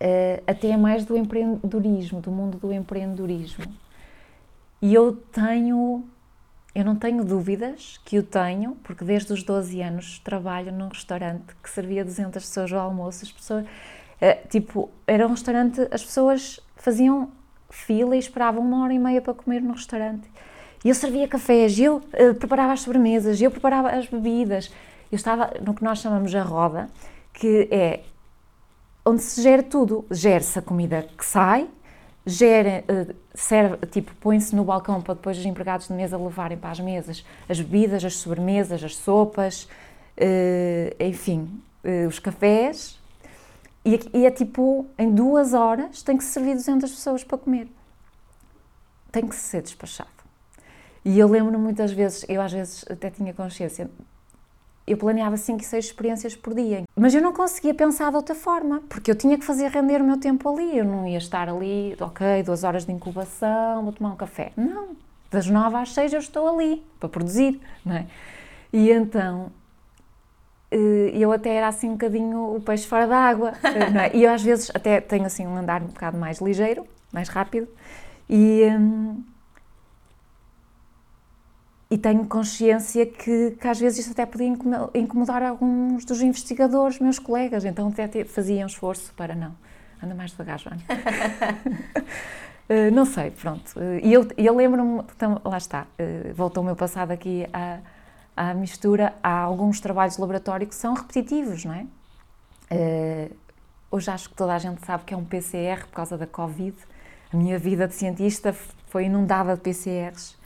uh, 0.00 0.42
até 0.44 0.70
é 0.70 0.76
mais 0.76 1.04
do 1.04 1.16
empreendedorismo, 1.16 2.20
do 2.20 2.32
mundo 2.32 2.58
do 2.58 2.72
empreendedorismo. 2.72 3.64
E 4.82 4.94
eu 4.94 5.12
tenho, 5.12 6.08
eu 6.74 6.84
não 6.84 6.96
tenho 6.96 7.24
dúvidas 7.24 8.00
que 8.04 8.18
o 8.18 8.22
tenho, 8.22 8.76
porque 8.82 9.04
desde 9.04 9.32
os 9.32 9.42
12 9.42 9.80
anos 9.82 10.18
trabalho 10.20 10.72
num 10.72 10.88
restaurante 10.88 11.54
que 11.62 11.68
servia 11.68 12.04
200 12.04 12.42
pessoas 12.42 12.72
ao 12.72 12.80
almoço. 12.80 13.24
As 13.24 13.32
pessoas, 13.32 13.64
uh, 13.64 14.48
tipo, 14.48 14.90
era 15.06 15.26
um 15.26 15.30
restaurante, 15.30 15.80
as 15.90 16.02
pessoas 16.02 16.60
faziam 16.76 17.30
fila 17.68 18.16
e 18.16 18.18
esperavam 18.18 18.62
uma 18.62 18.82
hora 18.84 18.94
e 18.94 18.98
meia 18.98 19.20
para 19.20 19.34
comer 19.34 19.60
no 19.60 19.74
restaurante. 19.74 20.30
E 20.82 20.88
eu 20.88 20.94
servia 20.94 21.28
cafés, 21.28 21.78
eu 21.78 21.96
uh, 21.96 22.34
preparava 22.34 22.72
as 22.72 22.80
sobremesas, 22.80 23.40
eu 23.40 23.50
preparava 23.50 23.90
as 23.90 24.06
bebidas. 24.06 24.72
Eu 25.12 25.16
estava 25.16 25.52
no 25.60 25.74
que 25.74 25.84
nós 25.84 25.98
chamamos 25.98 26.34
a 26.34 26.42
roda, 26.42 26.88
que 27.34 27.68
é 27.70 28.00
onde 29.04 29.20
se 29.22 29.42
gera 29.42 29.62
tudo. 29.62 30.06
Gera-se 30.10 30.58
a 30.58 30.62
comida 30.62 31.06
que 31.18 31.24
sai, 31.24 31.68
uh, 32.26 33.14
serve, 33.34 33.86
tipo, 33.86 34.14
põe-se 34.16 34.54
no 34.54 34.64
balcão 34.64 35.00
para 35.00 35.14
depois 35.14 35.38
os 35.38 35.44
empregados 35.44 35.88
de 35.88 35.94
mesa 35.94 36.16
levarem 36.16 36.58
para 36.58 36.70
as 36.70 36.80
mesas 36.80 37.24
as 37.48 37.60
bebidas, 37.60 38.04
as 38.04 38.16
sobremesas, 38.16 38.82
as 38.82 38.96
sopas, 38.96 39.64
uh, 39.64 41.04
enfim, 41.04 41.62
os 42.06 42.18
cafés. 42.18 43.00
E, 43.84 43.98
e 44.12 44.26
é 44.26 44.30
tipo, 44.30 44.86
em 44.98 45.10
duas 45.10 45.54
horas 45.54 46.02
tem 46.02 46.16
que 46.16 46.24
se 46.24 46.32
servir 46.32 46.54
200 46.54 46.90
pessoas 46.90 47.24
para 47.24 47.38
comer. 47.38 47.68
Tem 49.10 49.26
que 49.26 49.34
ser 49.34 49.62
despachado. 49.62 50.10
E 51.04 51.18
eu 51.18 51.26
lembro-me 51.28 51.56
muitas 51.56 51.90
vezes, 51.92 52.26
eu 52.28 52.42
às 52.42 52.52
vezes 52.52 52.84
até 52.90 53.10
tinha 53.10 53.32
consciência, 53.32 53.90
eu 54.90 54.96
planeava 54.96 55.36
5 55.36 55.60
e 55.60 55.64
6 55.64 55.84
experiências 55.86 56.34
por 56.34 56.54
dia, 56.54 56.82
mas 56.96 57.14
eu 57.14 57.22
não 57.22 57.32
conseguia 57.32 57.74
pensar 57.74 58.10
de 58.10 58.16
outra 58.16 58.34
forma, 58.34 58.82
porque 58.88 59.10
eu 59.10 59.14
tinha 59.14 59.38
que 59.38 59.44
fazer 59.44 59.68
render 59.68 60.00
o 60.00 60.04
meu 60.04 60.18
tempo 60.18 60.48
ali, 60.48 60.78
eu 60.78 60.84
não 60.84 61.06
ia 61.06 61.18
estar 61.18 61.48
ali, 61.48 61.96
ok, 62.00 62.42
duas 62.42 62.64
horas 62.64 62.84
de 62.84 62.92
incubação, 62.92 63.82
vou 63.82 63.92
tomar 63.92 64.10
um 64.10 64.16
café. 64.16 64.52
Não, 64.56 64.96
das 65.30 65.46
9 65.46 65.76
às 65.76 65.92
6 65.92 66.12
eu 66.12 66.18
estou 66.18 66.48
ali 66.48 66.84
para 66.98 67.08
produzir, 67.08 67.60
não 67.84 67.96
é? 67.96 68.06
E 68.72 68.90
então 68.90 69.50
eh, 70.70 71.12
eu 71.14 71.32
até 71.32 71.54
era 71.54 71.68
assim 71.68 71.88
um 71.88 71.92
bocadinho 71.92 72.56
o 72.56 72.60
peixe 72.60 72.86
fora 72.86 73.06
da 73.06 73.16
água, 73.16 73.52
é? 73.64 74.16
E 74.16 74.24
eu 74.24 74.32
às 74.32 74.42
vezes 74.42 74.70
até 74.74 75.00
tenho 75.00 75.24
assim 75.24 75.46
um 75.46 75.56
andar 75.56 75.82
um 75.82 75.86
bocado 75.86 76.16
mais 76.18 76.40
ligeiro, 76.40 76.86
mais 77.12 77.28
rápido, 77.28 77.68
e, 78.28 78.64
hum, 78.70 79.24
e 81.90 81.98
tenho 81.98 82.24
consciência 82.26 83.04
que, 83.04 83.56
que, 83.60 83.66
às 83.66 83.80
vezes 83.80 84.00
isso 84.00 84.12
até 84.12 84.24
podia 84.24 84.46
incomodar 84.94 85.42
alguns 85.42 86.04
dos 86.04 86.22
investigadores, 86.22 87.00
meus 87.00 87.18
colegas, 87.18 87.64
então 87.64 87.88
até 87.88 88.24
faziam 88.24 88.66
esforço 88.68 89.12
para 89.14 89.34
não, 89.34 89.52
anda 90.00 90.14
mais 90.14 90.30
devagar, 90.30 90.60
Joana. 90.60 90.80
uh, 92.70 92.90
não 92.94 93.04
sei, 93.04 93.32
pronto. 93.32 93.72
Uh, 93.76 93.98
e 94.04 94.12
eu, 94.12 94.28
eu 94.38 94.54
lembro-me, 94.54 95.02
então, 95.16 95.40
lá 95.44 95.58
está, 95.58 95.82
uh, 95.82 96.32
voltou 96.32 96.62
o 96.62 96.66
meu 96.66 96.76
passado 96.76 97.10
aqui 97.10 97.44
à, 97.52 97.80
à 98.36 98.54
mistura. 98.54 99.12
Há 99.20 99.40
alguns 99.40 99.80
trabalhos 99.80 100.14
de 100.14 100.20
laboratório 100.20 100.68
que 100.68 100.76
são 100.76 100.94
repetitivos, 100.94 101.64
não 101.64 101.74
é? 101.74 101.86
hoje 103.90 104.08
acho 104.08 104.28
que 104.28 104.36
toda 104.36 104.54
a 104.54 104.58
gente 104.58 104.86
sabe 104.86 105.02
que 105.02 105.12
é 105.12 105.16
um 105.16 105.24
PCR 105.24 105.80
por 105.86 105.94
causa 105.94 106.16
da 106.16 106.24
Covid. 106.24 106.76
A 107.32 107.36
minha 107.36 107.58
vida 107.58 107.88
de 107.88 107.94
cientista 107.96 108.52
foi 108.86 109.06
inundada 109.06 109.56
de 109.56 109.60
PCRs 109.60 110.38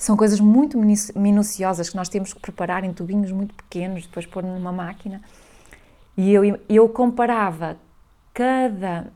são 0.00 0.16
coisas 0.16 0.40
muito 0.40 0.78
minuciosas 1.14 1.90
que 1.90 1.94
nós 1.94 2.08
temos 2.08 2.32
que 2.32 2.40
preparar 2.40 2.84
em 2.84 2.92
tubinhos 2.92 3.30
muito 3.30 3.54
pequenos, 3.54 4.06
depois 4.06 4.24
pôr 4.24 4.42
numa 4.42 4.72
máquina. 4.72 5.20
E 6.16 6.32
eu, 6.32 6.58
eu 6.70 6.88
comparava 6.88 7.76
cada 8.32 9.12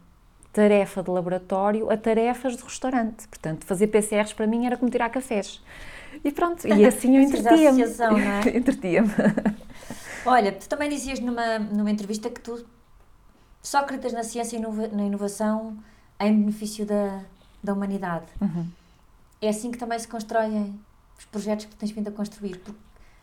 tarefa 0.52 1.02
de 1.02 1.10
laboratório 1.10 1.90
a 1.90 1.96
tarefas 1.96 2.54
de 2.54 2.62
restaurante. 2.62 3.26
Portanto, 3.28 3.64
fazer 3.64 3.86
PCRs 3.86 4.34
para 4.34 4.46
mim 4.46 4.66
era 4.66 4.76
como 4.76 4.90
tirar 4.90 5.08
cafés. 5.08 5.62
E 6.22 6.30
pronto, 6.30 6.68
e 6.68 6.72
assim 6.84 7.16
eu 7.16 7.22
entretia-me. 7.22 7.82
É? 7.82 8.52
entretia-me. 8.54 9.10
Olha, 10.26 10.52
tu 10.52 10.68
também 10.68 10.90
dizias 10.90 11.18
numa, 11.18 11.58
numa 11.60 11.90
entrevista 11.90 12.28
que 12.28 12.42
tu 12.42 12.62
só 13.62 13.78
acreditas 13.78 14.12
na 14.12 14.22
ciência 14.22 14.58
e 14.58 14.60
na 14.94 15.02
inovação 15.02 15.78
em 16.20 16.40
benefício 16.40 16.84
da, 16.84 17.22
da 17.62 17.72
humanidade. 17.72 18.26
Uhum 18.38 18.66
é 19.46 19.48
assim 19.50 19.70
que 19.70 19.78
também 19.78 19.98
se 19.98 20.08
constroem 20.08 20.78
os 21.18 21.24
projetos 21.26 21.66
que 21.66 21.76
tens 21.76 21.90
vindo 21.90 22.08
a 22.08 22.12
construir, 22.12 22.58
porque 22.58 22.80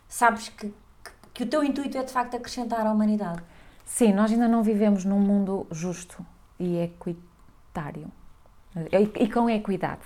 sabes 0.08 0.48
que, 0.48 0.68
que, 0.68 1.10
que 1.34 1.42
o 1.42 1.46
teu 1.46 1.62
intuito 1.62 1.96
é 1.98 2.02
de 2.02 2.12
facto 2.12 2.36
acrescentar 2.36 2.86
à 2.86 2.92
humanidade. 2.92 3.42
Sim, 3.84 4.12
nós 4.12 4.30
ainda 4.30 4.48
não 4.48 4.62
vivemos 4.62 5.04
num 5.04 5.20
mundo 5.20 5.66
justo 5.70 6.24
e 6.58 6.78
equitário 6.78 8.10
e, 8.74 9.24
e 9.24 9.30
com 9.30 9.50
equidade. 9.50 10.00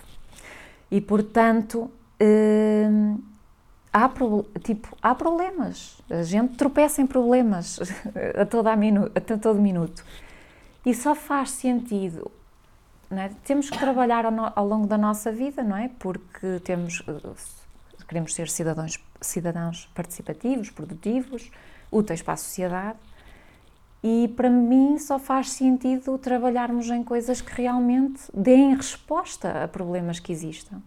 E 0.91 1.01
portanto, 1.01 1.91
hum, 2.21 3.19
há, 3.93 4.11
tipo, 4.63 4.97
há 5.01 5.15
problemas. 5.15 6.01
A 6.11 6.23
gente 6.23 6.57
tropeça 6.57 7.01
em 7.01 7.07
problemas 7.07 7.79
a, 8.41 8.45
toda 8.45 8.73
a, 8.73 8.77
minu, 8.77 9.11
a 9.15 9.21
todo 9.21 9.61
minuto. 9.61 10.05
E 10.85 10.95
só 10.95 11.15
faz 11.15 11.51
sentido 11.51 12.31
é? 13.11 13.31
Temos 13.45 13.71
que 13.71 13.79
trabalhar 13.79 14.25
ao, 14.25 14.33
no, 14.33 14.53
ao, 14.55 14.67
longo 14.67 14.87
da 14.87 14.99
nossa 14.99 15.31
vida, 15.31 15.63
não 15.63 15.77
é? 15.77 15.89
Porque 15.99 16.61
temos, 16.65 17.03
queremos 18.09 18.35
ser 18.35 18.49
cidadãos, 18.49 18.99
cidadãos 19.21 19.89
participativos, 19.95 20.71
produtivos, 20.71 21.51
úteis 21.91 22.23
para 22.23 22.35
a 22.35 22.37
sociedade. 22.37 22.99
E 24.03 24.29
para 24.37 24.51
mim 24.51 24.99
só 24.99 25.19
faz 25.19 25.51
sentido 25.51 26.19
trabalharmos 26.19 26.89
em 26.91 27.03
coisas 27.03 27.41
que 27.41 27.53
realmente 27.53 28.23
deem 28.35 28.75
resposta 28.75 29.65
a 29.65 29.69
problemas 29.69 30.19
que 30.19 30.33
existam. 30.33 30.83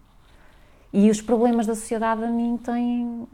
E 0.92 1.08
os 1.08 1.20
problemas 1.20 1.66
da 1.66 1.74
sociedade 1.74 2.24
a 2.24 2.28
mim 2.28 2.56
têm, 2.56 3.26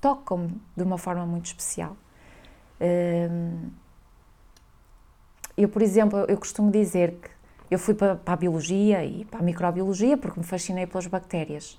tocam-me 0.00 0.60
de 0.76 0.82
uma 0.82 0.98
forma 0.98 1.24
muito 1.24 1.46
especial. 1.46 1.96
Hum, 2.80 3.70
eu, 5.56 5.68
por 5.68 5.82
exemplo, 5.82 6.18
eu 6.28 6.36
costumo 6.36 6.70
dizer 6.70 7.12
que 7.12 7.39
eu 7.70 7.78
fui 7.78 7.94
para, 7.94 8.16
para 8.16 8.34
a 8.34 8.36
biologia 8.36 9.04
e 9.04 9.24
para 9.24 9.40
a 9.40 9.42
microbiologia 9.42 10.16
porque 10.16 10.40
me 10.40 10.46
fascinei 10.46 10.86
pelas 10.86 11.06
bactérias. 11.06 11.78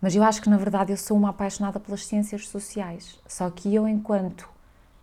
Mas 0.00 0.14
eu 0.14 0.22
acho 0.22 0.42
que, 0.42 0.50
na 0.50 0.58
verdade, 0.58 0.92
eu 0.92 0.98
sou 0.98 1.16
uma 1.16 1.30
apaixonada 1.30 1.80
pelas 1.80 2.04
ciências 2.04 2.46
sociais. 2.48 3.18
Só 3.26 3.48
que 3.48 3.74
eu, 3.74 3.88
enquanto 3.88 4.46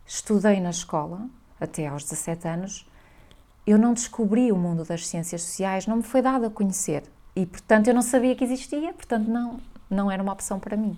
estudei 0.05 0.59
na 0.59 0.69
escola, 0.69 1.27
até 1.59 1.87
aos 1.87 2.03
17 2.03 2.47
anos, 2.47 2.87
eu 3.65 3.79
não 3.79 3.93
descobri 3.93 4.51
o 4.51 4.55
mundo 4.55 4.83
das 4.83 5.07
ciências 5.07 5.41
sociais, 5.41 5.87
não 5.87 5.97
me 5.97 6.03
foi 6.03 6.21
dado 6.21 6.45
a 6.45 6.51
conhecer. 6.51 7.03
E, 7.35 7.47
portanto, 7.47 7.87
eu 7.87 7.95
não 7.95 8.01
sabia 8.03 8.35
que 8.35 8.43
existia, 8.43 8.93
portanto, 8.93 9.27
não, 9.27 9.59
não 9.89 10.11
era 10.11 10.21
uma 10.21 10.33
opção 10.33 10.59
para 10.59 10.77
mim. 10.77 10.95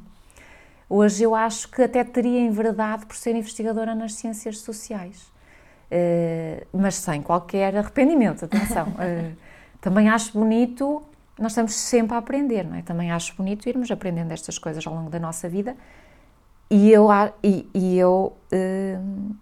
Hoje 0.89 1.23
eu 1.23 1.33
acho 1.33 1.69
que 1.69 1.81
até 1.81 2.03
teria 2.03 2.41
enveredado 2.41 3.07
por 3.07 3.15
ser 3.15 3.35
investigadora 3.35 3.95
nas 3.95 4.15
ciências 4.15 4.59
sociais. 4.59 5.31
Eh, 5.95 6.65
mas 6.73 6.95
sem 6.95 7.21
qualquer 7.21 7.77
arrependimento, 7.77 8.45
atenção. 8.45 8.87
uh, 8.87 9.37
também 9.79 10.09
acho 10.09 10.33
bonito, 10.33 11.03
nós 11.37 11.51
estamos 11.51 11.75
sempre 11.75 12.15
a 12.15 12.17
aprender, 12.17 12.65
não 12.65 12.77
é? 12.77 12.81
Também 12.81 13.11
acho 13.11 13.35
bonito 13.35 13.69
irmos 13.69 13.91
aprendendo 13.91 14.31
estas 14.31 14.57
coisas 14.57 14.87
ao 14.87 14.95
longo 14.95 15.11
da 15.11 15.19
nossa 15.19 15.47
vida 15.47 15.75
e 16.67 16.89
eu, 16.91 17.09
e, 17.43 17.69
e 17.75 17.95
eu 17.95 18.35
uh, 18.51 19.35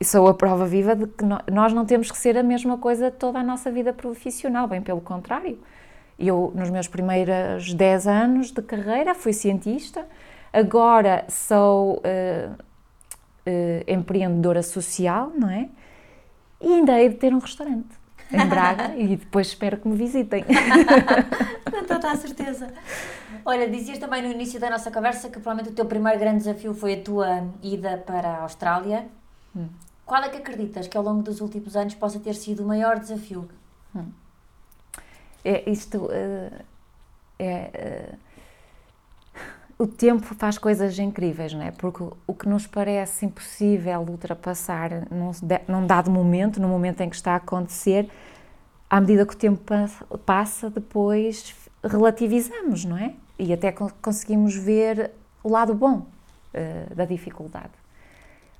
sou 0.00 0.28
a 0.28 0.34
prova 0.34 0.64
viva 0.64 0.94
de 0.94 1.08
que 1.08 1.24
nós 1.50 1.72
não 1.72 1.84
temos 1.84 2.08
que 2.08 2.18
ser 2.18 2.38
a 2.38 2.42
mesma 2.44 2.78
coisa 2.78 3.10
toda 3.10 3.40
a 3.40 3.42
nossa 3.42 3.68
vida 3.68 3.92
profissional, 3.92 4.68
bem 4.68 4.80
pelo 4.80 5.00
contrário. 5.00 5.58
Eu, 6.16 6.52
nos 6.54 6.70
meus 6.70 6.86
primeiros 6.86 7.74
10 7.74 8.06
anos 8.06 8.52
de 8.52 8.62
carreira, 8.62 9.12
fui 9.12 9.32
cientista, 9.32 10.06
agora 10.52 11.24
sou 11.28 11.94
uh, 11.96 12.52
uh, 12.52 13.84
empreendedora 13.88 14.62
social, 14.62 15.32
não 15.36 15.50
é? 15.50 15.68
E 16.60 16.74
ainda 16.74 17.00
hei 17.00 17.08
de 17.08 17.16
ter 17.16 17.32
um 17.32 17.38
restaurante 17.38 18.00
em 18.32 18.46
Braga 18.46 18.94
e 18.96 19.16
depois 19.16 19.48
espero 19.48 19.78
que 19.78 19.88
me 19.88 19.96
visitem. 19.96 20.44
Com 21.70 21.84
toda 21.84 22.10
a 22.10 22.16
certeza. 22.16 22.72
Olha, 23.44 23.68
dizias 23.68 23.98
também 23.98 24.22
no 24.22 24.30
início 24.30 24.60
da 24.60 24.70
nossa 24.70 24.90
conversa 24.90 25.28
que 25.28 25.34
provavelmente 25.34 25.72
o 25.72 25.74
teu 25.74 25.86
primeiro 25.86 26.18
grande 26.18 26.38
desafio 26.38 26.74
foi 26.74 26.94
a 26.94 27.02
tua 27.02 27.48
ida 27.62 27.98
para 27.98 28.28
a 28.28 28.42
Austrália. 28.42 29.08
Hum. 29.56 29.68
Qual 30.04 30.22
é 30.22 30.28
que 30.28 30.36
acreditas 30.36 30.86
que 30.86 30.96
ao 30.96 31.02
longo 31.02 31.22
dos 31.22 31.40
últimos 31.40 31.76
anos 31.76 31.94
possa 31.94 32.20
ter 32.20 32.34
sido 32.34 32.62
o 32.62 32.66
maior 32.66 32.98
desafio? 32.98 33.48
Hum. 33.94 34.06
É, 35.44 35.68
isto 35.70 36.04
uh, 36.06 36.64
é. 37.38 38.12
Uh, 38.12 38.29
o 39.80 39.86
tempo 39.86 40.34
faz 40.34 40.58
coisas 40.58 40.98
incríveis, 40.98 41.54
não 41.54 41.62
é? 41.62 41.70
Porque 41.70 42.04
o 42.26 42.34
que 42.34 42.46
nos 42.46 42.66
parece 42.66 43.24
impossível 43.24 44.02
ultrapassar 44.02 44.90
num, 45.10 45.30
num 45.66 45.86
dado 45.86 46.10
momento, 46.10 46.60
no 46.60 46.68
momento 46.68 47.00
em 47.00 47.08
que 47.08 47.16
está 47.16 47.32
a 47.32 47.36
acontecer, 47.36 48.10
à 48.90 49.00
medida 49.00 49.24
que 49.24 49.32
o 49.32 49.38
tempo 49.38 49.62
passa, 50.26 50.68
depois 50.68 51.56
relativizamos, 51.82 52.84
não 52.84 52.98
é? 52.98 53.14
E 53.38 53.54
até 53.54 53.72
conseguimos 53.72 54.54
ver 54.54 55.12
o 55.42 55.48
lado 55.48 55.74
bom 55.74 56.00
uh, 56.00 56.94
da 56.94 57.06
dificuldade. 57.06 57.72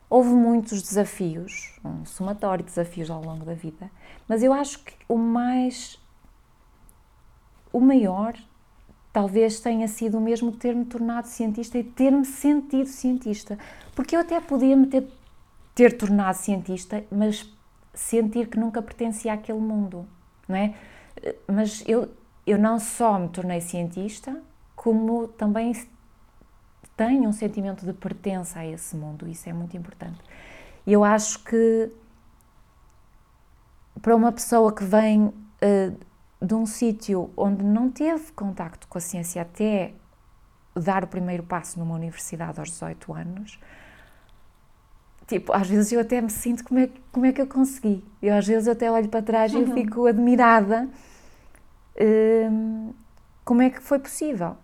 Houve 0.09 0.31
muitos 0.31 0.81
desafios, 0.81 1.79
um 1.85 2.07
somatório 2.07 2.65
de 2.65 2.71
desafios 2.71 3.11
ao 3.11 3.23
longo 3.23 3.45
da 3.45 3.53
vida, 3.53 3.91
mas 4.27 4.43
eu 4.43 4.55
acho 4.55 4.83
que 4.83 4.95
o 5.07 5.19
mais. 5.19 6.01
o 7.71 7.79
maior 7.79 8.33
talvez 9.13 9.61
tenha 9.61 9.89
sido 9.89 10.19
o 10.19 10.21
mesmo 10.21 10.53
ter-me 10.53 10.85
tornado 10.85 11.27
cientista 11.27 11.79
e 11.79 11.85
ter-me 11.85 12.25
sentido 12.25 12.87
cientista. 12.87 13.59
Porque 13.95 14.15
eu 14.15 14.21
até 14.21 14.41
podia 14.41 14.77
me 14.77 14.87
ter, 14.87 15.09
ter 15.75 15.97
tornado 15.97 16.35
cientista, 16.37 17.05
mas 17.11 17.53
sentir 17.93 18.49
que 18.49 18.59
nunca 18.59 18.81
pertencia 18.81 19.33
àquele 19.33 19.59
mundo, 19.59 20.07
não 20.49 20.57
é? 20.57 20.75
Mas 21.47 21.83
eu, 21.87 22.09
eu 22.47 22.59
não 22.59 22.79
só 22.79 23.19
me 23.19 23.29
tornei 23.29 23.61
cientista, 23.61 24.41
como 24.77 25.29
também 25.29 25.73
tenho 26.97 27.29
um 27.29 27.33
sentimento 27.33 27.85
de 27.85 27.93
pertença 27.93 28.61
a 28.61 28.67
esse 28.67 28.97
mundo, 28.97 29.27
isso 29.27 29.49
é 29.49 29.53
muito 29.53 29.77
importante. 29.77 30.21
E 30.87 30.93
eu 30.93 31.03
acho 31.05 31.43
que 31.45 31.91
para 34.01 34.15
uma 34.15 34.33
pessoa 34.33 34.73
que 34.75 34.85
vem 34.85 35.27
uh, 35.27 35.33
de 36.41 36.55
um 36.55 36.65
sítio 36.65 37.31
onde 37.37 37.63
não 37.63 37.91
teve 37.91 38.33
contacto 38.33 38.89
com 38.89 38.97
a 38.97 39.01
ciência 39.01 39.43
até 39.43 39.93
dar 40.75 41.05
o 41.05 41.07
primeiro 41.07 41.43
passo 41.43 41.79
numa 41.79 41.95
universidade 41.95 42.59
aos 42.59 42.71
18 42.71 43.13
anos, 43.13 43.61
tipo, 45.27 45.53
às 45.53 45.69
vezes 45.69 45.93
eu 45.93 46.01
até 46.01 46.21
me 46.21 46.31
sinto 46.31 46.65
como 46.65 46.81
é, 46.81 46.91
como 47.13 47.27
é 47.27 47.33
que 47.33 47.41
eu 47.41 47.47
consegui. 47.47 48.05
Eu 48.23 48.35
às 48.35 48.47
vezes 48.47 48.67
eu 48.67 48.73
até 48.73 48.91
olho 48.91 49.09
para 49.09 49.23
trás 49.23 49.53
uhum. 49.53 49.61
e 49.61 49.63
eu 49.63 49.75
fico 49.75 50.07
admirada 50.07 50.89
hum, 52.51 52.93
como 53.45 53.63
é 53.63 53.71
que 53.71 53.81
foi 53.81 53.99
possível. 53.99 54.57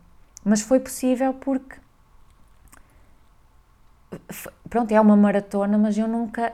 Mas 0.45 0.63
foi 0.63 0.81
possível 0.81 1.35
porque 1.35 1.77
pronto, 4.71 4.93
é 4.93 5.01
uma 5.01 5.17
maratona, 5.17 5.77
mas 5.77 5.99
eu 5.99 6.09
nunca 6.09 6.53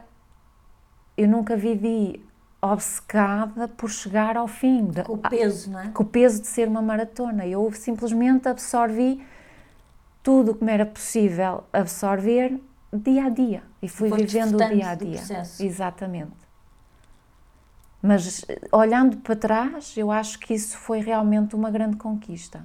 eu 1.16 1.28
nunca 1.28 1.56
vivi 1.56 2.24
obcecada 2.62 3.66
por 3.66 3.90
chegar 3.90 4.36
ao 4.36 4.46
fim. 4.46 4.86
De, 4.86 5.02
com 5.02 5.14
o 5.14 5.18
peso, 5.18 5.70
não 5.70 5.80
é? 5.80 5.88
Com 5.88 6.04
o 6.04 6.06
peso 6.06 6.40
de 6.40 6.46
ser 6.46 6.68
uma 6.68 6.80
maratona. 6.80 7.44
Eu 7.44 7.70
simplesmente 7.72 8.48
absorvi 8.48 9.20
tudo 10.22 10.52
o 10.52 10.54
que 10.54 10.64
me 10.64 10.72
era 10.72 10.86
possível 10.86 11.64
absorver 11.72 12.60
dia 12.92 13.24
a 13.24 13.28
dia 13.28 13.62
e 13.82 13.88
fui 13.88 14.08
Foste 14.08 14.26
vivendo 14.26 14.54
o 14.54 14.68
dia 14.68 14.90
a 14.90 14.94
dia. 14.94 15.20
Exatamente. 15.58 16.42
Mas 18.00 18.44
olhando 18.70 19.16
para 19.18 19.34
trás, 19.34 19.96
eu 19.96 20.10
acho 20.10 20.38
que 20.38 20.54
isso 20.54 20.76
foi 20.76 21.00
realmente 21.00 21.56
uma 21.56 21.70
grande 21.70 21.96
conquista. 21.96 22.64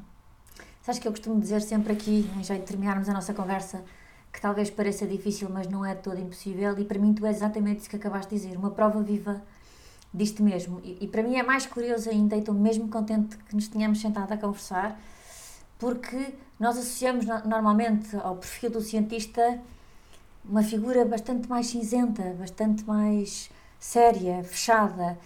Sabes 0.81 0.99
que 0.99 1.07
eu 1.07 1.11
costumo 1.11 1.39
dizer 1.39 1.61
sempre 1.61 1.93
aqui, 1.93 2.29
em 2.37 2.43
jeito 2.43 2.61
de 2.61 2.67
terminarmos 2.67 3.09
a 3.09 3.13
nossa 3.13 3.33
conversa, 3.33 3.83
que 4.31 4.39
talvez 4.39 4.69
pareça 4.69 5.05
difícil, 5.05 5.49
mas 5.49 5.67
não 5.67 5.85
é 5.85 5.93
todo 5.93 6.19
impossível, 6.19 6.77
e 6.77 6.85
para 6.85 6.97
mim 6.97 7.13
tu 7.13 7.25
és 7.25 7.37
exatamente 7.37 7.81
isso 7.81 7.89
que 7.89 7.95
acabaste 7.95 8.33
de 8.33 8.41
dizer, 8.41 8.57
uma 8.57 8.71
prova 8.71 9.01
viva 9.01 9.41
disto 10.17 10.43
mesmo. 10.43 10.81
E, 10.83 10.97
e 11.01 11.07
para 11.07 11.23
mim 11.23 11.35
é 11.37 11.43
mais 11.43 11.65
curioso 11.65 12.09
ainda, 12.09 12.35
e 12.35 12.39
estou 12.39 12.53
mesmo 12.55 12.87
contente 12.89 13.37
que 13.37 13.55
nos 13.55 13.67
tenhamos 13.67 14.01
sentado 14.01 14.31
a 14.33 14.37
conversar, 14.37 14.99
porque 15.79 16.33
nós 16.59 16.77
associamos 16.77 17.25
no- 17.25 17.43
normalmente 17.47 18.15
ao 18.17 18.35
perfil 18.35 18.71
do 18.71 18.81
cientista 18.81 19.59
uma 20.43 20.63
figura 20.63 21.05
bastante 21.05 21.47
mais 21.49 21.67
cinzenta, 21.67 22.23
bastante 22.39 22.83
mais 22.85 23.49
séria, 23.79 24.43
fechada. 24.43 25.17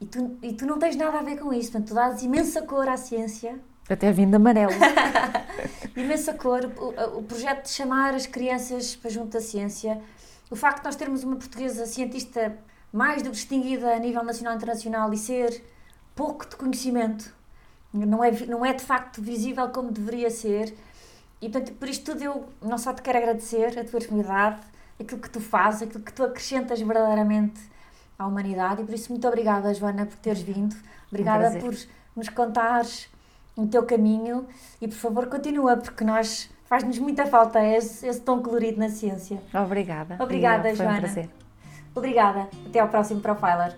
E 0.00 0.06
tu, 0.06 0.38
e 0.42 0.52
tu 0.52 0.64
não 0.66 0.78
tens 0.78 0.96
nada 0.96 1.18
a 1.18 1.22
ver 1.22 1.38
com 1.38 1.52
isso, 1.52 1.72
portanto, 1.72 1.88
tu 1.88 1.94
dás 1.94 2.22
imensa 2.22 2.62
cor 2.62 2.88
à 2.88 2.96
ciência, 2.96 3.58
Até 3.88 4.12
vindo 4.12 4.34
amarelo. 4.36 4.72
imensa 5.96 6.32
cor, 6.34 6.64
o, 6.76 7.18
o 7.18 7.22
projeto 7.22 7.64
de 7.64 7.70
chamar 7.70 8.14
as 8.14 8.26
crianças 8.26 8.94
para 8.96 9.10
junto 9.10 9.30
da 9.32 9.40
ciência, 9.40 10.00
o 10.50 10.56
facto 10.56 10.78
de 10.78 10.84
nós 10.84 10.96
termos 10.96 11.22
uma 11.24 11.36
portuguesa 11.36 11.84
cientista 11.86 12.56
mais 12.92 13.22
do 13.22 13.30
que 13.30 13.36
distinguida 13.36 13.94
a 13.94 13.98
nível 13.98 14.24
nacional 14.24 14.54
e 14.54 14.56
internacional 14.56 15.12
e 15.12 15.16
ser 15.16 15.62
pouco 16.14 16.48
de 16.48 16.56
conhecimento, 16.56 17.32
não 17.92 18.22
é, 18.22 18.30
não 18.46 18.64
é 18.64 18.72
de 18.72 18.82
facto 18.82 19.22
visível 19.22 19.68
como 19.68 19.90
deveria 19.90 20.30
ser. 20.30 20.74
E 21.40 21.48
portanto, 21.48 21.74
por 21.74 21.88
isto 21.88 22.12
tudo 22.12 22.22
eu 22.22 22.48
não 22.60 22.76
só 22.76 22.92
te 22.92 23.02
quero 23.02 23.18
agradecer 23.18 23.78
a 23.78 23.84
tua 23.84 23.98
disponibilidade, 23.98 24.60
aquilo 24.98 25.20
que 25.20 25.30
tu 25.30 25.40
fazes, 25.40 25.82
aquilo 25.82 26.04
que 26.04 26.12
tu 26.12 26.22
acrescentas 26.22 26.80
verdadeiramente 26.80 27.60
à 28.18 28.26
humanidade 28.26 28.82
e 28.82 28.84
por 28.84 28.94
isso 28.94 29.10
muito 29.10 29.26
obrigada 29.26 29.72
Joana 29.72 30.04
por 30.04 30.16
teres 30.16 30.42
vindo, 30.42 30.76
obrigada 31.08 31.50
prazer. 31.50 31.62
por 31.62 31.74
nos 32.14 32.28
contares 32.28 33.08
o 33.56 33.66
teu 33.66 33.84
caminho 33.84 34.46
e 34.80 34.86
por 34.86 34.96
favor 34.96 35.26
continua 35.26 35.76
porque 35.78 36.04
nós 36.04 36.50
faz-nos 36.66 36.98
muita 36.98 37.26
falta 37.26 37.64
esse, 37.64 38.06
esse 38.06 38.20
tom 38.20 38.42
colorido 38.42 38.78
na 38.78 38.88
ciência. 38.88 39.42
Obrigada. 39.54 40.16
Obrigada, 40.20 40.64
foi 40.64 40.76
Joana. 40.76 40.98
um 40.98 41.00
prazer. 41.00 41.30
Obrigada, 41.94 42.48
até 42.66 42.80
ao 42.80 42.88
próximo 42.88 43.20
Profiler. 43.20 43.76